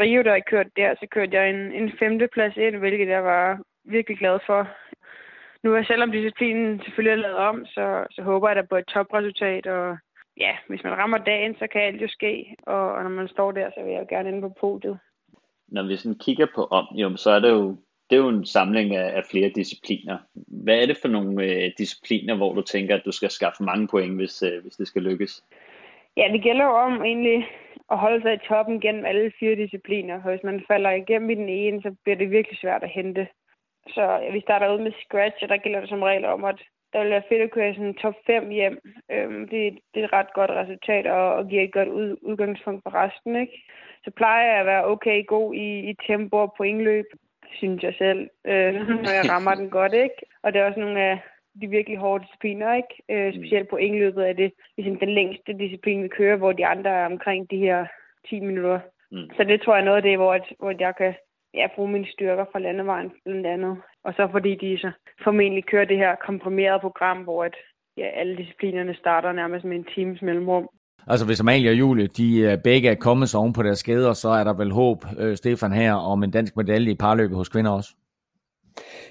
[0.00, 3.58] Rio, der jeg kørte der, så kørte jeg en, en femteplads ind, hvilket jeg var
[3.84, 4.68] virkelig glad for.
[5.62, 8.86] Nu er selvom disciplinen selvfølgelig er lavet om, så, så håber jeg da på et
[8.86, 9.98] topresultat, og
[10.36, 13.52] ja, hvis man rammer dagen, så kan alt jo ske, og, og når man står
[13.52, 14.98] der, så vil jeg jo gerne ind på podiet.
[15.68, 17.76] Når vi sådan kigger på Omnium, så er det jo,
[18.10, 20.18] det er jo en samling af, af flere discipliner.
[20.64, 23.88] Hvad er det for nogle øh, discipliner, hvor du tænker, at du skal skaffe mange
[23.88, 25.44] point, hvis, øh, hvis det skal lykkes?
[26.16, 27.48] Ja, det gælder jo om egentlig
[27.90, 30.20] at holde sig i toppen gennem alle fire discipliner.
[30.20, 33.26] Hvis man falder igennem i den ene, så bliver det virkelig svært at hente.
[33.88, 36.60] Så vi starter ud med scratch, og der gælder det som regel om, at
[36.92, 38.78] der vil være fedt at køre sådan top 5 hjem.
[39.10, 42.82] Øhm, det, det er et ret godt resultat og, og giver et godt ud, udgangspunkt
[42.82, 43.36] for resten.
[43.36, 43.62] Ikke?
[44.04, 47.04] Så plejer jeg at være okay god i, i tempo og pointløb,
[47.54, 49.94] synes jeg selv, øh, når jeg rammer den godt.
[49.94, 50.20] ikke.
[50.42, 51.18] Og det er også nogle af
[51.60, 52.74] de virkelig hårde discipliner.
[52.74, 52.94] ikke.
[53.08, 53.32] Øh, mm.
[53.32, 57.06] specielt på engeløbet er det ligesom den længste disciplin, vi kører, hvor de andre er
[57.06, 57.86] omkring de her
[58.28, 58.80] 10 minutter.
[59.10, 59.30] Mm.
[59.36, 61.14] Så det tror jeg er noget af det, hvor, hvor jeg kan
[61.54, 63.76] ja, bruge mine styrker fra landevejen blandt andet.
[64.04, 64.90] Og så fordi de så
[65.24, 67.54] formentlig kører det her komprimerede program, hvor at,
[67.96, 70.68] ja, alle disciplinerne starter nærmest med en times mellemrum.
[71.06, 74.12] Altså hvis Amalie og Julie, de øh, begge er kommet sig oven på deres skader,
[74.12, 77.48] så er der vel håb, øh, Stefan her, om en dansk medalje i parløbet hos
[77.48, 77.88] kvinder også?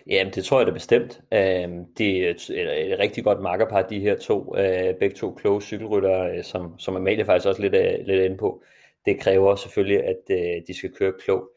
[0.08, 1.22] Jamen, det tror jeg da bestemt.
[1.34, 4.56] Øhm, det er et, rigtig godt makkerpar, de her to.
[4.58, 8.64] Øh, begge to kloge cykelryttere, øh, som, som Amalie faktisk også lidt, lidt inde på.
[9.06, 10.22] Det kræver selvfølgelig, at
[10.68, 11.48] de skal køre klogt.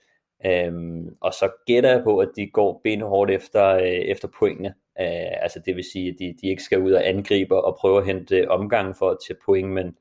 [0.47, 4.75] Øhm, og så gætter jeg på, at de går benhårdt efter, øh, efter pointene.
[5.01, 7.99] Øh, altså det vil sige, at de, de ikke skal ud og angribe og prøve
[7.99, 9.97] at hente øh, omgang for at tage point, men,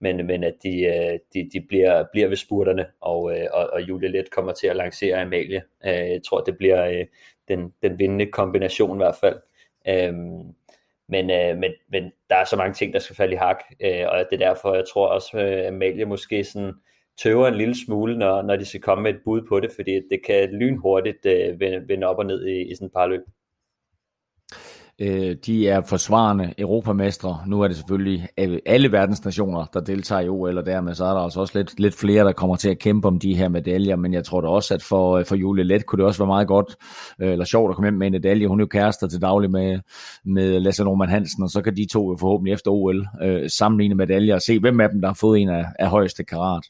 [0.00, 3.82] men, men at de, øh, de, de bliver, bliver ved spurterne, og, øh, og, og
[3.82, 5.62] Julie Let kommer til at lancere Amalie.
[5.86, 7.06] Øh, jeg tror, det bliver øh,
[7.48, 9.40] den, den vindende kombination i hvert fald.
[9.88, 10.14] Øh,
[11.08, 14.04] men, øh, men, men der er så mange ting, der skal falde i hak, øh,
[14.08, 16.72] og det er derfor, jeg tror også, at Amalie måske sådan
[17.22, 19.92] tøver en lille smule, når, når de skal komme med et bud på det, fordi
[19.92, 23.22] det kan lynhurtigt øh, vende, vende op og ned i, i sådan et par løb.
[25.00, 27.38] Øh, de er forsvarende europamestre.
[27.46, 28.28] Nu er det selvfølgelig
[28.66, 31.80] alle verdens nationer, der deltager i OL, og dermed så er der altså også lidt,
[31.80, 34.48] lidt flere, der kommer til at kæmpe om de her medaljer, men jeg tror da
[34.48, 36.76] også, at for, øh, for Julie Let kunne det også være meget godt,
[37.20, 38.46] øh, eller sjovt at komme hjem med en medalje.
[38.46, 39.80] Hun er jo kærester til daglig med,
[40.24, 43.94] med Lasse Norman Hansen, og så kan de to jo forhåbentlig efter OL øh, sammenligne
[43.94, 46.62] medaljer og se, hvem af dem, der har fået en af, af højeste karat.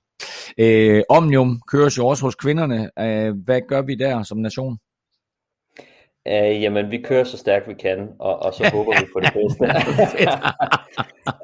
[0.59, 2.90] Øh, Omnium køres jo også hos kvinderne.
[2.99, 4.78] Øh, hvad gør vi der som nation?
[6.27, 9.32] Uh, jamen, vi kører så stærkt vi kan, og, og så håber vi på det
[9.32, 9.65] bedste.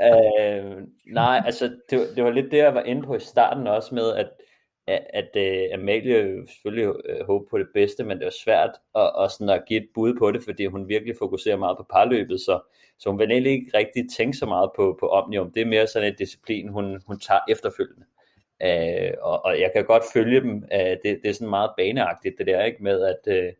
[0.08, 0.82] uh,
[1.14, 4.14] nej, altså, det, det var lidt det, jeg var inde på i starten også med,
[4.14, 4.28] at,
[4.86, 9.12] at, at uh, Amalie selvfølgelig uh, håber på det bedste, men det er svært at,
[9.20, 12.40] at, sådan at give et bud på det, fordi hun virkelig fokuserer meget på parløbet,
[12.40, 12.60] så,
[12.98, 15.52] så hun vil egentlig ikke rigtig tænke så meget på, på Omnium.
[15.52, 18.04] Det er mere sådan en disciplin, hun, hun tager efterfølgende.
[18.62, 20.64] Øh, og, og jeg kan godt følge dem.
[20.72, 23.32] Øh, det, det er sådan meget baneagtigt, det der, ikke med at...
[23.34, 23.52] øh,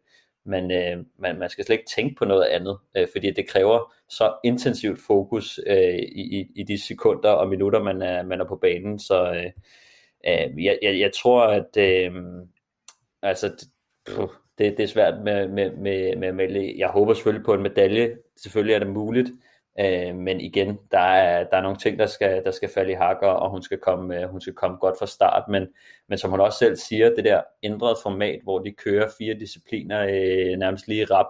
[0.44, 3.92] man, øh, man, man skal slet ikke tænke på noget andet, øh, fordi det kræver
[4.08, 8.56] så intensivt fokus øh, i, i de sekunder og minutter, man er, man er på
[8.56, 8.98] banen.
[8.98, 9.50] Så øh,
[10.26, 12.12] øh, jeg, jeg, jeg tror, at øh,
[13.22, 13.66] altså,
[14.06, 16.74] pff, det, det er svært med, med, med, med at melde.
[16.78, 18.16] Jeg håber selvfølgelig på en medalje.
[18.36, 19.30] Selvfølgelig er det muligt,
[19.80, 22.94] Øh, men igen, der er, der er nogle ting, der skal, der skal falde i
[22.94, 25.48] hakker, og hun skal komme, øh, hun skal komme godt fra start.
[25.48, 25.66] Men,
[26.09, 30.00] men som hun også selv siger, det der ændrede format, hvor de kører fire discipliner
[30.02, 31.26] øh, nærmest lige rap,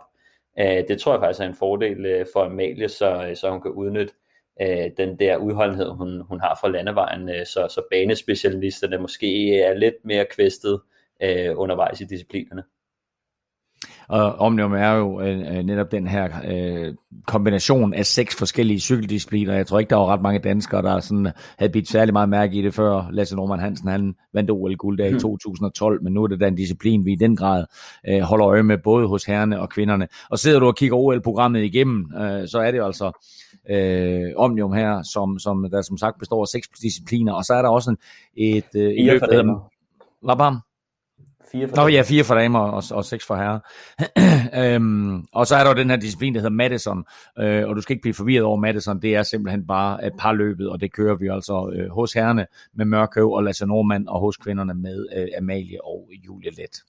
[0.59, 3.63] øh, det tror jeg faktisk er en fordel øh, for Amalie, så, øh, så hun
[3.63, 4.15] kan udnytte
[4.63, 9.75] øh, den der udholdenhed, hun, hun har fra landevejen, øh, så, så banespecialisterne måske er
[9.75, 10.81] lidt mere kvæstet
[11.23, 12.63] øh, undervejs i disciplinerne.
[14.09, 16.95] Og Omnium er jo øh, øh, netop den her øh,
[17.27, 19.55] kombination af seks forskellige cykeldiscipliner.
[19.55, 22.59] Jeg tror ikke, der var ret mange danskere, der sådan havde bidt særlig meget mærke
[22.59, 23.11] i det før.
[23.11, 26.05] Lasse Norman Hansen, han vandt OL-guld der i 2012, hmm.
[26.05, 27.65] men nu er det den disciplin, vi i den grad
[28.09, 30.09] øh, holder øje med, både hos herrene og kvinderne.
[30.31, 33.25] Og sidder du og kigger OL-programmet igennem, øh, så er det jo altså
[33.71, 37.63] øh, Omnium her, som, som der som sagt består af seks discipliner, og så er
[37.63, 37.97] der også en,
[38.37, 39.71] et, øh, et løb, der hedder...
[40.23, 40.37] Hvad
[41.53, 43.61] Fire for Nå ja, fire for damer og, og seks for herrer.
[44.75, 47.05] øhm, og så er der jo den her disciplin, der hedder Madison,
[47.39, 50.33] øh, og du skal ikke blive forvirret over Madison, det er simpelthen bare et par
[50.33, 54.21] løbet, og det kører vi altså øh, hos herrerne med Mørkøv og Lasse Normand, og
[54.21, 56.83] hos kvinderne med øh, Amalie og Julie Let.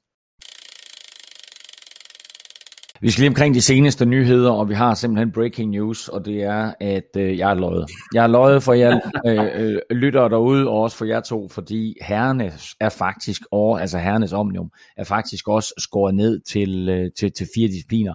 [3.01, 6.43] Vi skal lige omkring de seneste nyheder, og vi har simpelthen breaking news, og det
[6.43, 7.85] er, at øh, jeg er løjet.
[8.13, 11.95] Jeg er løjet for jer øh, øh, lyttere derude, og også for jer to, fordi
[12.01, 17.31] herrene er faktisk, og, altså herrenes omnium, er faktisk også skåret ned til, øh, til,
[17.31, 18.13] til fire discipliner.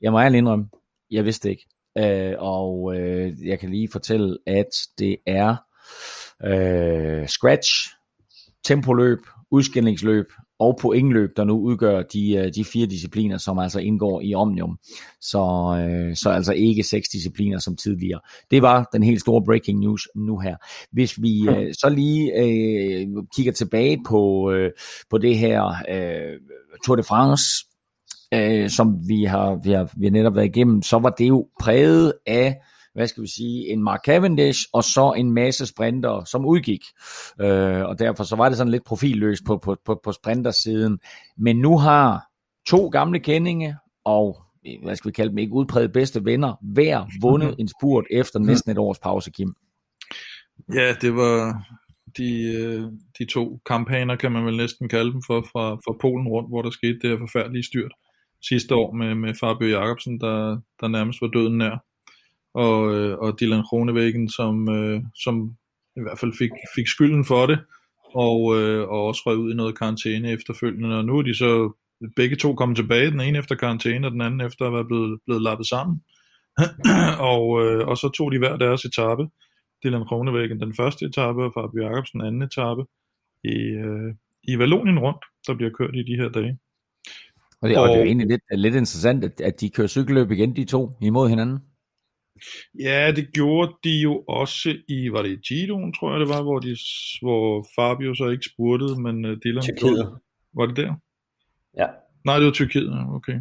[0.00, 0.68] Jeg må ærligt indrømme,
[1.10, 1.66] jeg vidste ikke.
[1.98, 5.56] Øh, og øh, jeg kan lige fortælle, at det er
[6.44, 7.70] øh, scratch,
[8.64, 9.18] tempoløb,
[9.50, 10.26] udskillingsløb
[10.58, 14.78] og pointløb, der nu udgør de, øh, de fire discipliner, som altså indgår i Omnium.
[15.20, 15.38] Så,
[15.80, 18.20] øh, så altså ikke seks discipliner som tidligere.
[18.50, 20.56] Det var den helt store breaking news nu her.
[20.92, 24.70] Hvis vi øh, så lige øh, kigger tilbage på, øh,
[25.10, 26.40] på det her øh,
[26.86, 27.44] Tour de France,
[28.34, 31.48] øh, som vi har, vi, har, vi har netop været igennem, så var det jo
[31.60, 32.56] præget af
[32.96, 36.80] hvad skal vi sige, en Mark Cavendish, og så en masse sprinter, som udgik.
[37.40, 40.98] Øh, og derfor så var det sådan lidt profilløst på, på, på, på sprintersiden.
[41.36, 42.22] Men nu har
[42.66, 44.36] to gamle kendinge, og
[44.82, 48.72] hvad skal vi kalde dem, ikke udpræget bedste venner, hver vundet en spurt efter næsten
[48.72, 49.54] et års pause, Kim.
[50.74, 51.62] Ja, det var
[52.16, 52.82] de, øh,
[53.18, 56.62] de to kampagner, kan man vel næsten kalde dem, for, fra, fra Polen rundt, hvor
[56.62, 57.92] der skete det her forfærdelige styrt
[58.48, 61.85] sidste år med, med Fabio Jacobsen, der, der nærmest var døden nær
[62.56, 65.56] og, øh, og Dylan Kronevæggen, som, øh, som
[65.96, 67.58] i hvert fald fik, fik skylden for det,
[68.14, 71.72] og, øh, og også røg ud i noget karantæne efterfølgende, og nu er de så
[72.16, 75.20] begge to kommet tilbage, den ene efter karantæne, og den anden efter at være blevet,
[75.26, 76.02] blevet lappet sammen,
[77.32, 79.28] og, øh, og så tog de hver deres etape,
[79.84, 82.82] Dylan Kronevæggen den første etape, og Fabio Jacobsen den anden etape,
[83.44, 83.56] i,
[83.86, 86.58] øh, i Vallonien rundt, der bliver kørt i de her dage.
[87.60, 90.30] Og det, og, og det er egentlig lidt, lidt interessant, at, at de kører cykelløb
[90.30, 91.58] igen, de to, imod hinanden.
[92.80, 96.42] Ja, det gjorde de jo også i, var det i Giroen, tror jeg det var,
[96.42, 96.76] hvor, de,
[97.22, 99.62] hvor Fabio så ikke spurtede, men uh, Dylan...
[99.62, 100.18] Tyrkiet.
[100.56, 100.94] Var det der?
[101.78, 101.86] Ja.
[102.24, 103.38] Nej, det var Tyrkiet, okay.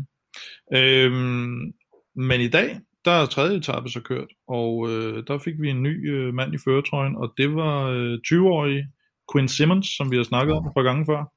[0.73, 1.73] Øhm,
[2.15, 5.83] men i dag, der er tredje etape så kørt, og øh, der fik vi en
[5.83, 8.87] ny øh, mand i føretrøjen, og det var øh, 20-årige
[9.33, 11.31] Quinn Simmons, som vi har snakket om et par gange før.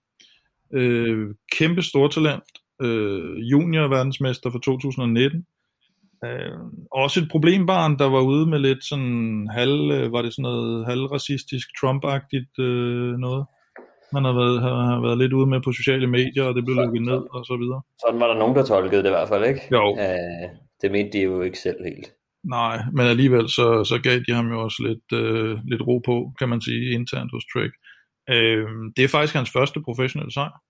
[0.73, 2.45] Øh, kæmpe stortalent,
[2.83, 5.47] øh, junior verdensmester for 2019.
[6.24, 6.59] Øh,
[6.93, 10.86] også et problembarn, der var ude med lidt sådan halv, øh, var det sådan noget
[10.86, 13.47] halvracistisk, Trump-agtigt øh, noget.
[14.15, 16.77] Han har været, har, har været lidt ude med på sociale medier, og det blev
[16.77, 17.81] lukket ned og så videre.
[18.05, 19.61] Sådan var der nogen, der tolkede det i hvert fald, ikke?
[19.73, 19.97] Jo.
[20.01, 20.49] Øh,
[20.82, 22.09] det mente de jo ikke selv helt.
[22.45, 26.32] Nej, men alligevel så, så gav de ham jo også lidt, øh, lidt ro på,
[26.39, 27.73] kan man sige, internt hos Trek.
[28.31, 28.66] Øh,
[28.97, 30.62] det er faktisk hans første professionelle sejr.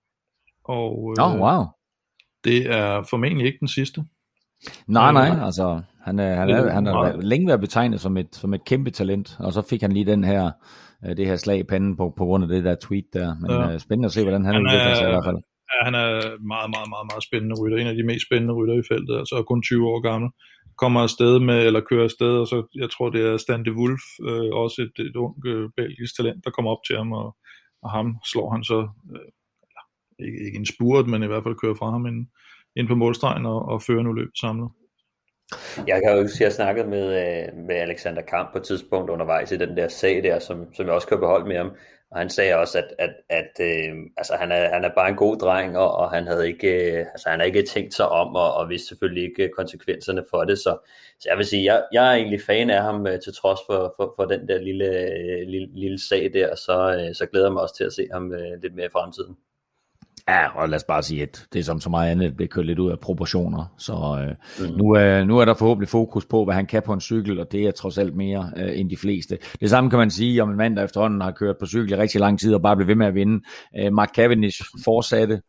[0.63, 1.63] Og øh, oh, wow.
[2.43, 4.05] det er formentlig ikke den sidste.
[4.87, 8.53] Nej, nej, altså han er, han er, han er længe været betegnet som et, som
[8.53, 10.51] et kæmpe talent, og så fik han lige den her,
[11.05, 13.35] øh, det her slag i panden på, på grund af det der tweet der.
[13.41, 13.73] Men ja.
[13.73, 15.39] uh, spændende at se, hvordan han, han udvikler sig i hvert fald.
[15.71, 16.09] Ja, han er
[16.53, 17.77] meget, meget, meget, meget spændende rytter.
[17.77, 20.29] En af de mest spændende rytter i feltet, altså kun 20 år gammel.
[20.83, 24.03] Kommer afsted med, eller kører afsted, og så, jeg tror det er Stan de Wolf,
[24.29, 27.27] øh, også et, et ung øh, belgisk talent, der kommer op til ham, og,
[27.83, 28.79] og ham slår han så,
[29.13, 29.29] øh,
[30.25, 32.19] ikke, ikke en spurt, men i hvert fald kører fra ham ind,
[32.79, 34.69] ind på målstregen og, og fører nu løb samlet.
[35.87, 39.09] Jeg kan jo huske, at jeg snakkede med, øh, med Alexander Kamp på et tidspunkt
[39.09, 41.71] undervejs i den der sag der, som, som jeg også kan beholde med ham.
[42.11, 45.15] Og han sagde også, at, at, at øh, altså, han, er, han er bare en
[45.15, 48.35] god dreng, og, og han havde ikke, øh, altså, han har ikke tænkt sig om,
[48.35, 50.57] og, og vidste selvfølgelig ikke konsekvenserne for det.
[50.57, 50.77] Så,
[51.19, 53.93] så jeg vil sige, jeg, jeg er egentlig fan af ham, øh, til trods for,
[53.97, 57.53] for, for den der lille, øh, lille, lille sag der, så, øh, så glæder jeg
[57.53, 59.37] mig også til at se ham øh, lidt mere i fremtiden.
[60.27, 62.47] Ja, og lad os bare sige, at det er som så meget andet, det bliver
[62.47, 63.73] kørt lidt ud af proportioner.
[63.77, 64.75] Så øh, mm.
[64.77, 67.51] nu, øh, nu er der forhåbentlig fokus på, hvad han kan på en cykel, og
[67.51, 69.37] det er trods alt mere øh, end de fleste.
[69.61, 71.95] Det samme kan man sige om en mand, der efterhånden har kørt på cykel i
[71.95, 73.43] rigtig lang tid, og bare bliver ved med at vinde.
[73.79, 75.41] Øh, Mark Cavendish fortsatte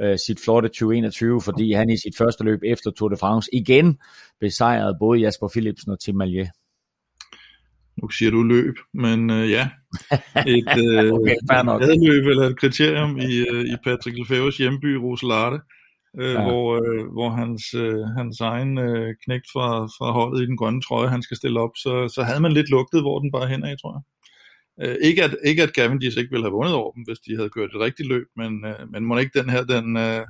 [0.00, 3.98] øh, sit flotte 2021, fordi han i sit første løb efter Tour de France igen
[4.40, 6.50] besejrede både Jasper Philipsen og Tim Malje
[7.96, 9.68] nu siger du løb, men øh, ja,
[10.46, 11.36] et øh, okay,
[12.08, 15.58] løb eller et kriterium i, øh, i Patrick Lefebvre's hjemby Roselarte,
[16.20, 16.42] øh, ja.
[16.42, 20.82] hvor, øh, hvor hans, øh, hans egen øh, knægt fra, fra holdet i den grønne
[20.82, 23.64] trøje, han skal stille op, så, så havde man lidt lugtet, hvor den bare hen
[23.64, 24.02] af, tror jeg.
[24.82, 27.50] Øh, ikke, at, ikke at Cavendish ikke ville have vundet over dem, hvis de havde
[27.50, 30.26] kørt et rigtigt løb, men, øh, men må ikke den her, den, øh,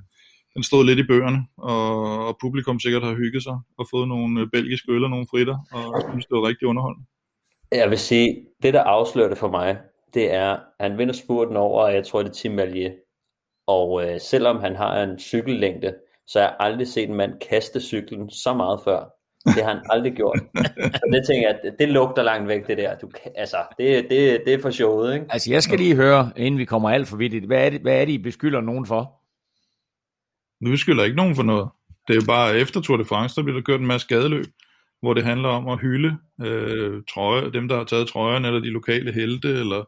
[0.54, 4.40] den stod lidt i bøgerne, og, og publikum sikkert har hygget sig og fået nogle
[4.40, 7.06] øh, belgiske øl og nogle fritter, og synes, det var rigtig underholdende.
[7.74, 9.78] Jeg vil sige, det der afslører det for mig,
[10.14, 12.90] det er, at han vinder spurten over, jeg tror det er Tim Valier.
[13.66, 15.94] Og øh, selvom han har en cykellængde,
[16.26, 19.04] så har jeg aldrig set en mand kaste cyklen så meget før.
[19.44, 20.38] Det har han aldrig gjort.
[20.98, 22.98] Så det tænker jeg, det, lugter langt væk, det der.
[22.98, 25.26] Du, altså, det, det, det er for showet, ikke?
[25.30, 27.44] Altså, jeg skal lige høre, inden vi kommer alt for vidt.
[27.44, 29.20] Hvad er det, hvad er det I beskylder nogen for?
[30.64, 31.68] Vi beskylder ikke nogen for noget.
[32.08, 34.44] Det er jo bare efter Tour de France, der bliver der kørt en masse skadeløb
[35.02, 38.70] hvor det handler om at hylde øh, trøje, dem, der har taget trøjerne, eller de
[38.70, 39.84] lokale helte, eller,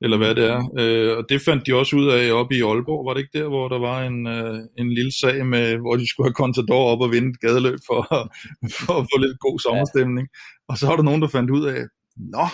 [0.00, 0.60] eller hvad det er.
[0.78, 3.48] Øh, og det fandt de også ud af oppe i Aalborg, var det ikke der,
[3.48, 7.00] hvor der var en, øh, en lille sag med, hvor de skulle have Contador op
[7.00, 8.00] og vinde et gadeløb for,
[8.80, 10.28] for at få lidt god sommerstemning.
[10.68, 11.80] Og så var der nogen, der fandt ud af,
[12.16, 12.46] nå,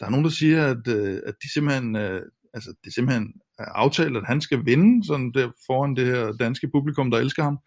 [0.00, 2.22] der er nogen, der siger, at, øh, at de simpelthen, øh,
[2.54, 6.68] altså, det simpelthen er aftalt, at han skal vinde sådan der foran det her danske
[6.74, 7.58] publikum, der elsker ham.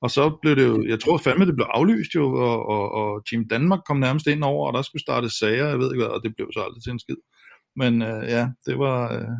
[0.00, 3.26] Og så blev det jo, jeg tror fandme, det blev aflyst jo, og, og, og
[3.30, 6.14] Team Danmark kom nærmest ind over, og der skulle starte sager, jeg ved ikke hvad,
[6.14, 7.16] og det blev så aldrig til en skid.
[7.76, 9.36] Men øh, ja, det var, øh,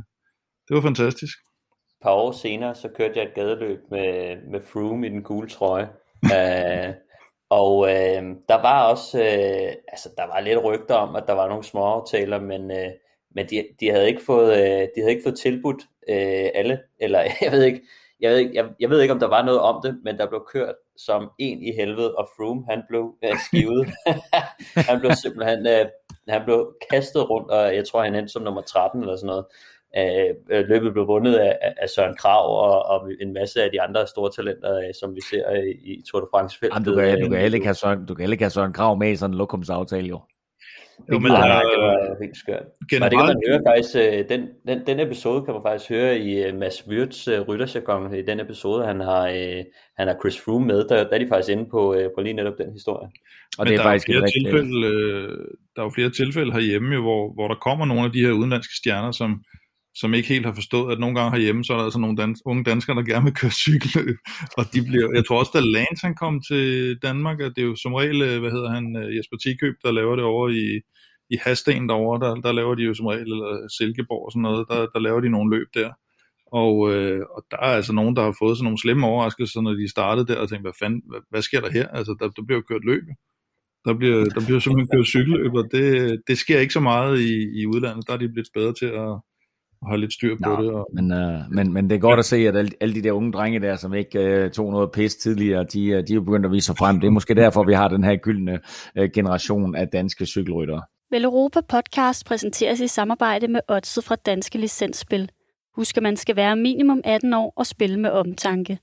[0.69, 1.39] det var fantastisk.
[1.39, 5.49] Et par år senere, så kørte jeg et gadeløb med, med Froome i den gule
[5.49, 5.89] trøje.
[6.23, 6.95] uh,
[7.61, 11.49] og øh, der var også, øh, altså der var lidt rygter om, at der var
[11.49, 12.91] nogle små aftaler, men, øh,
[13.35, 17.20] men de, de, havde ikke fået, øh, de havde ikke fået tilbudt øh, alle, eller
[17.43, 17.83] jeg ved ikke,
[18.20, 20.26] jeg ved, ikke, jeg, jeg ved ikke, om der var noget om det, men der
[20.26, 23.88] blev kørt som en i helvede, og Froome, han blev uh, skivet.
[24.90, 25.88] han blev simpelthen, uh,
[26.28, 29.44] han blev kastet rundt, og jeg tror, han endte som nummer 13 eller sådan noget.
[29.98, 34.06] Uh, løbet blev vundet af, af Søren Krav og, og en masse af de andre
[34.06, 36.86] store talenter, uh, som vi ser i, i Tour de France-feltet.
[36.86, 38.97] Du kan, du, kan heller ikke have Søren, du kan heller ikke have Søren Krav
[38.97, 40.20] med i sådan en lokumsaftale, jo.
[41.12, 42.66] Jo, men, nej, nej, det var helt skørt.
[42.90, 43.05] Generelt...
[43.05, 46.18] Og det kan man høre faktisk, øh, den, den, den episode kan man faktisk høre
[46.18, 49.62] i øh, Mads Wirtz rytterjargon, i den episode, han har, uh,
[49.98, 52.32] han har Chris Froome med, der, der er de faktisk inde på, uh, på lige
[52.32, 53.09] netop den historie.
[53.59, 54.81] Og men det er der faktisk er flere tilfælde,
[55.74, 58.32] der er jo flere tilfælde herhjemme, jo, hvor, hvor der kommer nogle af de her
[58.32, 59.31] udenlandske stjerner, som,
[60.01, 62.43] som ikke helt har forstået, at nogle gange herhjemme, så er der altså nogle dans,
[62.44, 64.16] unge danskere, der gerne vil køre cykelløb.
[64.59, 67.66] Og de bliver, jeg tror også, da Lance han kom til Danmark, at det er
[67.66, 70.66] jo som regel, øh, hvad hedder han, øh, Jesper Tikøb, der laver det over i,
[71.31, 74.66] i Hasten derovre, der, der laver de jo som regel, eller Silkeborg og sådan noget,
[74.70, 75.90] der, der laver de nogle løb der.
[76.52, 79.73] Og, øh, og der er altså nogen, der har fået sådan nogle slemme overraskelser, når
[79.73, 81.89] de startede der, og tænkte, hvad fanden, hvad, hvad sker der her?
[81.89, 83.05] Altså, der, der bliver jo kørt løb.
[83.85, 87.60] Der bliver, der bliver simpelthen kørt cykelløb, og det, det sker ikke så meget i,
[87.60, 88.06] i udlandet.
[88.06, 89.12] Der er de blevet bedre til at,
[89.88, 90.70] have lidt styr på Nå, det.
[90.72, 90.88] Og...
[90.94, 93.32] Men, øh, men, men det er godt at se, at alle, alle de der unge
[93.32, 96.52] drenge der, som ikke øh, tog noget pis tidligere, de, øh, de er begyndt at
[96.52, 97.00] vise sig frem.
[97.00, 98.60] Det er måske derfor, vi har den her gyldne
[98.98, 100.82] øh, generation af danske cykelryttere.
[101.10, 105.30] Vel Europa Podcast præsenteres i samarbejde med Odset fra Danske Licensspil.
[105.76, 108.78] Husk, at man skal være minimum 18 år og spille med omtanke.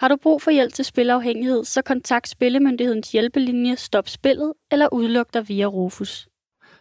[0.00, 5.34] Har du brug for hjælp til spilafhængighed, så kontakt Spillemyndighedens hjælpelinje Stop Spillet eller udluk
[5.34, 6.27] dig via Rufus.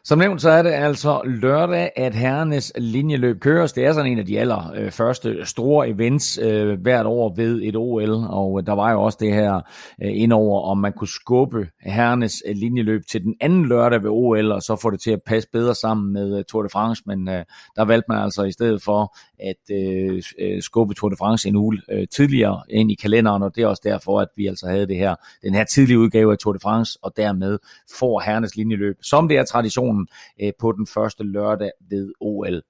[0.08, 3.74] Som nævnt, så er det altså lørdag, at herrenes linjeløb køres.
[3.74, 7.62] Det er sådan en af de aller øh, første store events øh, hvert år ved
[7.64, 9.56] et OL, og øh, der var jo også det her
[10.04, 14.52] øh, indover, om man kunne skubbe herrenes øh, linjeløb til den anden lørdag ved OL,
[14.52, 17.30] og så få det til at passe bedre sammen med øh, Tour de France, men
[17.30, 17.44] øh,
[17.76, 21.56] der valgte man altså i stedet for at øh, øh, skubbe Tour de France en
[21.56, 24.88] uge øh, tidligere ind i kalenderen, og det er også derfor, at vi altså havde
[24.88, 27.60] det her, den her tidlige udgave af Tour de France, og dermed
[28.00, 30.08] får herrenes linjeløb, som det er traditionen
[30.42, 32.62] øh, på den første lørdag ved OL.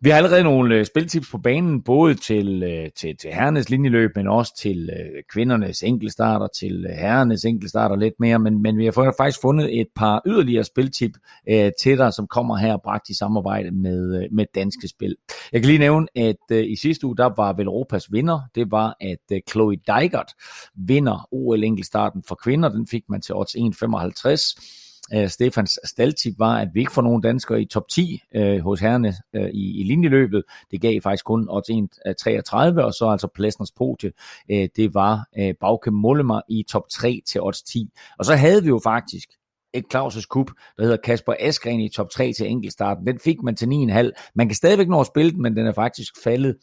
[0.00, 4.10] Vi har allerede nogle øh, spiltips på banen, både til, øh, til, til herrenes linjeløb,
[4.16, 9.14] men også til øh, kvindernes enkeltstarter, til herrenes enkeltstarter lidt mere, men, men vi har
[9.16, 11.10] faktisk fundet et par yderligere spiltip
[11.48, 15.16] øh, til dig, som kommer her bragt i samarbejde med, med Danske Spil.
[15.52, 18.70] Jeg kan lige nævne, at øh, i sidste uge, der var vel Europas vinder, det
[18.70, 20.32] var, at øh, Chloe Dijkert
[20.74, 26.58] vinder OL enkeltstarten for kvinder, den fik man til odds 1,55 øh, Stefans staltip var,
[26.58, 29.84] at vi ikke får nogen danskere i top 10 øh, hos herrene øh, i, i
[29.84, 30.42] linjeløbet.
[30.70, 34.12] Det gav faktisk kun odds 1,33, øh, og så altså Plæsners podie,
[34.50, 37.90] øh, det var øh, Bauke Mollema i top 3 til odds 10.
[38.18, 39.28] Og så havde vi jo faktisk
[39.74, 43.06] et Claus' kub, der hedder Kasper Askren i top 3 til enkeltstarten.
[43.06, 44.32] Den fik man til 9,5.
[44.34, 46.56] Man kan stadigvæk nå at spille den, men den er faktisk faldet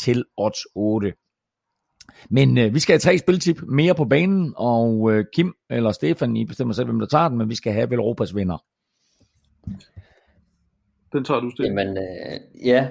[0.00, 1.12] til odds 8.
[2.30, 6.36] Men øh, vi skal have tre spiltip mere på banen, og øh, Kim eller Stefan,
[6.36, 8.64] I bestemmer selv, hvem der tager den, men vi skal have vel Europas vinder.
[11.12, 11.78] Den tager du, Stefan.
[11.78, 12.88] Jamen, øh, ja,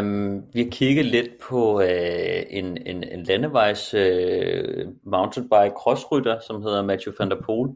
[0.00, 6.62] um, vi har kigget lidt på øh, en, en, en landevejs øh, mountainbike crossrytter, som
[6.62, 7.74] hedder Matthew van der Poel.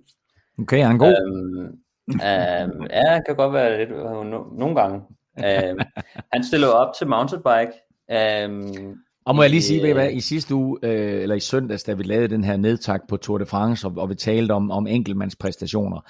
[0.60, 1.14] Okay, er han god?
[1.26, 1.78] Um,
[2.08, 4.96] um, ja, han kan godt være lidt, no, nogle gange.
[5.36, 5.78] Um,
[6.32, 7.72] han stiller op til mountainbike,
[8.46, 8.96] um,
[9.30, 12.02] og må jeg lige sige, hvad, i sidste uge, øh, eller i søndags, da vi
[12.02, 16.00] lavede den her nedtak på Tour de France, og, og vi talte om, om enkeltmandspræstationer,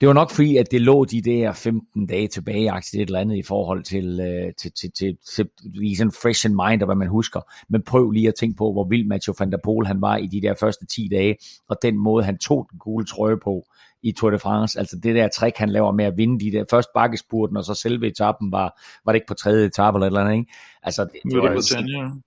[0.00, 3.36] det var nok fordi, at det lå de der 15 dage tilbage, et eller andet
[3.36, 6.96] i forhold til, øh, til, til, til, til, til sådan fresh in mind, og hvad
[6.96, 7.40] man husker.
[7.68, 10.26] Men prøv lige at tænke på, hvor vild Mathieu van der Poel han var i
[10.26, 11.36] de der første 10 dage,
[11.68, 13.64] og den måde, han tog den gule trøje på
[14.02, 14.78] i Tour de France.
[14.78, 17.74] Altså det der trick, han laver med at vinde de der først bakkespurten, og så
[17.74, 20.52] selve etappen var, var det ikke på tredje etape eller et eller andet, ikke?
[20.82, 22.18] Altså, det, det, var, det var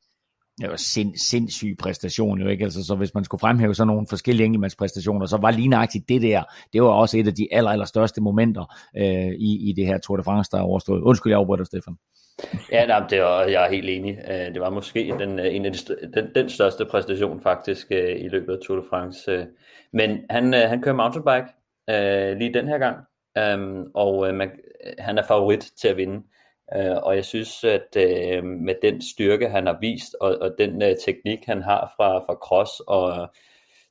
[0.75, 5.25] sind, sindssyg præstation jo ikke, altså så hvis man skulle fremhæve sådan nogle forskellige enkeltmandspræstationer,
[5.25, 8.21] så var lige nøjagtigt det der, det var også et af de aller, aller største
[8.21, 11.01] momenter øh, i, i det her Tour de France, der er overstået.
[11.01, 11.97] Undskyld, jeg afbryder Stefan.
[12.71, 14.17] Ja, nej, det var, jeg er helt enig.
[14.31, 15.79] Øh, det var måske den, øh, en af de,
[16.13, 19.47] den, den største præstation faktisk øh, i løbet af Tour de France.
[19.93, 21.47] Men han, han kører mountainbike
[22.39, 22.97] lige den her gang,
[23.95, 24.51] og man,
[24.99, 26.21] han er favorit til at vinde.
[26.73, 30.81] Øh, og jeg synes, at øh, med den styrke, han har vist, og, og den
[30.81, 33.27] øh, teknik, han har fra, fra cross, og øh,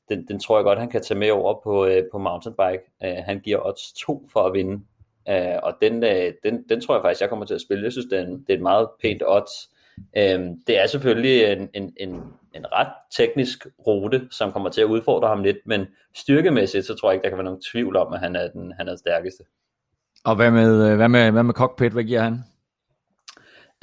[0.09, 2.83] den, den tror jeg godt, han kan tage med over på, øh, på mountainbike.
[3.03, 4.83] Øh, han giver odds 2 for at vinde,
[5.29, 7.83] øh, og den, øh, den, den tror jeg faktisk, jeg kommer til at spille.
[7.83, 9.69] Jeg synes, det er, en, det er et meget pænt odds.
[10.17, 12.09] Øh, det er selvfølgelig en, en, en,
[12.55, 15.85] en ret teknisk rute, som kommer til at udfordre ham lidt, men
[16.15, 18.73] styrkemæssigt, så tror jeg ikke, der kan være nogen tvivl om, at han er den,
[18.77, 19.43] han er den stærkeste.
[20.25, 22.43] Og hvad med, øh, hvad med, hvad med cockpit, hvad giver han?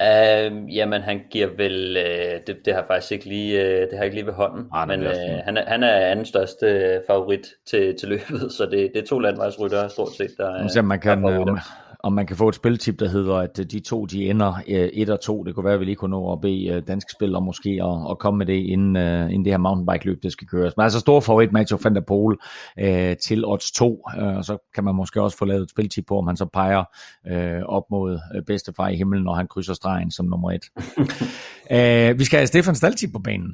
[0.03, 4.03] Uh, jamen han giver vel, uh, det, det har faktisk ikke lige, uh, det har
[4.03, 5.11] ikke lige ved hånden, ah, men uh,
[5.45, 9.19] han, er, han er anden største favorit til, til løbet, så det, det er to
[9.19, 13.07] landvejsryttere stort set, der er, man kan, er om man kan få et spiltip, der
[13.07, 15.43] hedder, at de to de ender øh, et og to.
[15.43, 18.11] Det kunne være, at vi lige kunne nå at bede øh, danske spillere måske at,
[18.11, 20.77] at komme med det, inden, uh, inden det her mountainbike-løb, det skal køres.
[20.77, 22.37] Men altså stor favorit, Mathieu van der Poel
[22.81, 26.05] uh, til odds 2, uh, og så kan man måske også få lavet et spiltip
[26.07, 26.83] på, om han så peger
[27.31, 30.65] uh, op mod uh, bedstefar i himlen, når han krydser stregen som nummer et.
[30.77, 33.53] uh, vi skal have Stefan Staltip på banen.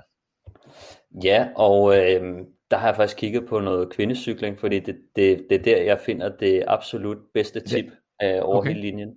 [1.24, 2.22] Ja, og øh,
[2.72, 6.00] der har jeg faktisk kigget på noget kvindecykling, fordi det, det, det er der, jeg
[6.06, 7.86] finder det absolut bedste tip
[8.24, 8.70] øh, over okay.
[8.70, 9.16] hele linjen.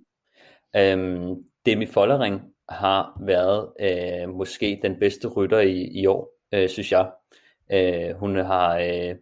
[0.75, 6.91] Øhm, Demi Follering har været øh, måske den bedste rytter i, i år, øh, synes
[6.91, 7.11] jeg.
[7.71, 9.15] Øh, hun har øh,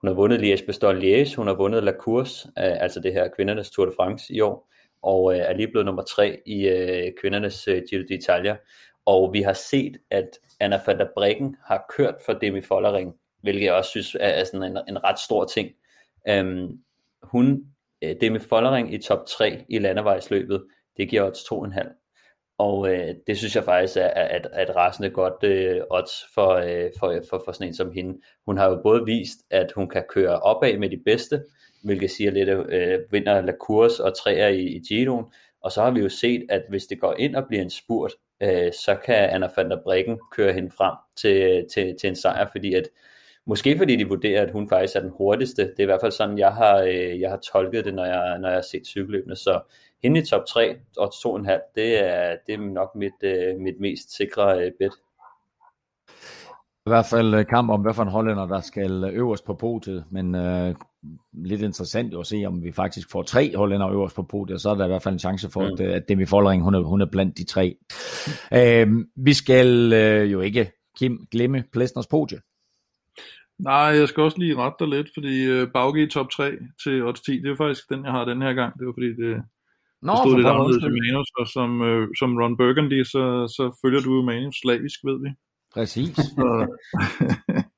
[0.00, 3.28] hun har vundet Liège Bastogne Liège, hun har vundet La Course, øh, altså det her
[3.28, 4.70] kvindernes Tour de France i år,
[5.02, 8.56] og øh, er lige blevet nummer tre i øh, kvindernes øh, Giro d'Italia.
[9.06, 10.28] Og vi har set, at
[10.60, 14.44] Anna van der Breggen har kørt for Demi Follering, hvilket jeg også synes er, er
[14.44, 15.70] sådan en, en ret stor ting.
[16.28, 16.78] Øhm,
[17.22, 17.64] hun,
[18.02, 20.64] Øh, det med Follering i top 3 i landevejsløbet,
[20.96, 22.00] det giver odds 2,5.
[22.58, 26.90] Og øh, det synes jeg faktisk er, at, at rasende godt øh, odds for, øh,
[26.98, 28.20] for, for, for sådan en som hende.
[28.46, 31.42] Hun har jo både vist, at hun kan køre opad med de bedste,
[31.84, 35.24] hvilket siger lidt, øh, vinder La Course og træer i, i Giroen.
[35.62, 38.12] Og så har vi jo set, at hvis det går ind og bliver en spurt,
[38.42, 42.48] øh, så kan Anna van der Breggen køre hende frem til, til, til en sejr,
[42.52, 42.88] fordi at
[43.50, 45.62] Måske fordi de vurderer, at hun faktisk er den hurtigste.
[45.62, 48.38] Det er i hvert fald sådan, jeg har, øh, jeg har tolket det, når jeg,
[48.38, 49.36] når jeg har set cykelløbene.
[49.36, 49.60] Så
[50.02, 54.16] hende i top 3 og 2,5, det er, det er nok mit, øh, mit mest
[54.16, 54.92] sikre øh, bet.
[56.86, 59.54] I hvert fald øh, kamp om, hvad for en hollænder, der skal øh, øverst på
[59.54, 60.74] podiet, men øh,
[61.32, 64.74] lidt interessant at se, om vi faktisk får tre hollænder øverst på podiet, så er
[64.74, 65.72] der i hvert fald en chance for, mm.
[65.72, 67.76] at, at Demi Follering, hun er, hun er blandt de tre.
[68.54, 72.38] Øh, vi skal øh, jo ikke, Kim, glemme Plæstners podie.
[73.62, 77.04] Nej, jeg skal også lige rette dig lidt, fordi uh, Bauge i top 3 til
[77.04, 78.78] odds 10, det er faktisk den, jeg har den her gang.
[78.78, 79.42] Det var fordi, det,
[80.02, 83.22] Nå, det stod lidt anderledes i Manus, og som, uh, som Ron Burgundy, så,
[83.56, 85.30] så følger du jo Manus slavisk, ved vi.
[85.74, 86.18] Præcis.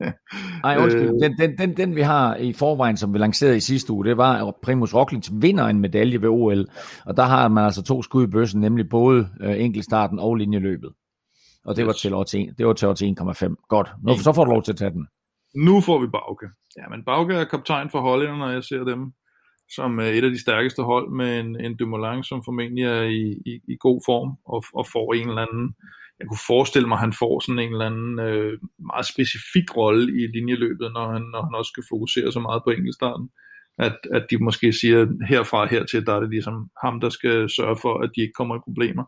[0.64, 1.10] Ej, undskyld.
[1.14, 1.20] Øh.
[1.22, 4.16] Den, den, den, den, vi har i forvejen, som vi lancerede i sidste uge, det
[4.16, 6.66] var, at Primus Roglic vinder en medalje ved OL.
[7.04, 10.90] Og der har man altså to skud i bøssen, nemlig både uh, enkeltstarten og linjeløbet.
[11.64, 11.86] Og det yes.
[11.86, 13.66] var til odds 1, det var til odds 1,5.
[13.68, 13.92] Godt.
[14.02, 15.06] Nu, så får du lov til at tage den.
[15.54, 16.46] Nu får vi Bauke.
[16.76, 19.12] Ja, men Bauke er kaptajn for hollænderne, når jeg ser dem
[19.76, 23.24] som øh, et af de stærkeste hold med en, en Dumoulin, som formentlig er i,
[23.46, 25.74] i, i god form og, og får en eller anden,
[26.18, 28.58] jeg kunne forestille mig, at han får sådan en eller anden øh,
[28.92, 32.70] meget specifik rolle i linjeløbet, når han, når han også skal fokusere så meget på
[32.70, 33.28] enkeltstarten.
[33.78, 37.78] At, at de måske siger, herfra hertil, der er det ligesom ham, der skal sørge
[37.82, 39.04] for, at de ikke kommer i problemer.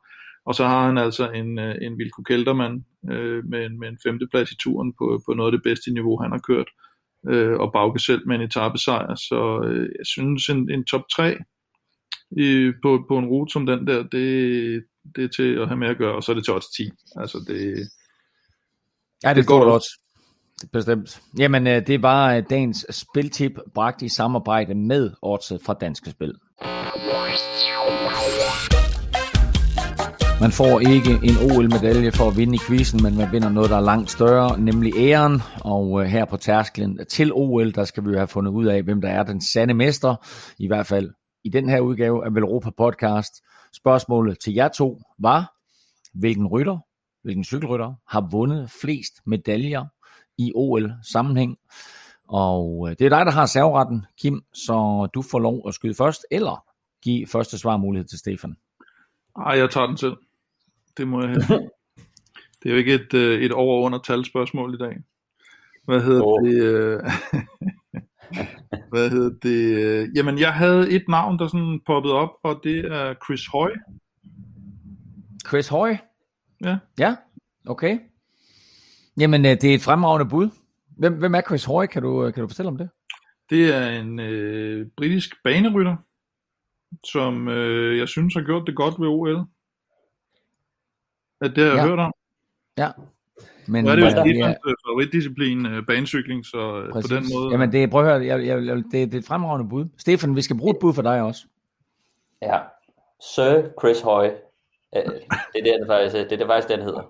[0.46, 3.98] Og så har han altså en, øh, en Vilko Keltermann øh, med, en, med en
[4.06, 6.68] femteplads i turen på, på noget af det bedste niveau, han har kørt.
[7.28, 9.14] Øh, og Bauke selv med en etappesejr.
[9.14, 11.36] Så øh, jeg synes, en, en top 3
[12.30, 14.84] i, på, på en rute som den der, det,
[15.16, 16.14] det er til at have med at gøre.
[16.14, 16.90] Og så er det til odds 10.
[17.16, 17.88] Altså det,
[19.24, 19.84] ja, det, det går godt.
[20.72, 21.20] Bestemt.
[21.38, 26.34] Jamen, øh, det var øh, dagens spiltip, bragt i samarbejde med Odds fra Danske Spil.
[30.44, 33.76] Man får ikke en OL-medalje for at vinde i quizzen, men man vinder noget, der
[33.76, 35.42] er langt større, nemlig æren.
[35.60, 38.82] Og øh, her på tærsklen til OL, der skal vi jo have fundet ud af,
[38.82, 40.16] hvem der er den sande mester.
[40.58, 41.10] I hvert fald
[41.44, 43.32] i den her udgave af Velropa Podcast.
[43.72, 45.54] Spørgsmålet til jer to var,
[46.14, 46.78] hvilken rytter,
[47.22, 49.84] hvilken cykelrytter har vundet flest medaljer
[50.38, 51.56] i OL-sammenhæng.
[52.28, 55.94] Og øh, det er dig, der har serveretten, Kim, så du får lov at skyde
[55.94, 56.64] først, eller
[57.02, 58.56] give første svarmulighed til Stefan.
[59.36, 60.16] Ej, jeg tager den selv.
[60.96, 61.70] Det må jeg have.
[62.62, 64.96] Det er jo ikke et, øh, et over under tal spørgsmål i dag.
[65.84, 66.48] Hvad hedder oh.
[66.48, 66.62] det?
[66.62, 67.00] Øh,
[68.92, 69.84] hvad hedder det?
[69.84, 73.68] Øh, jamen, jeg havde et navn, der sådan poppede op, og det er Chris Hoy.
[75.46, 75.88] Chris Hoy?
[76.64, 76.78] Ja.
[76.98, 77.16] Ja,
[77.66, 77.98] okay.
[79.20, 80.50] Jamen, det er et fremragende bud.
[80.98, 81.86] Hvem, hvem er Chris Hoy?
[81.86, 82.90] Kan du, kan du fortælle om det?
[83.50, 85.96] Det er en øh, britisk banerytter,
[87.04, 89.46] som øh, jeg synes har gjort det godt ved OL.
[91.40, 91.86] At det har jeg ja.
[91.86, 92.12] hørt om.
[92.78, 92.88] Ja.
[93.68, 94.48] Men, er det jo Stefans ja.
[94.48, 97.12] Øh, favoritdisciplin, øh, banecykling, så Præcis.
[97.12, 97.52] Øh, på den måde...
[97.52, 99.86] Jamen det, prøv at høre, jeg, jeg, jeg, det, det er et fremragende bud.
[99.98, 101.46] Stefan, vi skal bruge et bud for dig også.
[102.42, 102.58] Ja,
[103.20, 104.24] Sir Chris Hoy.
[104.24, 104.34] det,
[104.94, 105.02] er
[105.54, 107.02] det, det, faktisk, det er det faktisk, den hedder.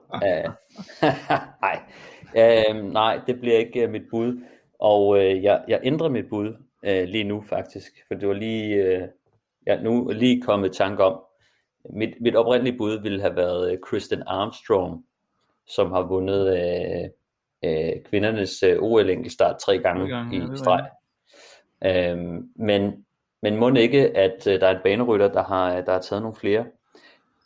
[1.67, 1.81] nej.
[2.37, 4.41] Uh, nej, det bliver ikke mit bud.
[4.81, 6.49] Og uh, jeg, jeg ændrer mit bud
[6.87, 9.03] uh, lige nu faktisk, for det var lige, uh,
[9.67, 11.21] jeg nu lige kommet i tanke om,
[11.91, 15.05] mit, mit oprindelige bud ville have været øh, Kristen Armstrong,
[15.67, 17.11] som har vundet øh,
[17.65, 20.87] øh, kvindernes øh, OL-enkelstart tre gange, gange i streg.
[21.85, 23.05] Øhm, men,
[23.43, 26.37] men må ikke, at øh, der er en banerytter, der har, der har taget nogle
[26.37, 26.65] flere,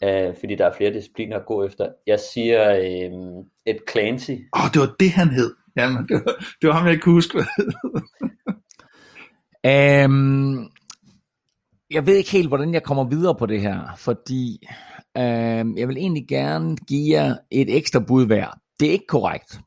[0.05, 1.89] øh, fordi der er flere discipliner at gå efter.
[2.07, 4.31] Jeg siger øh, et Clancy.
[4.31, 5.55] Åh, oh, det var det, han hed.
[5.77, 6.33] Jamen, det var,
[6.63, 7.39] det var ham, jeg ikke kunne huske.
[10.05, 10.71] um,
[11.91, 14.67] jeg ved ikke helt, hvordan jeg kommer videre på det her, fordi
[15.17, 18.59] øh, jeg vil egentlig gerne give jer et ekstra bud hver.
[18.81, 19.61] Det er ikke korrekt.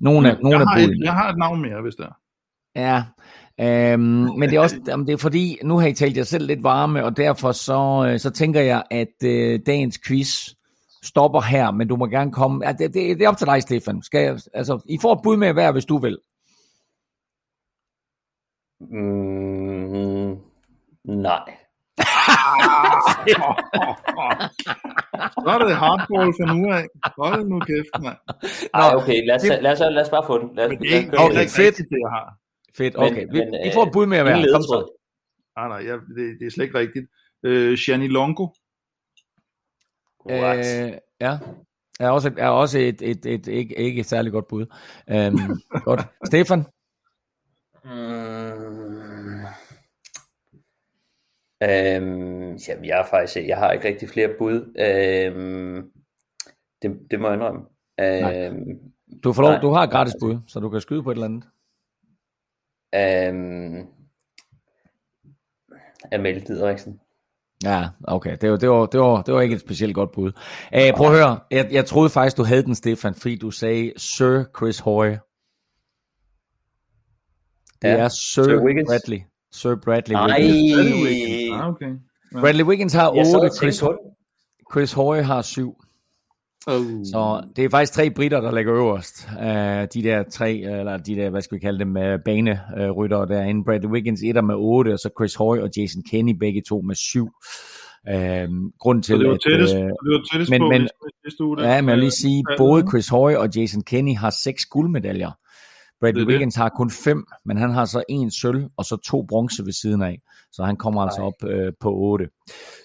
[0.00, 2.16] Nogle af, nogle jeg, af har et, jeg har et navn mere, hvis det er.
[2.76, 3.02] Ja,
[3.60, 6.62] Øhm, men det er også det er fordi, nu har I talt jer selv lidt
[6.62, 10.48] varme, og derfor så, øh, så tænker jeg, at øh, dagens quiz
[11.02, 12.66] stopper her, men du må gerne komme.
[12.66, 14.02] Ja, det, det, det er op til dig, Stefan.
[14.02, 16.18] Skal jeg, altså, I får et bud med hver, hvis du vil.
[18.80, 20.15] Mm,
[21.06, 21.56] nej.
[25.42, 26.84] Så er det hardball for nu af.
[27.18, 28.16] Hold nu kæft, mand.
[28.74, 30.56] Nej, okay, lad os, lad, os, lad os bare få den.
[30.56, 31.66] Lad os, Men det er ikke, lad os- det er ikke fedt.
[31.66, 32.26] rigtigt, det jeg har.
[32.78, 33.24] Fedt, okay.
[33.24, 34.34] Men- vi, men, I får et bud med hver.
[34.36, 34.74] ingen Kom så.
[34.74, 34.92] ledetråd.
[35.56, 37.06] Nej, nej, jeg, det, det er slet ikke rigtigt.
[37.42, 38.46] Øh, Gianni Longo.
[40.30, 40.84] What?
[40.84, 41.38] Øh, ja.
[42.00, 44.66] Er også, er også et, et, et, ikke, ikke et særligt godt bud.
[45.10, 45.38] Øhm,
[45.84, 46.00] godt.
[46.30, 46.64] Stefan?
[47.84, 48.55] Mm.
[51.62, 54.74] Øhm, jamen, jeg er faktisk, jeg har ikke rigtig flere bud.
[54.78, 55.90] Øhm,
[56.82, 57.60] det, det må jeg indrømme.
[58.00, 58.78] Øhm,
[59.24, 59.60] Du, får lov, Nej.
[59.60, 61.44] du har et gratis bud, så du kan skyde på et eller andet.
[62.94, 63.86] øhm,
[66.12, 67.00] Amalie Didriksen.
[67.64, 68.36] Ja, okay.
[68.40, 70.32] Det var, det var, det var, det var ikke et specielt godt bud.
[70.72, 71.40] Æh, prøv at høre.
[71.50, 75.06] Jeg, jeg troede faktisk, du havde den, Stefan, fordi du sagde Sir Chris Hoy.
[77.82, 78.88] Det Ja, er Sir, Sir Wiggins.
[78.88, 79.20] Bradley.
[79.52, 81.50] Sir Bradley Nej, Wiggins.
[81.52, 81.90] Ah, okay.
[82.40, 83.82] Bradley Wiggins har jeg sad 8, og Chris.
[84.72, 85.76] Chris Hoy har 7.
[86.68, 86.74] Oh.
[87.04, 89.28] Så det er faktisk tre britter, der ligger øverst.
[89.38, 89.42] Uh,
[89.94, 93.64] de der tre, eller de der, hvad skal vi kalde dem, uh, banerytter uh, derinde.
[93.64, 96.94] Bradley Wiggins etter med 8, og så Chris Hoy og Jason Kenny begge to med
[96.94, 97.24] 7.
[97.24, 97.32] Uh,
[98.78, 100.88] grunden Så til, det var at, tættest, øh, det var tættest men- på men-
[101.22, 101.62] hvis du det.
[101.62, 104.66] Ja, men jeg vil lige sige, Øh, både Chris Hoy og Jason Kenny har seks
[104.66, 105.30] guldmedaljer.
[106.02, 106.26] Er det.
[106.26, 109.72] Wiggins har kun fem, men han har så en sølv og så to bronze ved
[109.72, 110.20] siden af.
[110.52, 111.26] Så han kommer altså Nej.
[111.26, 112.28] op øh, på 8.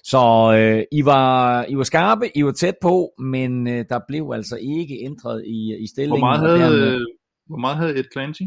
[0.04, 0.18] Så
[0.58, 4.56] øh, I, var, I var skarpe, I var tæt på, men øh, der blev altså
[4.62, 6.20] ikke ændret i, i Hvor stillingen.
[6.20, 7.06] meget og havde, dermed-
[7.48, 8.42] hvor meget havde Ed Clancy?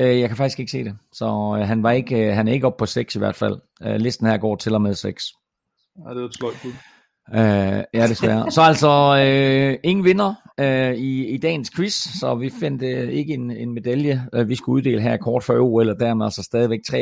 [0.00, 0.96] Øh, jeg kan faktisk ikke se det.
[1.12, 3.56] Så øh, han, var ikke, øh, han er ikke oppe på 6 i hvert fald.
[3.82, 5.24] Øh, listen her går til og med 6.
[6.06, 6.72] Ja, det var et sløjt bud.
[7.34, 8.50] Øh, ja, desværre.
[8.50, 13.34] Så altså øh, ingen vinder øh, i, i dagens quiz, så vi fandt øh, ikke
[13.34, 16.80] en, en medalje, øh, vi skulle uddele her kort før OL, og dermed altså stadigvæk
[16.88, 16.92] 23-22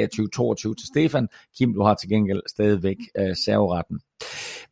[0.55, 1.28] til Stefan.
[1.59, 4.01] Kim, du har til gengæld stadigvæk øh, serveretten.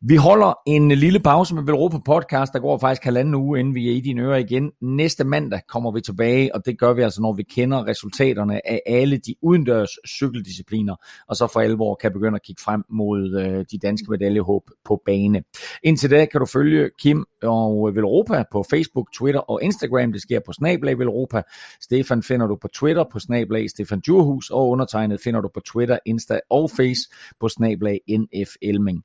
[0.01, 3.89] Vi holder en lille pause med Velropa podcast, der går faktisk halvanden uge, inden vi
[3.89, 4.71] er i dine ører igen.
[4.81, 8.81] Næste mandag kommer vi tilbage, og det gør vi altså, når vi kender resultaterne af
[8.85, 10.95] alle de udendørs cykeldiscipliner,
[11.27, 15.01] og så for alvor kan begynde at kigge frem mod øh, de danske medaljehåb på
[15.05, 15.43] bane.
[15.83, 20.11] Indtil da kan du følge Kim og Velropa på Facebook, Twitter og Instagram.
[20.11, 21.41] Det sker på Snablag Velropa.
[21.81, 25.97] Stefan finder du på Twitter på Snablag Stefan Djurhus, og undertegnet finder du på Twitter,
[26.05, 27.09] Insta og Face
[27.39, 29.03] på Snablag NF Elming.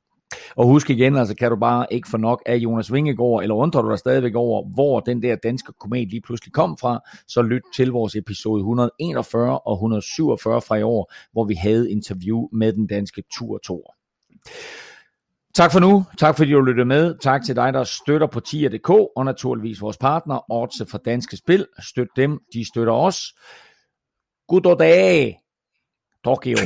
[0.55, 3.81] Og husk igen, altså kan du bare ikke få nok af Jonas Vingegaard, eller undrer
[3.81, 7.61] du dig stadigvæk over, hvor den der danske komet lige pludselig kom fra, så lyt
[7.75, 12.87] til vores episode 141 og 147 fra i år, hvor vi havde interview med den
[12.87, 13.95] danske turtor.
[15.55, 16.05] Tak for nu.
[16.17, 17.15] Tak fordi du lyttede med.
[17.21, 21.67] Tak til dig, der støtter på tier.dk og naturligvis vores partner, Odds fra Danske Spil.
[21.79, 23.33] Støt dem, de støtter os.
[24.47, 25.39] God dag.
[26.23, 26.57] Tokyo.